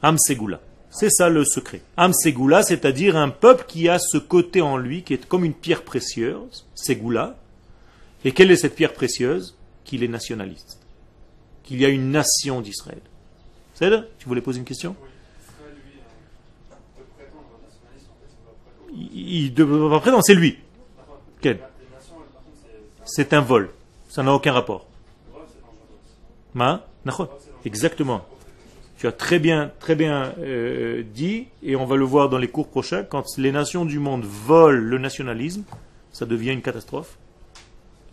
Am 0.03 0.19
Segula. 0.19 0.61
C'est 0.91 1.11
ça 1.11 1.29
le 1.29 1.45
secret. 1.45 1.81
Am 1.97 2.13
Segula, 2.13 2.63
c'est-à-dire 2.63 3.17
un 3.17 3.31
peuple 3.31 3.65
qui 3.67 3.89
a 3.89 3.99
ce 3.99 4.19
côté 4.19 4.61
en 4.61 4.77
lui 4.77 5.03
qui 5.03 5.15
est 5.15 5.27
comme 5.27 5.45
une 5.45 5.55
pierre 5.55 5.83
précieuse, 5.83 6.67
Segula. 6.75 7.37
Et 8.25 8.33
quelle 8.33 8.51
est 8.51 8.57
cette 8.57 8.77
pierre 8.77 8.93
précieuse? 8.93 9.57
Qu'il 9.85 10.03
est 10.03 10.09
nationaliste. 10.09 10.79
Qu'il 11.65 11.81
y 11.81 11.85
a 11.85 11.89
une 11.89 12.11
nation 12.11 12.61
d'Israël. 12.61 13.01
C'est 13.75 13.91
là 13.91 14.05
Tu 14.19 14.29
voulais 14.29 14.41
poser 14.41 14.59
une 14.59 14.65
question 14.65 14.95
peut 14.95 15.01
il 18.95 19.45
il 19.45 19.55
devrait 19.55 19.91
pas 19.91 20.01
prétendre, 20.01 20.23
c'est 20.25 20.35
lui. 20.35 20.59
Quel 21.41 21.59
c'est. 23.05 23.33
Un 23.35 23.41
vol. 23.41 23.71
Ça 24.09 24.23
n'a 24.23 24.33
aucun 24.33 24.53
rapport. 24.53 24.87
Ma. 26.55 26.87
Exactement. 27.65 28.25
Tu 28.97 29.07
as 29.07 29.13
très 29.13 29.39
bien, 29.39 29.73
très 29.81 29.95
bien 29.95 30.33
euh, 30.39 31.03
dit, 31.03 31.49
et 31.63 31.77
on 31.77 31.85
va 31.85 31.97
le 31.97 32.05
voir 32.05 32.29
dans 32.29 32.39
les 32.39 32.49
cours 32.49 32.69
prochains, 32.69 33.03
quand 33.03 33.25
les 33.37 33.53
nations 33.53 33.85
du 33.85 33.99
monde 33.99 34.25
volent 34.25 34.81
le 34.81 34.99
nationalisme, 34.99 35.65
ça 36.13 36.25
devient 36.25 36.53
une 36.53 36.63
catastrophe. 36.63 37.19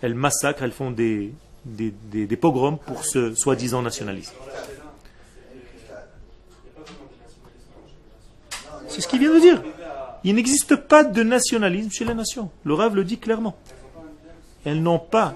Elles 0.01 0.15
massacrent, 0.15 0.63
elles 0.63 0.71
font 0.71 0.91
des, 0.91 1.33
des, 1.65 1.93
des- 2.11 2.27
des 2.27 2.37
pogroms 2.37 2.77
pour 2.77 3.05
ce 3.05 3.33
soi-disant 3.35 3.81
nationalisme. 3.81 4.33
C'est 8.87 9.01
ce 9.01 9.07
qu'il 9.07 9.19
vient 9.19 9.33
de 9.33 9.39
dire. 9.39 9.63
Il 10.23 10.35
n'existe 10.35 10.75
pas 10.75 11.03
de 11.03 11.23
nationalisme 11.23 11.89
chez 11.91 12.05
les 12.05 12.13
nations. 12.13 12.49
Le 12.63 12.73
Rav 12.73 12.95
le 12.95 13.03
dit 13.03 13.17
clairement. 13.17 13.55
Elles 14.65 14.81
n'ont 14.81 14.99
pas. 14.99 15.33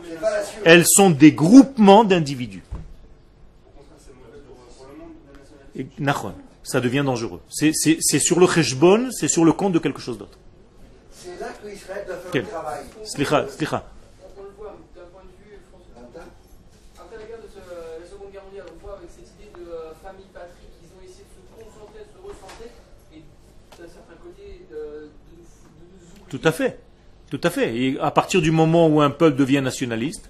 Elles 0.65 0.85
sont 0.85 1.09
des 1.09 1.31
groupements 1.31 2.03
d'individus. 2.03 2.63
Nachon. 5.99 6.33
Ça 6.63 6.79
devient 6.81 7.03
dangereux. 7.05 7.41
C'est- 7.49 7.71
sur 8.19 8.39
le 8.39 8.47
cheshbon, 8.47 9.09
c'est 9.11 9.27
sur 9.27 9.45
le 9.45 9.53
compte 9.53 9.73
de 9.73 9.79
quelque 9.79 10.01
chose 10.01 10.17
d'autre. 10.17 10.37
C'est 11.11 11.39
là 11.39 11.47
que 11.61 11.67
Israël 11.69 12.03
doit 12.07 12.17
faire 12.17 12.41
le 12.43 12.47
travail. 12.47 12.83
Slicha, 13.03 13.47
slicha. 13.49 13.83
On, 14.37 14.41
on 14.41 14.43
le 14.43 14.49
voit 14.57 14.75
d'un 14.95 15.01
point 15.11 15.21
de 15.23 15.49
vue 15.49 15.57
François. 15.71 16.23
Après 17.57 17.99
la 17.99 18.05
Seconde 18.05 18.31
Guerre 18.31 18.43
mondiale, 18.43 18.65
on 18.73 18.85
voit 18.85 18.97
avec 18.97 19.09
cette 19.09 19.29
idée 19.39 19.49
de 19.55 19.69
euh, 19.69 19.93
famille 20.03 20.25
patrie 20.33 20.67
qu'ils 20.79 20.89
ont 20.97 21.03
essayé 21.03 21.23
de 21.23 21.33
se 21.35 21.63
concentrer, 21.63 21.99
de 21.99 22.11
se 22.11 22.21
recentrer, 22.21 22.71
et 23.13 23.21
d'un 23.79 23.87
certain 23.87 24.15
côté 24.21 24.65
de, 24.69 24.75
de, 24.75 24.79
de 24.79 25.85
nous 25.91 26.05
oublier. 26.11 26.29
Tout 26.29 26.41
à 26.43 26.51
fait. 26.51 26.79
Tout 27.29 27.41
à 27.43 27.49
fait. 27.49 27.75
Et 27.75 27.99
à 27.99 28.11
partir 28.11 28.41
du 28.41 28.51
moment 28.51 28.87
où 28.87 29.01
un 29.01 29.09
peuple 29.09 29.37
devient 29.37 29.61
nationaliste, 29.61 30.29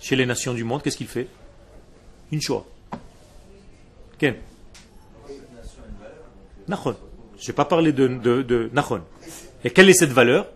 chez 0.00 0.16
les 0.16 0.26
nations 0.26 0.54
du 0.54 0.64
monde, 0.64 0.82
qu'est-ce 0.82 0.96
qu'il 0.96 1.06
fait? 1.06 1.28
Une 2.32 2.40
choix. 2.40 2.66
Ken 4.18 4.36
Nachon. 6.66 6.96
Je 7.38 7.46
n'ai 7.46 7.54
pas 7.54 7.64
parlé 7.64 7.92
de, 7.92 8.08
de, 8.08 8.42
de 8.42 8.68
Nachon. 8.72 9.02
Et 9.64 9.70
quelle 9.70 9.88
est 9.88 9.94
cette 9.94 10.10
valeur? 10.10 10.46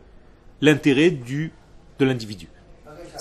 L'intérêt 0.61 1.11
de 1.11 1.51
l'individu. 2.01 2.49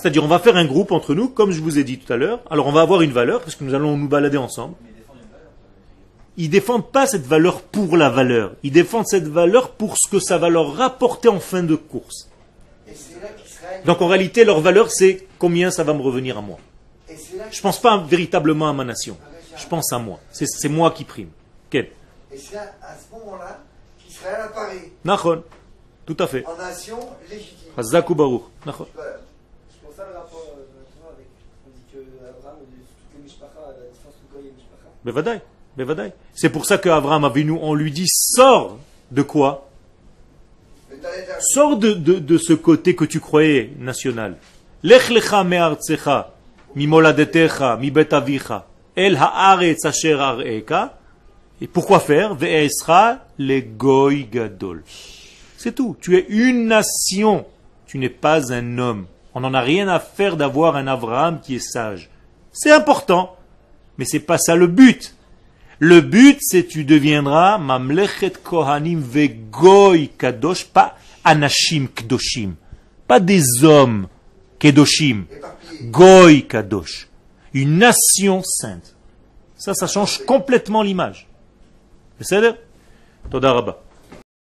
C'est-à-dire, 0.02 0.24
on 0.24 0.28
va 0.28 0.40
faire 0.40 0.56
un 0.56 0.66
groupe 0.66 0.92
entre 0.92 1.14
nous, 1.14 1.30
comme 1.30 1.52
je 1.52 1.62
vous 1.62 1.78
ai 1.78 1.84
dit 1.84 2.00
tout 2.00 2.12
à 2.12 2.18
l'heure. 2.18 2.40
Alors, 2.50 2.66
on 2.66 2.72
va 2.72 2.82
avoir 2.82 3.02
une 3.02 3.12
valeur, 3.12 3.42
parce 3.42 3.56
que 3.56 3.64
nous 3.64 3.76
allons 3.76 3.96
nous 3.98 4.08
balader 4.08 4.38
ensemble. 4.38 4.74
Ils 6.38 6.50
défendent 6.50 6.92
pas 6.92 7.06
cette 7.06 7.26
valeur 7.26 7.62
pour 7.62 7.98
la 7.98 8.10
valeur. 8.10 8.54
Ils 8.64 8.72
défendent 8.72 9.08
cette 9.08 9.28
valeur 9.28 9.72
pour 9.72 9.98
ce 9.98 10.10
que 10.10 10.20
ça 10.20 10.38
va 10.38 10.50
leur 10.50 10.76
rapporter 10.76 11.28
en 11.28 11.40
fin 11.40 11.62
de 11.62 11.76
course. 11.76 12.30
Donc, 13.86 14.02
en 14.02 14.08
réalité, 14.08 14.44
leur 14.44 14.60
valeur, 14.60 14.90
c'est 14.90 15.28
combien 15.38 15.70
ça 15.70 15.84
va 15.84 15.94
me 15.94 16.02
revenir 16.02 16.38
à 16.38 16.42
moi. 16.42 16.58
Je 17.52 17.62
pense 17.62 17.80
pas 17.80 17.98
véritablement 17.98 18.70
à 18.70 18.74
ma 18.74 18.84
nation. 18.84 19.18
Je 19.56 19.68
pense 19.68 19.92
à 19.94 20.00
moi. 20.00 20.20
C'est 20.32 20.70
moi 20.70 20.92
qui 20.92 21.04
prime. 21.04 21.30
Quel 21.70 21.90
Et 22.32 22.38
c'est 22.38 22.58
à, 22.58 22.74
à 22.82 22.96
ce 22.96 23.14
moment-là 23.14 23.60
qu'Israël 24.00 24.42
apparaît. 24.42 24.92
Tout 26.06 26.18
à 26.20 26.28
fait. 26.28 26.46
en 26.46 26.58
nation 26.58 26.98
légitime. 27.30 27.70
Baruch. 28.16 28.42
Nachon. 28.66 28.88
Voilà. 28.96 29.18
C'est 29.72 29.82
pour 29.82 29.94
ça 29.96 30.04
le 30.10 30.18
rapport 30.18 30.56
euh, 30.58 30.66
tu 30.92 31.00
vois, 31.00 31.12
avec. 31.14 31.28
On 31.66 31.70
dit 31.70 31.86
que 31.94 32.00
Abraham, 32.28 32.58
toutes 32.60 33.16
les 33.16 33.24
Mishpacha, 33.24 33.62
à 33.64 33.72
la 33.72 33.88
différence 33.88 34.16
entre 34.20 34.91
Bevadai. 35.06 35.42
Bevadai. 35.78 36.12
C'est 36.34 36.50
pour 36.50 36.66
ça 36.66 36.78
qu'Abraham 36.78 37.26
Avinu, 37.26 37.58
on 37.62 37.74
lui 37.74 37.92
dit, 37.92 38.08
sors 38.08 38.78
de 39.12 39.22
quoi? 39.22 39.70
Sors 41.40 41.78
de, 41.78 41.94
de, 41.94 42.20
de 42.20 42.38
ce 42.38 42.54
côté 42.54 42.96
que 42.96 43.06
tu 43.06 43.20
croyais 43.20 43.72
national. 43.80 44.38
Lech 44.84 45.10
lecha 45.10 45.44
me'artzecha, 45.44 46.34
mi 46.76 46.88
moladetecha, 46.88 47.78
mi 47.78 47.92
bet 47.92 48.14
avicha, 48.14 48.68
et 48.96 49.06
El 49.06 49.18
haaretz 49.18 49.86
asher 49.86 50.14
ar'eka. 50.20 50.98
Et 51.62 51.68
pourquoi 51.68 52.00
faire? 52.00 52.34
Ve'esra 52.34 53.20
le 53.38 53.62
goy 53.62 54.26
gadol. 54.26 54.84
C'est 55.58 55.76
tout. 55.76 55.96
Tu 56.02 56.18
es 56.18 56.26
une 56.28 56.68
nation. 56.68 57.46
Tu 57.86 58.00
n'es 58.00 58.10
pas 58.10 58.52
un 58.52 58.78
homme. 58.80 59.06
On 59.36 59.42
n'en 59.42 59.54
a 59.54 59.62
rien 59.62 59.88
à 59.88 60.00
faire 60.00 60.38
d'avoir 60.38 60.76
un 60.76 60.88
Abraham 60.88 61.40
qui 61.40 61.56
est 61.56 61.60
sage. 61.60 62.10
C'est 62.52 62.72
important. 62.72 63.36
Mais 64.02 64.06
c'est 64.06 64.20
pas 64.20 64.40
ça 64.40 64.56
le 64.56 64.66
but. 64.66 65.14
Le 65.78 66.02
but, 66.02 66.40
c'est 66.42 66.64
tu 66.64 66.86
deviendras 66.86 67.60
Mamlechet 67.60 68.32
Kohanim 68.44 69.00
Vegoy 69.00 70.10
Kadosh, 70.18 70.66
pas 70.66 70.98
Anashim 71.24 71.86
Kdoshim, 71.96 72.56
pas 73.08 73.20
des 73.20 73.64
hommes 73.64 74.08
Kedoshim, 74.58 75.26
Goy 75.84 76.48
Kadosh, 76.48 77.10
une 77.54 77.78
nation 77.78 78.42
sainte. 78.44 78.96
Ça, 79.56 79.76
ça 79.76 79.86
change 79.86 80.26
complètement 80.26 80.82
l'image. 80.82 81.28
C'est 82.20 82.42
ça, 82.42 82.56